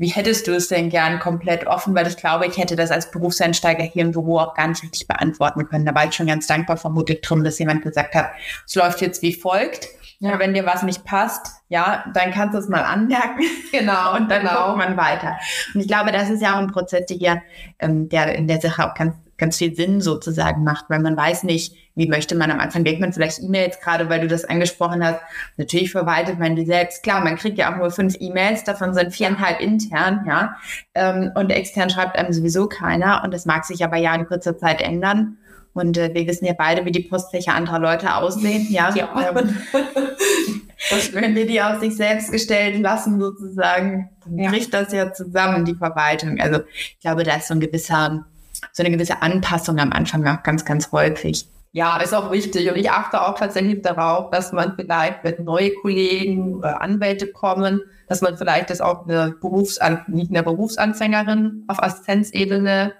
wie 0.00 0.10
hättest 0.10 0.46
du 0.46 0.54
es 0.54 0.68
denn 0.68 0.90
gern 0.90 1.18
komplett 1.18 1.66
offen? 1.66 1.92
Weil 1.92 2.06
ich 2.06 2.16
glaube, 2.16 2.46
ich 2.46 2.56
hätte 2.56 2.76
das 2.76 2.92
als 2.92 3.10
Berufseinsteiger 3.10 3.82
hier 3.82 4.02
im 4.02 4.12
Büro 4.12 4.38
auch 4.38 4.54
gar 4.54 4.68
nicht 4.68 4.84
richtig 4.84 5.08
beantworten 5.08 5.66
können. 5.66 5.84
Da 5.84 5.92
war 5.92 6.06
ich 6.06 6.14
schon 6.14 6.28
ganz 6.28 6.46
dankbar 6.46 6.76
vermutlich 6.76 7.20
drum, 7.20 7.42
dass 7.42 7.58
jemand 7.58 7.82
gesagt 7.82 8.14
hat, 8.14 8.30
es 8.64 8.76
läuft 8.76 9.00
jetzt 9.00 9.22
wie 9.22 9.34
folgt. 9.34 9.88
Ja, 10.20 10.38
wenn 10.40 10.52
dir 10.52 10.66
was 10.66 10.82
nicht 10.82 11.04
passt, 11.04 11.62
ja, 11.68 12.04
dann 12.12 12.32
kannst 12.32 12.54
du 12.54 12.58
es 12.58 12.68
mal 12.68 12.82
anmerken. 12.82 13.42
Genau. 13.70 14.14
und 14.16 14.30
dann 14.30 14.42
genau. 14.42 14.66
guckt 14.66 14.78
man 14.78 14.96
weiter. 14.96 15.36
Und 15.74 15.80
ich 15.80 15.88
glaube, 15.88 16.10
das 16.10 16.30
ist 16.30 16.42
ja 16.42 16.54
auch 16.54 16.58
ein 16.58 16.72
Prozess, 16.72 17.06
der 17.06 17.16
hier, 17.16 17.42
ähm, 17.78 18.08
der 18.08 18.34
in 18.34 18.48
der 18.48 18.60
Sache 18.60 18.84
auch 18.84 18.94
ganz, 18.94 19.14
ganz 19.36 19.58
viel 19.58 19.74
Sinn 19.76 20.00
sozusagen 20.00 20.64
macht, 20.64 20.86
weil 20.88 20.98
man 21.00 21.16
weiß 21.16 21.44
nicht, 21.44 21.76
wie 21.94 22.08
möchte 22.08 22.34
man 22.34 22.50
am 22.50 22.58
Anfang, 22.58 22.84
denkt 22.84 23.00
man 23.00 23.12
vielleicht 23.12 23.40
E-Mails 23.40 23.80
gerade, 23.80 24.08
weil 24.08 24.20
du 24.20 24.26
das 24.26 24.44
angesprochen 24.44 25.04
hast. 25.04 25.20
Natürlich 25.56 25.92
verwaltet 25.92 26.38
man 26.38 26.56
die 26.56 26.64
selbst. 26.64 27.02
Klar, 27.02 27.22
man 27.22 27.36
kriegt 27.36 27.58
ja 27.58 27.72
auch 27.72 27.76
nur 27.76 27.90
fünf 27.90 28.16
E-Mails, 28.18 28.64
davon 28.64 28.94
sind 28.94 29.12
viereinhalb 29.12 29.60
intern, 29.60 30.24
ja. 30.26 30.56
Ähm, 30.94 31.30
und 31.34 31.50
extern 31.50 31.90
schreibt 31.90 32.16
einem 32.16 32.32
sowieso 32.32 32.68
keiner. 32.68 33.22
Und 33.22 33.34
das 33.34 33.46
mag 33.46 33.64
sich 33.64 33.84
aber 33.84 33.96
ja 33.96 34.14
in 34.14 34.26
kurzer 34.26 34.56
Zeit 34.56 34.80
ändern. 34.80 35.38
Und 35.74 35.96
äh, 35.96 36.12
wir 36.12 36.26
wissen 36.26 36.44
ja 36.44 36.54
beide, 36.56 36.84
wie 36.84 36.92
die 36.92 37.02
Postfächer 37.02 37.54
anderer 37.54 37.78
Leute 37.78 38.14
aussehen. 38.14 38.66
Ja, 38.70 38.94
ja. 38.94 39.08
Ähm, 39.30 39.56
wenn 41.12 41.34
wir 41.34 41.46
die 41.46 41.60
auf 41.60 41.80
sich 41.80 41.96
selbst 41.96 42.32
gestellt 42.32 42.80
lassen, 42.80 43.20
sozusagen, 43.20 44.10
dann 44.24 44.38
ja. 44.38 44.50
bricht 44.50 44.72
das 44.72 44.92
ja 44.92 45.12
zusammen, 45.12 45.64
die 45.64 45.74
Verwaltung. 45.74 46.40
Also 46.40 46.60
ich 46.74 46.98
glaube, 47.00 47.24
da 47.24 47.36
ist 47.36 47.48
so 47.48 47.54
ein 47.54 47.60
gewisser, 47.60 48.24
so 48.72 48.82
eine 48.82 48.90
gewisse 48.90 49.22
Anpassung 49.22 49.78
am 49.78 49.92
Anfang 49.92 50.26
auch 50.26 50.42
ganz, 50.42 50.64
ganz 50.64 50.90
häufig. 50.92 51.46
Ja, 51.72 51.98
ist 51.98 52.14
auch 52.14 52.32
wichtig. 52.32 52.70
Und 52.70 52.76
ich 52.76 52.90
achte 52.90 53.20
auch 53.20 53.38
tatsächlich 53.38 53.82
darauf, 53.82 54.30
dass 54.30 54.52
man 54.52 54.74
vielleicht, 54.74 55.22
wenn 55.22 55.44
neue 55.44 55.72
Kollegen 55.74 56.56
oder 56.56 56.80
Anwälte 56.80 57.30
kommen, 57.30 57.82
dass 58.08 58.22
man 58.22 58.38
vielleicht 58.38 58.70
das 58.70 58.80
auch 58.80 59.06
eine 59.06 59.34
Berufsan 59.40 60.02
nicht 60.08 60.30
eine 60.30 60.42
Berufsanfängerin 60.42 61.64
auf 61.68 61.82
Assistenzebene 61.82 62.94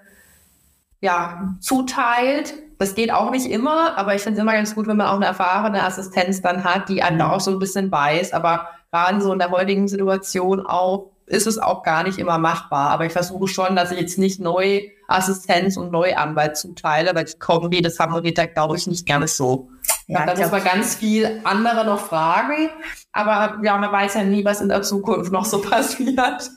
ja, 1.01 1.55
zuteilt. 1.59 2.53
Das 2.77 2.95
geht 2.95 3.11
auch 3.11 3.31
nicht 3.31 3.49
immer, 3.49 3.97
aber 3.97 4.15
ich 4.15 4.21
finde 4.21 4.37
es 4.37 4.41
immer 4.41 4.53
ganz 4.53 4.75
gut, 4.75 4.87
wenn 4.87 4.97
man 4.97 5.07
auch 5.07 5.15
eine 5.15 5.25
erfahrene 5.25 5.83
Assistenz 5.83 6.41
dann 6.41 6.63
hat, 6.63 6.89
die 6.89 7.03
einen 7.03 7.21
auch 7.21 7.41
so 7.41 7.51
ein 7.51 7.59
bisschen 7.59 7.91
weiß. 7.91 8.33
Aber 8.33 8.69
gerade 8.91 9.21
so 9.21 9.33
in 9.33 9.39
der 9.39 9.51
heutigen 9.51 9.87
Situation 9.87 10.65
auch 10.65 11.11
ist 11.29 11.47
es 11.47 11.57
auch 11.57 11.83
gar 11.83 12.03
nicht 12.03 12.17
immer 12.17 12.37
machbar. 12.37 12.89
Aber 12.89 13.05
ich 13.05 13.13
versuche 13.13 13.47
schon, 13.47 13.75
dass 13.75 13.91
ich 13.91 13.99
jetzt 13.99 14.17
nicht 14.17 14.39
neu 14.39 14.81
Assistenz 15.07 15.77
und 15.77 15.91
Neuanwalt 15.91 16.57
zuteile, 16.57 17.15
weil 17.15 17.25
ich 17.25 17.39
Kombi, 17.39 17.81
das 17.81 17.99
haben 17.99 18.23
wir 18.23 18.33
da, 18.33 18.45
glaube 18.45 18.77
ich, 18.77 18.87
nicht 18.87 19.05
gerne 19.05 19.27
so. 19.27 19.69
Ja, 20.07 20.25
da 20.25 20.35
muss 20.35 20.51
man 20.51 20.63
ganz 20.63 20.95
viel 20.95 21.41
andere 21.43 21.85
noch 21.85 21.99
fragen. 21.99 22.69
Aber 23.11 23.59
ja, 23.63 23.77
man 23.77 23.91
weiß 23.91 24.15
ja 24.15 24.23
nie, 24.23 24.45
was 24.45 24.61
in 24.61 24.69
der 24.69 24.83
Zukunft 24.83 25.31
noch 25.31 25.45
so 25.45 25.61
passiert. 25.69 26.51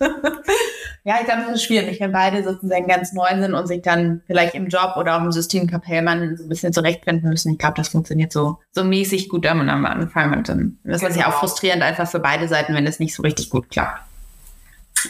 ja, 1.04 1.16
ich 1.20 1.26
glaube, 1.26 1.42
es 1.48 1.54
ist 1.56 1.64
schwierig, 1.64 2.00
wenn 2.00 2.12
beide 2.12 2.44
sozusagen 2.44 2.86
ganz 2.86 3.12
neu 3.12 3.28
sind 3.38 3.54
und 3.54 3.66
sich 3.66 3.80
dann 3.80 4.22
vielleicht 4.26 4.54
im 4.54 4.68
Job 4.68 4.96
oder 4.96 5.16
auch 5.16 5.22
im 5.22 5.32
System 5.32 5.66
Kapellmann 5.66 6.36
so 6.36 6.44
ein 6.44 6.48
bisschen 6.48 6.72
zurechtfinden 6.72 7.28
müssen. 7.28 7.52
Ich 7.52 7.58
glaube, 7.58 7.74
das 7.76 7.88
funktioniert 7.88 8.32
so, 8.32 8.58
so 8.70 8.84
mäßig 8.84 9.28
gut 9.30 9.46
am 9.46 9.60
Anfang. 9.86 10.34
Und 10.34 10.48
dann 10.48 10.78
ist 10.84 11.02
das 11.02 11.14
genau. 11.14 11.26
ja 11.26 11.32
auch 11.32 11.38
frustrierend 11.38 11.82
einfach 11.82 12.08
für 12.08 12.20
beide 12.20 12.48
Seiten, 12.48 12.74
wenn 12.74 12.86
es 12.86 13.00
nicht 13.00 13.14
so 13.14 13.22
richtig 13.22 13.48
gut 13.48 13.70
klappt. 13.70 14.11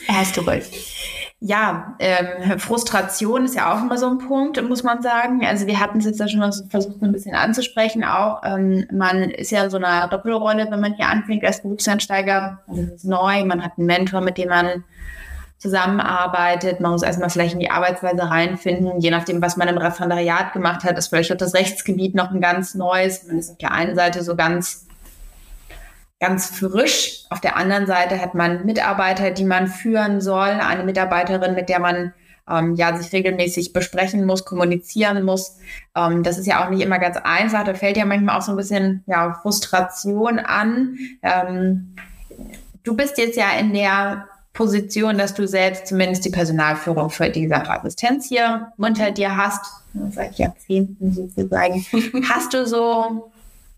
Hast 0.08 0.36
du 0.36 0.42
recht. 0.42 0.72
Ja, 1.44 1.96
ähm, 1.98 2.60
Frustration 2.60 3.44
ist 3.44 3.56
ja 3.56 3.74
auch 3.74 3.82
immer 3.82 3.98
so 3.98 4.08
ein 4.08 4.18
Punkt, 4.18 4.62
muss 4.68 4.84
man 4.84 5.02
sagen. 5.02 5.44
Also 5.44 5.66
wir 5.66 5.80
hatten 5.80 5.98
es 5.98 6.04
jetzt 6.04 6.20
ja 6.20 6.28
schon 6.28 6.38
mal 6.38 6.52
versucht, 6.70 7.02
ein 7.02 7.10
bisschen 7.10 7.34
anzusprechen. 7.34 8.04
Auch 8.04 8.42
ähm, 8.44 8.86
man 8.92 9.22
ist 9.22 9.50
ja 9.50 9.64
in 9.64 9.70
so 9.70 9.76
einer 9.76 10.06
Doppelrolle, 10.06 10.68
wenn 10.70 10.78
man 10.78 10.94
hier 10.94 11.08
anfängt 11.08 11.44
als 11.44 11.62
Berufseinsteiger. 11.62 12.60
Also 12.68 12.82
das 12.82 12.92
ist 12.92 13.04
neu, 13.06 13.44
man 13.44 13.64
hat 13.64 13.72
einen 13.76 13.88
Mentor, 13.88 14.20
mit 14.20 14.38
dem 14.38 14.50
man 14.50 14.84
zusammenarbeitet. 15.58 16.78
Man 16.78 16.92
muss 16.92 17.02
erstmal 17.02 17.30
vielleicht 17.30 17.54
in 17.54 17.60
die 17.60 17.70
Arbeitsweise 17.70 18.22
reinfinden. 18.22 19.00
Je 19.00 19.10
nachdem, 19.10 19.42
was 19.42 19.56
man 19.56 19.66
im 19.66 19.78
Referendariat 19.78 20.52
gemacht 20.52 20.84
hat, 20.84 20.96
ist 20.96 21.08
vielleicht 21.08 21.32
auch 21.32 21.36
das 21.36 21.54
Rechtsgebiet 21.54 22.14
noch 22.14 22.30
ein 22.30 22.40
ganz 22.40 22.74
neues. 22.74 23.26
Man 23.26 23.38
ist 23.38 23.50
auf 23.50 23.58
der 23.58 23.72
einen 23.72 23.96
Seite 23.96 24.22
so 24.22 24.36
ganz 24.36 24.86
ganz 26.22 26.46
frisch. 26.56 27.24
Auf 27.30 27.40
der 27.40 27.56
anderen 27.56 27.86
Seite 27.86 28.20
hat 28.20 28.34
man 28.34 28.64
Mitarbeiter, 28.64 29.32
die 29.32 29.44
man 29.44 29.66
führen 29.66 30.20
soll, 30.20 30.50
eine 30.50 30.84
Mitarbeiterin, 30.84 31.56
mit 31.56 31.68
der 31.68 31.80
man 31.80 32.14
ähm, 32.48 32.76
ja 32.76 32.96
sich 32.96 33.12
regelmäßig 33.12 33.72
besprechen 33.72 34.24
muss, 34.24 34.44
kommunizieren 34.44 35.24
muss. 35.24 35.56
Ähm, 35.96 36.22
das 36.22 36.38
ist 36.38 36.46
ja 36.46 36.64
auch 36.64 36.70
nicht 36.70 36.80
immer 36.80 37.00
ganz 37.00 37.16
einfach. 37.16 37.64
Da 37.64 37.74
fällt 37.74 37.96
ja 37.96 38.04
manchmal 38.04 38.38
auch 38.38 38.42
so 38.42 38.52
ein 38.52 38.56
bisschen 38.56 39.02
ja, 39.08 39.34
Frustration 39.42 40.38
an. 40.38 40.96
Ähm, 41.22 41.96
du 42.84 42.94
bist 42.94 43.18
jetzt 43.18 43.36
ja 43.36 43.50
in 43.58 43.72
der 43.72 44.28
Position, 44.52 45.18
dass 45.18 45.34
du 45.34 45.48
selbst 45.48 45.88
zumindest 45.88 46.24
die 46.24 46.30
Personalführung 46.30 47.10
für 47.10 47.30
diese 47.30 47.68
Assistenz 47.68 48.28
hier 48.28 48.68
unter 48.76 49.10
dir 49.10 49.36
hast, 49.36 49.64
seit 50.10 50.36
Jahrzehnten 50.36 51.12
sozusagen. 51.12 51.84
Hast 52.28 52.54
du 52.54 52.64
so 52.64 53.32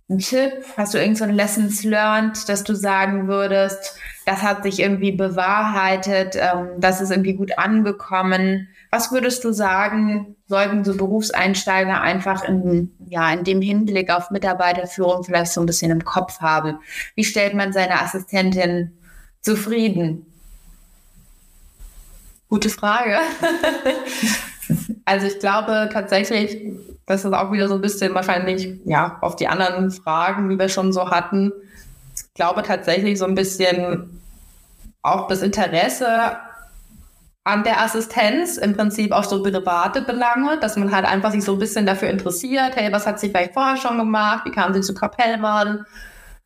ein 0.08 0.18
Tipp? 0.18 0.64
Hast 0.76 0.94
du 0.94 0.98
irgendein 0.98 1.30
so 1.30 1.34
Lessons 1.34 1.84
learned, 1.84 2.48
dass 2.48 2.62
du 2.62 2.74
sagen 2.74 3.26
würdest, 3.26 3.98
das 4.26 4.42
hat 4.42 4.62
sich 4.62 4.80
irgendwie 4.80 5.12
bewahrheitet, 5.12 6.36
ähm, 6.36 6.68
das 6.78 7.00
ist 7.00 7.10
irgendwie 7.10 7.34
gut 7.34 7.58
angekommen? 7.58 8.68
Was 8.90 9.12
würdest 9.12 9.42
du 9.44 9.52
sagen, 9.52 10.36
sollten 10.46 10.84
so 10.84 10.94
Berufseinsteiger 10.94 12.00
einfach 12.00 12.44
in, 12.44 12.94
ja, 13.08 13.32
in 13.32 13.44
dem 13.44 13.62
Hinblick 13.62 14.10
auf 14.10 14.30
Mitarbeiterführung 14.30 15.24
vielleicht 15.24 15.52
so 15.52 15.60
ein 15.60 15.66
bisschen 15.66 15.90
im 15.90 16.04
Kopf 16.04 16.40
haben? 16.40 16.78
Wie 17.14 17.24
stellt 17.24 17.54
man 17.54 17.72
seine 17.72 18.00
Assistentin 18.00 18.92
zufrieden? 19.40 20.26
Gute 22.48 22.68
Frage. 22.68 23.18
also 25.04 25.26
ich 25.26 25.38
glaube 25.38 25.88
tatsächlich, 25.92 26.74
das 27.06 27.24
ist 27.24 27.32
auch 27.32 27.52
wieder 27.52 27.68
so 27.68 27.74
ein 27.74 27.80
bisschen 27.80 28.14
wahrscheinlich, 28.14 28.80
ja, 28.84 29.18
auf 29.20 29.36
die 29.36 29.48
anderen 29.48 29.90
Fragen, 29.90 30.48
die 30.48 30.58
wir 30.58 30.68
schon 30.68 30.92
so 30.92 31.10
hatten. 31.10 31.52
Ich 32.16 32.34
glaube 32.34 32.62
tatsächlich 32.62 33.18
so 33.18 33.26
ein 33.26 33.34
bisschen 33.34 34.20
auch 35.02 35.28
das 35.28 35.42
Interesse 35.42 36.08
an 37.44 37.62
der 37.62 37.82
Assistenz, 37.82 38.56
im 38.56 38.74
Prinzip 38.74 39.12
auch 39.12 39.24
so 39.24 39.42
private 39.42 40.00
Belange, 40.00 40.58
dass 40.60 40.76
man 40.76 40.90
halt 40.90 41.04
einfach 41.04 41.30
sich 41.30 41.44
so 41.44 41.52
ein 41.52 41.58
bisschen 41.58 41.84
dafür 41.84 42.08
interessiert, 42.08 42.74
hey, 42.74 42.90
was 42.90 43.06
hat 43.06 43.20
sie 43.20 43.28
vielleicht 43.28 43.52
vorher 43.52 43.76
schon 43.76 43.98
gemacht, 43.98 44.46
wie 44.46 44.50
kam 44.50 44.72
sie 44.72 44.80
zu 44.80 44.94
Kapellmann, 44.94 45.84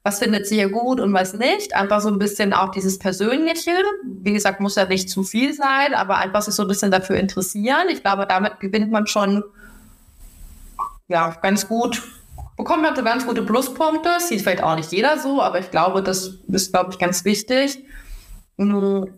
was 0.08 0.20
findet 0.20 0.46
sie 0.46 0.54
hier 0.54 0.70
gut 0.70 1.00
und 1.00 1.12
was 1.12 1.34
nicht. 1.34 1.76
Einfach 1.76 2.00
so 2.00 2.08
ein 2.08 2.18
bisschen 2.18 2.54
auch 2.54 2.70
dieses 2.70 2.98
Persönliche. 2.98 3.72
Wie 4.04 4.32
gesagt, 4.32 4.58
muss 4.58 4.76
ja 4.76 4.86
nicht 4.86 5.10
zu 5.10 5.22
viel 5.22 5.52
sein, 5.52 5.92
aber 5.92 6.16
einfach 6.16 6.40
sich 6.40 6.54
so 6.54 6.62
ein 6.62 6.68
bisschen 6.68 6.90
dafür 6.90 7.16
interessieren. 7.16 7.88
Ich 7.90 8.02
glaube, 8.02 8.26
damit 8.26 8.58
gewinnt 8.58 8.90
man 8.90 9.06
schon 9.06 9.44
ja, 11.08 11.36
ganz 11.42 11.68
gut, 11.68 12.02
bekommt 12.56 12.82
man 12.82 12.94
ganz 13.04 13.26
gute 13.26 13.42
Pluspunkte. 13.42 14.08
Sieht 14.18 14.40
vielleicht 14.40 14.62
auch 14.62 14.76
nicht 14.76 14.92
jeder 14.92 15.18
so, 15.18 15.42
aber 15.42 15.60
ich 15.60 15.70
glaube, 15.70 16.02
das 16.02 16.38
ist, 16.48 16.72
glaube 16.72 16.92
ich, 16.92 16.98
ganz 16.98 17.26
wichtig. 17.26 17.84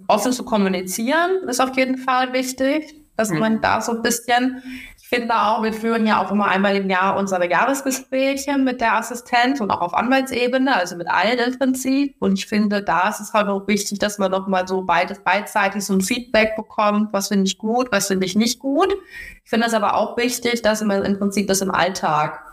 Offen 0.09 0.33
zu 0.33 0.45
kommunizieren 0.45 1.49
ist 1.49 1.61
auf 1.61 1.77
jeden 1.77 1.99
Fall 1.99 2.33
wichtig, 2.33 2.97
dass 3.17 3.31
mhm. 3.31 3.39
man 3.39 3.61
da 3.61 3.81
so 3.81 3.93
ein 3.93 4.03
bisschen, 4.03 4.61
ich 5.13 5.19
finde 5.19 5.35
auch, 5.35 5.65
wir 5.65 5.73
führen 5.73 6.07
ja 6.07 6.25
auch 6.25 6.31
immer 6.31 6.47
einmal 6.47 6.77
im 6.77 6.89
Jahr 6.89 7.17
unsere 7.17 7.51
Jahresgespräche 7.51 8.57
mit 8.59 8.81
der 8.81 8.95
Assistenz 8.95 9.61
und 9.61 9.73
auch 9.73 9.81
auf 9.81 9.93
Anwaltsebene, 9.93 10.73
also 10.73 10.95
mit 10.95 11.09
allen 11.09 11.37
im 11.41 11.59
Prinzip. 11.59 12.15
Und 12.21 12.35
ich 12.35 12.47
finde, 12.47 12.81
da 12.81 13.09
ist 13.09 13.19
es 13.19 13.33
halt 13.33 13.49
auch 13.49 13.67
wichtig, 13.67 13.99
dass 13.99 14.19
man 14.19 14.31
nochmal 14.31 14.69
so 14.69 14.83
beides 14.83 15.19
beidseitig 15.19 15.85
so 15.85 15.95
ein 15.95 16.01
Feedback 16.01 16.55
bekommt, 16.55 17.13
was 17.13 17.27
finde 17.27 17.47
ich 17.47 17.59
gut, 17.59 17.91
was 17.91 18.07
finde 18.07 18.25
ich 18.25 18.37
nicht 18.37 18.61
gut. 18.61 18.95
Ich 19.43 19.51
finde 19.51 19.67
es 19.67 19.75
aber 19.75 19.97
auch 19.97 20.17
wichtig, 20.17 20.63
dass 20.63 20.81
man 20.81 21.05
im 21.05 21.19
Prinzip 21.19 21.49
das 21.49 21.61
im 21.61 21.73
Alltag 21.73 22.45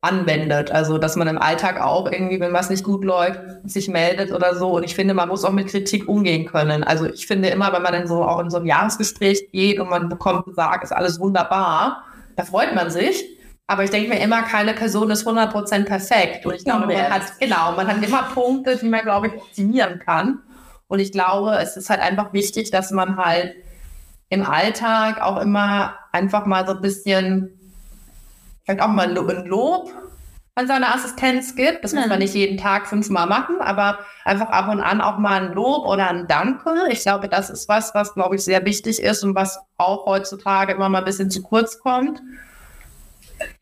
anwendet. 0.00 0.70
Also, 0.70 0.98
dass 0.98 1.16
man 1.16 1.28
im 1.28 1.38
Alltag 1.38 1.80
auch 1.80 2.10
irgendwie, 2.10 2.38
wenn 2.38 2.52
was 2.52 2.70
nicht 2.70 2.84
gut 2.84 3.04
läuft, 3.04 3.40
sich 3.64 3.88
meldet 3.88 4.32
oder 4.32 4.54
so. 4.54 4.76
Und 4.76 4.84
ich 4.84 4.94
finde, 4.94 5.14
man 5.14 5.28
muss 5.28 5.44
auch 5.44 5.52
mit 5.52 5.68
Kritik 5.68 6.08
umgehen 6.08 6.46
können. 6.46 6.84
Also, 6.84 7.06
ich 7.06 7.26
finde 7.26 7.48
immer, 7.48 7.72
wenn 7.72 7.82
man 7.82 7.92
dann 7.92 8.06
so 8.06 8.22
auch 8.22 8.38
in 8.40 8.50
so 8.50 8.58
ein 8.58 8.66
Jahresgespräch 8.66 9.50
geht 9.50 9.80
und 9.80 9.90
man 9.90 10.08
bekommt 10.08 10.44
gesagt, 10.44 10.84
ist 10.84 10.92
alles 10.92 11.18
wunderbar, 11.18 12.04
da 12.36 12.44
freut 12.44 12.74
man 12.74 12.90
sich. 12.90 13.24
Aber 13.66 13.84
ich 13.84 13.90
denke 13.90 14.08
mir 14.08 14.20
immer, 14.20 14.42
keine 14.42 14.72
Person 14.72 15.10
ist 15.10 15.26
100% 15.26 15.84
perfekt. 15.84 16.46
Und 16.46 16.54
ich 16.54 16.64
glaube, 16.64 16.86
man 16.86 17.10
hat, 17.10 17.38
genau, 17.38 17.72
man 17.72 17.86
hat 17.86 18.02
immer 18.02 18.22
Punkte, 18.22 18.76
die 18.76 18.88
man, 18.88 19.02
glaube 19.02 19.26
ich, 19.26 19.34
optimieren 19.34 19.98
kann. 19.98 20.40
Und 20.86 21.00
ich 21.00 21.12
glaube, 21.12 21.58
es 21.60 21.76
ist 21.76 21.90
halt 21.90 22.00
einfach 22.00 22.32
wichtig, 22.32 22.70
dass 22.70 22.92
man 22.92 23.18
halt 23.18 23.54
im 24.30 24.42
Alltag 24.42 25.20
auch 25.20 25.38
immer 25.38 25.94
einfach 26.12 26.46
mal 26.46 26.66
so 26.66 26.74
ein 26.74 26.80
bisschen, 26.80 27.57
vielleicht 28.68 28.82
auch 28.82 28.88
mal 28.88 29.08
ein 29.08 29.46
Lob 29.46 29.90
an 30.54 30.66
seine 30.66 30.92
Assistenz 30.92 31.54
gibt. 31.54 31.84
Das 31.84 31.94
muss 31.94 32.06
man 32.06 32.18
nicht 32.18 32.34
jeden 32.34 32.58
Tag 32.58 32.86
fünfmal 32.86 33.26
machen, 33.26 33.60
aber 33.60 34.00
einfach 34.24 34.50
ab 34.50 34.68
und 34.68 34.80
an 34.80 35.00
auch 35.00 35.16
mal 35.18 35.42
ein 35.42 35.52
Lob 35.54 35.86
oder 35.86 36.10
ein 36.10 36.26
Danke. 36.26 36.70
Ich 36.90 37.00
glaube, 37.00 37.28
das 37.28 37.48
ist 37.48 37.68
was, 37.68 37.94
was, 37.94 38.12
glaube 38.12 38.36
ich, 38.36 38.44
sehr 38.44 38.64
wichtig 38.66 39.02
ist 39.02 39.24
und 39.24 39.34
was 39.34 39.58
auch 39.78 40.04
heutzutage 40.04 40.72
immer 40.74 40.88
mal 40.88 40.98
ein 40.98 41.04
bisschen 41.04 41.30
zu 41.30 41.42
kurz 41.42 41.78
kommt. 41.78 42.20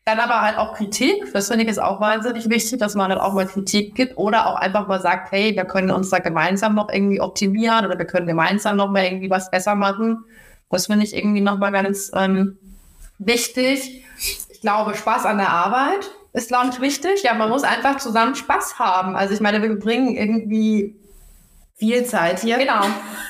Dann 0.05 0.19
aber 0.19 0.41
halt 0.41 0.57
auch 0.57 0.73
Kritik. 0.73 1.31
Das 1.31 1.47
finde 1.47 1.63
ich 1.63 1.69
ist 1.69 1.79
auch 1.79 2.01
wahnsinnig 2.01 2.49
wichtig, 2.49 2.79
dass 2.79 2.95
man 2.95 3.11
halt 3.11 3.21
auch 3.21 3.33
mal 3.33 3.45
Kritik 3.45 3.95
gibt 3.95 4.17
oder 4.17 4.47
auch 4.47 4.55
einfach 4.55 4.87
mal 4.87 4.99
sagt, 4.99 5.31
hey, 5.31 5.55
wir 5.55 5.65
können 5.65 5.91
uns 5.91 6.09
da 6.09 6.19
gemeinsam 6.19 6.75
noch 6.75 6.89
irgendwie 6.91 7.21
optimieren 7.21 7.85
oder 7.85 7.97
wir 7.97 8.05
können 8.05 8.27
gemeinsam 8.27 8.75
noch 8.75 8.89
mal 8.89 9.05
irgendwie 9.05 9.29
was 9.29 9.51
besser 9.51 9.75
machen. 9.75 10.25
Das 10.69 10.87
finde 10.87 11.05
ich 11.05 11.15
irgendwie 11.15 11.41
nochmal 11.41 11.71
ganz 11.71 12.11
ähm, 12.13 12.57
wichtig. 13.19 14.03
Ich 14.57 14.61
glaube, 14.61 14.95
Spaß 14.95 15.27
an 15.27 15.37
der 15.37 15.49
Arbeit 15.49 16.09
ist, 16.33 16.47
glaube 16.47 16.69
ich, 16.71 16.81
wichtig. 16.81 17.21
Ja, 17.21 17.35
man 17.35 17.47
muss 17.47 17.61
einfach 17.61 17.97
zusammen 17.97 18.33
Spaß 18.33 18.79
haben. 18.79 19.15
Also 19.15 19.35
ich 19.35 19.39
meine, 19.39 19.61
wir 19.61 19.77
bringen 19.77 20.15
irgendwie 20.15 20.95
viel 21.75 22.03
Zeit 22.05 22.39
hier. 22.39 22.57
Genau. 22.57 22.81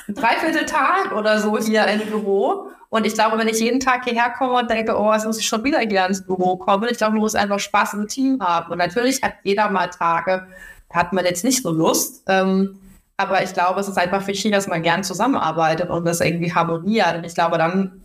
Ein 0.08 0.16
Dreivierteltag 0.16 1.12
oder 1.12 1.42
so 1.42 1.58
hier 1.58 1.86
im 1.88 2.00
Büro. 2.00 2.70
Und 2.88 3.06
ich 3.06 3.14
glaube, 3.14 3.38
wenn 3.38 3.50
ich 3.50 3.60
jeden 3.60 3.82
Tag 3.82 4.06
hierher 4.06 4.30
komme 4.30 4.54
und 4.54 4.70
denke, 4.70 4.98
oh, 4.98 5.12
jetzt 5.12 5.26
muss 5.26 5.38
ich 5.38 5.46
schon 5.46 5.66
wieder 5.66 5.80
hier 5.80 6.06
ins 6.06 6.26
Büro 6.26 6.56
kommen, 6.56 6.88
ich 6.90 6.98
glaube, 6.98 7.16
man 7.16 7.22
muss 7.24 7.36
einfach 7.36 7.60
Spaß 7.60 7.96
im 7.96 8.08
Team 8.08 8.40
haben. 8.40 8.72
Und 8.72 8.78
natürlich 8.78 9.22
hat 9.22 9.34
jeder 9.44 9.70
mal 9.70 9.88
Tage, 9.88 10.48
da 10.88 10.96
hat 10.96 11.12
man 11.12 11.26
jetzt 11.26 11.44
nicht 11.44 11.62
so 11.62 11.72
Lust. 11.72 12.24
Ähm, 12.28 12.80
aber 13.18 13.44
ich 13.44 13.52
glaube, 13.52 13.82
es 13.82 13.90
ist 13.90 13.98
einfach 13.98 14.26
wichtig, 14.28 14.54
dass 14.54 14.68
man 14.68 14.82
gern 14.82 15.04
zusammenarbeitet 15.04 15.90
und 15.90 16.06
das 16.06 16.22
irgendwie 16.22 16.54
harmoniert. 16.54 17.18
Und 17.18 17.26
ich 17.26 17.36
glaube, 17.36 17.58
dann 17.58 18.02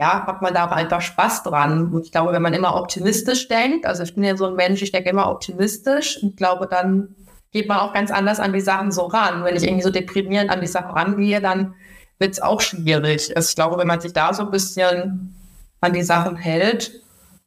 ja, 0.00 0.26
hat 0.26 0.42
man 0.42 0.52
da 0.52 0.66
auch 0.66 0.72
einfach 0.72 1.00
Spaß 1.00 1.42
dran. 1.42 1.92
Und 1.92 2.04
ich 2.04 2.12
glaube, 2.12 2.32
wenn 2.32 2.42
man 2.42 2.52
immer 2.52 2.76
optimistisch 2.76 3.48
denkt, 3.48 3.86
also 3.86 4.02
ich 4.02 4.14
bin 4.14 4.24
ja 4.24 4.36
so 4.36 4.46
ein 4.46 4.54
Mensch, 4.54 4.82
ich 4.82 4.92
denke 4.92 5.10
immer 5.10 5.30
optimistisch 5.30 6.22
und 6.22 6.36
glaube, 6.36 6.66
dann 6.66 7.14
geht 7.50 7.68
man 7.68 7.78
auch 7.78 7.94
ganz 7.94 8.10
anders 8.10 8.38
an 8.38 8.52
die 8.52 8.60
Sachen 8.60 8.92
so 8.92 9.06
ran. 9.06 9.44
Wenn 9.44 9.56
ich 9.56 9.64
irgendwie 9.64 9.82
so 9.82 9.90
deprimierend 9.90 10.50
an 10.50 10.60
die 10.60 10.66
Sachen 10.66 10.90
rangehe, 10.90 11.40
dann 11.40 11.74
wird 12.18 12.32
es 12.32 12.42
auch 12.42 12.60
schwierig. 12.60 13.34
Also 13.34 13.48
ich 13.48 13.54
glaube, 13.54 13.78
wenn 13.78 13.86
man 13.86 14.00
sich 14.00 14.12
da 14.12 14.34
so 14.34 14.42
ein 14.42 14.50
bisschen 14.50 15.34
an 15.80 15.92
die 15.94 16.02
Sachen 16.02 16.36
hält, 16.36 17.00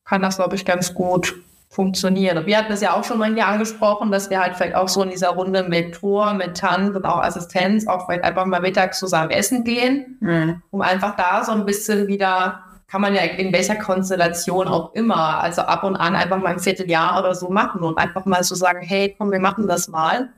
kann 0.04 0.22
das, 0.22 0.38
glaube 0.38 0.56
ich, 0.56 0.66
ganz 0.66 0.94
gut 0.96 1.36
funktionieren. 1.70 2.40
Und 2.40 2.46
wir 2.48 2.58
hatten 2.58 2.74
es 2.74 2.82
ja 2.82 2.94
auch 2.96 3.04
schon 3.04 3.20
mal 3.20 3.34
hier 3.34 3.48
angesprochen, 3.48 4.12
dass 4.12 4.30
wir 4.32 4.40
halt 4.40 4.56
vielleicht 4.56 4.76
auch 4.76 4.90
so 4.90 5.04
in 5.04 5.12
dieser 5.12 5.30
Runde 5.30 5.64
mit 5.64 5.94
Tor, 5.96 6.34
mit 6.34 6.58
Tant 6.58 6.96
und 6.96 7.06
auch 7.06 7.22
Assistenz 7.22 7.88
auch 7.88 8.06
vielleicht 8.06 8.24
einfach 8.24 8.46
mal 8.46 8.60
mittags 8.60 9.00
zusammen 9.00 9.30
essen 9.30 9.64
gehen, 9.64 10.18
mhm. 10.20 10.62
um 10.72 10.82
einfach 10.82 11.16
da 11.16 11.44
so 11.44 11.52
ein 11.52 11.66
bisschen 11.66 12.08
wieder 12.08 12.64
kann 12.90 13.02
man 13.02 13.14
ja 13.14 13.22
in 13.22 13.54
welcher 13.54 13.76
Konstellation 13.76 14.68
auch 14.68 14.96
immer, 14.96 15.44
also 15.44 15.62
ab 15.62 15.84
und 15.84 15.96
an 15.96 16.16
einfach 16.16 16.40
mal 16.40 16.54
ein 16.54 16.60
Vierteljahr 16.60 17.20
oder 17.20 17.36
so 17.36 17.50
machen 17.50 17.84
und 17.84 18.00
einfach 18.00 18.26
mal 18.26 18.44
so 18.44 18.56
sagen, 18.56 18.82
hey, 18.82 19.14
komm, 19.16 19.32
wir 19.32 19.40
machen 19.40 19.68
das 19.68 19.88
mal. 19.90 20.30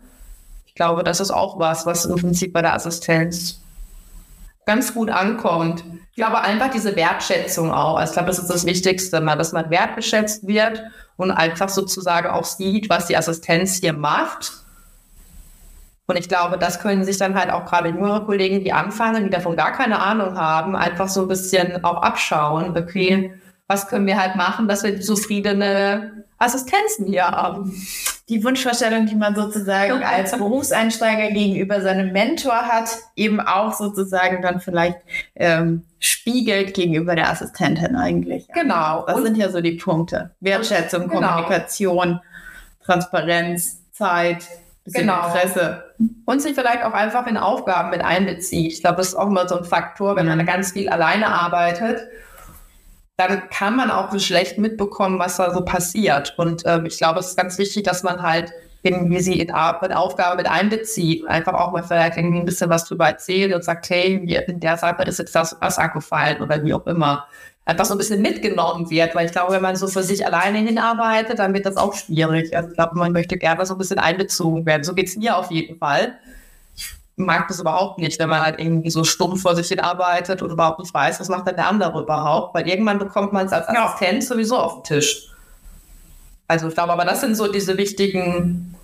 Ich 0.66 0.76
glaube, 0.76 1.04
das 1.06 1.22
ist 1.22 1.32
auch 1.32 1.60
was, 1.60 1.86
was 1.86 2.04
im 2.06 2.18
Prinzip 2.18 2.52
bei 2.52 2.62
der 2.62 2.74
Assistenz 2.74 3.62
ganz 4.66 4.94
gut 4.94 5.10
ankommt. 5.10 5.86
Ich 6.10 6.18
glaube 6.18 6.42
einfach 6.42 6.70
diese 6.72 6.96
Wertschätzung 6.98 7.72
auch. 7.72 7.96
Also 7.96 8.12
ich 8.12 8.14
glaube, 8.16 8.28
das 8.28 8.40
ist 8.40 8.50
das 8.50 8.66
Wichtigste, 8.66 9.22
mal, 9.22 9.38
dass 9.38 9.54
man 9.54 9.70
wertgeschätzt 9.70 10.46
wird 10.46 10.84
und 11.22 11.32
einfach 11.32 11.70
sozusagen 11.70 12.28
auch 12.28 12.46
sieht, 12.46 12.90
was 12.90 13.08
die 13.08 13.18
Assistenz 13.18 13.80
hier 13.80 13.94
macht 13.94 14.62
und 16.12 16.18
ich 16.18 16.28
glaube, 16.28 16.58
das 16.58 16.80
können 16.82 17.06
sich 17.06 17.18
dann 17.18 17.36
halt 17.36 17.50
auch 17.52 17.66
gerade 17.66 17.88
jüngere 17.88 18.26
Kollegen, 18.26 18.66
die 18.66 18.74
anfangen, 18.74 19.24
die 19.24 19.30
davon 19.30 19.56
gar 19.56 19.72
keine 19.72 20.00
Ahnung 20.00 20.38
haben, 20.38 20.76
einfach 20.76 21.08
so 21.08 21.22
ein 21.22 21.30
bisschen 21.30 21.86
auch 21.86 22.02
abschauen. 22.02 22.78
Okay, 22.78 23.34
was 23.72 23.88
können 23.88 24.06
wir 24.06 24.20
halt 24.22 24.36
machen, 24.36 24.68
dass 24.68 24.84
wir 24.84 25.00
zufriedene 25.00 26.26
Assistenzen 26.38 27.06
hier 27.06 27.24
haben. 27.24 27.74
Die 28.28 28.44
Wunschvorstellung, 28.44 29.06
die 29.06 29.16
man 29.16 29.34
sozusagen 29.34 30.04
als 30.04 30.38
Berufseinsteiger 30.38 31.32
gegenüber 31.32 31.82
seinem 31.82 32.12
Mentor 32.12 32.54
hat, 32.54 32.90
eben 33.16 33.40
auch 33.40 33.72
sozusagen 33.72 34.42
dann 34.42 34.60
vielleicht 34.60 34.98
ähm, 35.36 35.84
spiegelt 36.00 36.74
gegenüber 36.74 37.16
der 37.16 37.30
Assistentin 37.30 37.96
eigentlich. 37.96 38.50
Genau. 38.54 39.06
Das 39.08 39.16
und 39.16 39.24
sind 39.24 39.38
ja 39.38 39.50
so 39.50 39.62
die 39.62 39.78
Punkte. 39.78 40.32
Wertschätzung, 40.42 41.08
genau. 41.08 41.28
Kommunikation, 41.28 42.20
Transparenz, 42.84 43.90
Zeit, 43.94 44.48
bisschen 44.84 45.08
genau. 45.08 45.28
Interesse. 45.28 45.86
Und 46.26 46.42
sich 46.42 46.56
vielleicht 46.56 46.84
auch 46.84 46.94
einfach 46.94 47.26
in 47.26 47.38
Aufgaben 47.38 47.92
mit 47.92 48.04
einbezieht. 48.04 48.74
Ich 48.74 48.82
glaube, 48.82 48.98
das 48.98 49.10
ist 49.10 49.16
auch 49.16 49.28
immer 49.28 49.48
so 49.48 49.58
ein 49.58 49.64
Faktor, 49.64 50.18
wenn 50.18 50.28
man 50.28 50.46
ganz 50.46 50.74
viel 50.74 50.90
alleine 50.90 51.28
arbeitet, 51.28 52.02
dann 53.18 53.50
kann 53.50 53.76
man 53.76 53.92
auch 53.92 54.18
schlecht 54.20 54.58
mitbekommen, 54.58 55.20
was 55.20 55.38
da 55.38 55.54
so 55.54 55.64
passiert. 55.64 56.34
Und 56.38 56.64
ähm, 56.66 56.86
ich 56.86 56.98
glaube, 56.98 57.20
es 57.20 57.28
ist 57.28 57.38
ganz 57.38 57.58
wichtig, 57.58 57.84
dass 57.84 58.04
man 58.04 58.22
halt 58.22 58.52
irgendwie 58.84 59.20
sie 59.20 59.40
in, 59.40 59.50
in 59.50 59.54
Aufgabe 59.54 60.38
mit 60.38 60.50
einbezieht 60.50 61.28
einfach 61.28 61.54
auch 61.54 61.72
mal 61.72 61.84
vielleicht 61.84 62.18
ein 62.18 62.46
bisschen 62.46 62.70
was 62.70 62.86
drüber 62.86 63.08
erzählt 63.08 63.54
und 63.54 63.64
sagt, 63.64 63.90
hey, 63.90 64.16
in 64.48 64.60
der 64.60 64.78
Sache 64.78 65.04
ist 65.04 65.20
jetzt 65.20 65.36
das 65.36 65.56
was 65.60 65.78
angefallen 65.78 66.42
oder 66.42 66.64
wie 66.64 66.74
auch 66.74 66.88
immer 66.88 67.28
einfach 67.66 67.86
so 67.86 67.94
ein 67.94 67.98
bisschen 67.98 68.22
mitgenommen 68.22 68.90
wird, 68.90 69.14
weil 69.16 69.26
ich 69.26 69.32
glaube, 69.32 69.54
wenn 69.54 69.62
man 69.62 69.76
so 69.76 69.88
für 69.88 70.04
sich 70.04 70.26
alleine 70.26 70.58
hinarbeitet, 70.60 71.40
dann 71.40 71.54
wird 71.54 71.66
das 71.66 71.78
auch 71.78 71.94
schwierig. 71.94 72.56
Also 72.56 72.70
ich 72.70 72.76
glaube, 72.76 72.98
man 72.98 73.12
möchte 73.12 73.38
gerne 73.38 73.66
so 73.66 73.76
ein 73.76 73.78
bisschen 73.78 74.00
einbezogen 74.00 74.66
werden. 74.66 74.84
So 74.84 74.94
geht 74.96 75.08
es 75.08 75.16
mir 75.16 75.38
auf 75.38 75.52
jeden 75.52 75.78
Fall. 75.78 76.18
Mag 77.16 77.48
das 77.48 77.60
überhaupt 77.60 78.00
nicht, 78.00 78.20
wenn 78.20 78.30
man 78.30 78.42
halt 78.42 78.60
irgendwie 78.60 78.90
so 78.90 79.04
stumpf 79.04 79.42
vor 79.42 79.56
sich 79.56 79.68
hin 79.68 79.80
arbeitet 79.80 80.42
und 80.42 80.50
überhaupt 80.50 80.80
nicht 80.80 80.94
weiß, 80.94 81.20
was 81.20 81.30
macht 81.30 81.48
denn 81.48 81.56
der 81.56 81.68
andere 81.68 82.02
überhaupt, 82.02 82.56
weil 82.56 82.68
irgendwann 82.68 83.00
bekommt 83.00 83.34
man 83.34 83.46
es 83.46 83.52
als 83.52 83.68
Assistent 83.68 84.24
sowieso 84.24 84.58
auf 84.58 84.76
den 84.76 84.84
Tisch. 84.84 85.28
Also 86.48 86.68
ich 86.68 86.74
glaube, 86.74 86.94
aber 86.94 87.06
das 87.06 87.22
sind 87.22 87.36
so 87.36 87.52
diese 87.52 87.78
wichtigen 87.78 88.76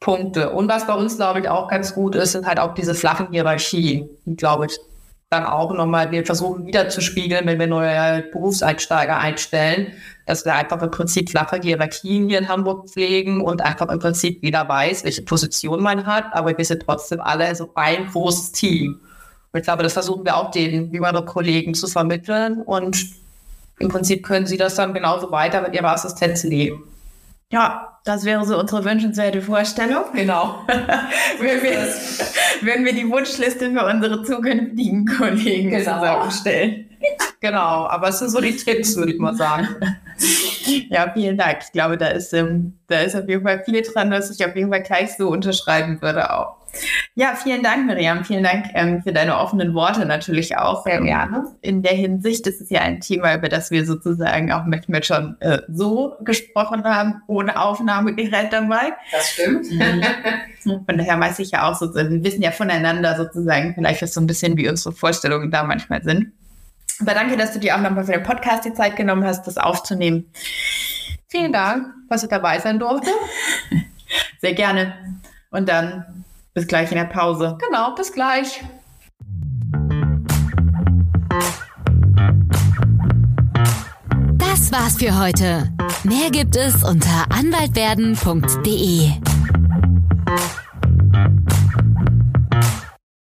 Punkte. 0.00 0.50
Und 0.50 0.68
was 0.68 0.86
bei 0.86 0.94
uns, 0.94 1.16
glaube 1.16 1.40
ich, 1.40 1.48
auch 1.48 1.68
ganz 1.68 1.94
gut 1.94 2.14
ist, 2.14 2.32
sind 2.32 2.46
halt 2.46 2.58
auch 2.58 2.74
diese 2.74 2.94
flachen 2.94 3.28
Hierarchien, 3.30 4.10
die, 4.26 4.36
glaube 4.36 4.66
ich, 4.66 4.78
dann 5.32 5.44
auch 5.44 5.72
nochmal, 5.72 6.10
wir 6.10 6.24
versuchen 6.24 6.66
wieder 6.66 6.88
zu 6.88 7.00
spiegeln, 7.00 7.46
wenn 7.46 7.58
wir 7.58 7.66
neue 7.66 8.22
Berufseinsteiger 8.32 9.18
einstellen, 9.18 9.92
dass 10.26 10.44
wir 10.44 10.54
einfach 10.54 10.80
im 10.82 10.90
Prinzip 10.90 11.30
flache 11.30 11.58
Hierarchien 11.60 12.28
hier 12.28 12.38
in 12.38 12.48
Hamburg 12.48 12.88
pflegen 12.88 13.40
und 13.40 13.62
einfach 13.62 13.88
im 13.88 13.98
Prinzip 13.98 14.42
jeder 14.42 14.68
weiß, 14.68 15.04
welche 15.04 15.22
Position 15.22 15.82
man 15.82 16.06
hat, 16.06 16.26
aber 16.32 16.56
wir 16.56 16.64
sind 16.64 16.82
trotzdem 16.84 17.20
alle 17.20 17.54
so 17.54 17.70
ein 17.74 18.06
großes 18.08 18.52
Team. 18.52 19.00
Und 19.52 19.60
ich 19.60 19.64
glaube, 19.64 19.82
das 19.82 19.94
versuchen 19.94 20.24
wir 20.24 20.36
auch 20.36 20.50
den 20.50 20.92
jüngeren 20.92 21.24
Kollegen 21.26 21.74
zu 21.74 21.86
vermitteln 21.86 22.62
und 22.62 23.04
im 23.78 23.88
Prinzip 23.88 24.24
können 24.24 24.46
sie 24.46 24.56
das 24.56 24.76
dann 24.76 24.94
genauso 24.94 25.30
weiter 25.30 25.60
mit 25.62 25.74
ihrer 25.74 25.92
Assistenz 25.92 26.44
leben. 26.44 26.84
Ja, 27.52 27.98
das 28.04 28.24
wäre 28.24 28.44
so 28.46 28.58
unsere 28.58 28.82
wünschenswerte 28.82 29.42
Vorstellung. 29.42 30.04
Genau. 30.14 30.60
wenn, 30.66 31.62
wir, 31.62 31.86
wenn 32.62 32.84
wir 32.84 32.94
die 32.94 33.08
Wunschliste 33.08 33.70
für 33.70 33.84
unsere 33.84 34.22
zukünftigen 34.22 35.06
Kollegen 35.06 35.70
genau. 35.70 36.00
zusammenstellen. 36.00 36.88
Genau, 37.40 37.86
aber 37.88 38.08
es 38.08 38.20
sind 38.20 38.30
so 38.30 38.40
die 38.40 38.56
Tricks, 38.56 38.96
würde 38.96 39.12
ich 39.12 39.18
mal 39.18 39.34
sagen. 39.34 39.68
Ja, 40.88 41.10
vielen 41.12 41.36
Dank. 41.36 41.58
Ich 41.64 41.72
glaube, 41.72 41.98
da 41.98 42.06
ist, 42.06 42.32
ähm, 42.32 42.78
da 42.86 43.00
ist 43.00 43.16
auf 43.16 43.28
jeden 43.28 43.42
Fall 43.42 43.64
viel 43.64 43.82
dran, 43.82 44.12
was 44.12 44.30
ich 44.30 44.46
auf 44.46 44.54
jeden 44.54 44.70
Fall 44.70 44.82
gleich 44.82 45.16
so 45.16 45.28
unterschreiben 45.28 46.00
würde 46.00 46.32
auch. 46.32 46.61
Ja, 47.14 47.34
vielen 47.34 47.62
Dank, 47.62 47.86
Miriam. 47.86 48.24
Vielen 48.24 48.42
Dank 48.42 48.66
ähm, 48.74 49.02
für 49.02 49.12
deine 49.12 49.38
offenen 49.38 49.74
Worte 49.74 50.06
natürlich 50.06 50.56
auch. 50.56 50.84
Sehr 50.84 51.00
gerne. 51.00 51.44
In 51.60 51.82
der 51.82 51.92
Hinsicht, 51.92 52.46
das 52.46 52.54
ist 52.54 52.70
ja 52.70 52.80
ein 52.80 53.00
Thema, 53.00 53.34
über 53.34 53.48
das 53.48 53.70
wir 53.70 53.84
sozusagen 53.84 54.50
auch 54.52 54.64
mit 54.64 55.06
schon 55.06 55.36
äh, 55.40 55.58
so 55.68 56.14
gesprochen 56.20 56.84
haben, 56.84 57.22
ohne 57.26 57.60
Aufnahmegerät 57.60 58.52
dabei. 58.52 58.94
Das 59.10 59.30
stimmt. 59.30 59.70
Mhm. 59.70 60.02
Von 60.86 60.98
daher 60.98 61.20
weiß 61.20 61.38
ich 61.40 61.50
ja 61.50 61.70
auch 61.70 61.74
so, 61.74 61.94
wir 61.94 62.24
wissen 62.24 62.42
ja 62.42 62.50
voneinander 62.50 63.16
sozusagen 63.16 63.74
vielleicht 63.74 64.02
was 64.02 64.14
so 64.14 64.20
ein 64.20 64.26
bisschen, 64.26 64.56
wie 64.56 64.68
unsere 64.68 64.94
Vorstellungen 64.94 65.50
da 65.50 65.64
manchmal 65.64 66.02
sind. 66.02 66.32
Aber 67.00 67.14
danke, 67.14 67.36
dass 67.36 67.52
du 67.52 67.58
dir 67.58 67.76
auch 67.76 67.80
nochmal 67.80 68.04
für 68.04 68.12
den 68.12 68.22
Podcast 68.22 68.64
die 68.64 68.74
Zeit 68.74 68.96
genommen 68.96 69.24
hast, 69.24 69.46
das 69.46 69.58
aufzunehmen. 69.58 70.30
Vielen 71.28 71.52
Dank, 71.52 71.86
dass 72.08 72.22
ich 72.22 72.28
dabei 72.28 72.58
sein 72.60 72.78
durfte. 72.78 73.10
Sehr 74.40 74.54
gerne. 74.54 74.94
Und 75.50 75.68
dann 75.68 76.24
bis 76.54 76.66
gleich 76.66 76.90
in 76.90 76.98
der 76.98 77.04
Pause. 77.04 77.56
Genau, 77.66 77.94
bis 77.94 78.12
gleich. 78.12 78.62
Das 84.36 84.70
war's 84.70 84.98
für 84.98 85.18
heute. 85.18 85.72
Mehr 86.04 86.30
gibt 86.30 86.56
es 86.56 86.84
unter 86.84 87.26
anwaltwerden.de. 87.30 89.12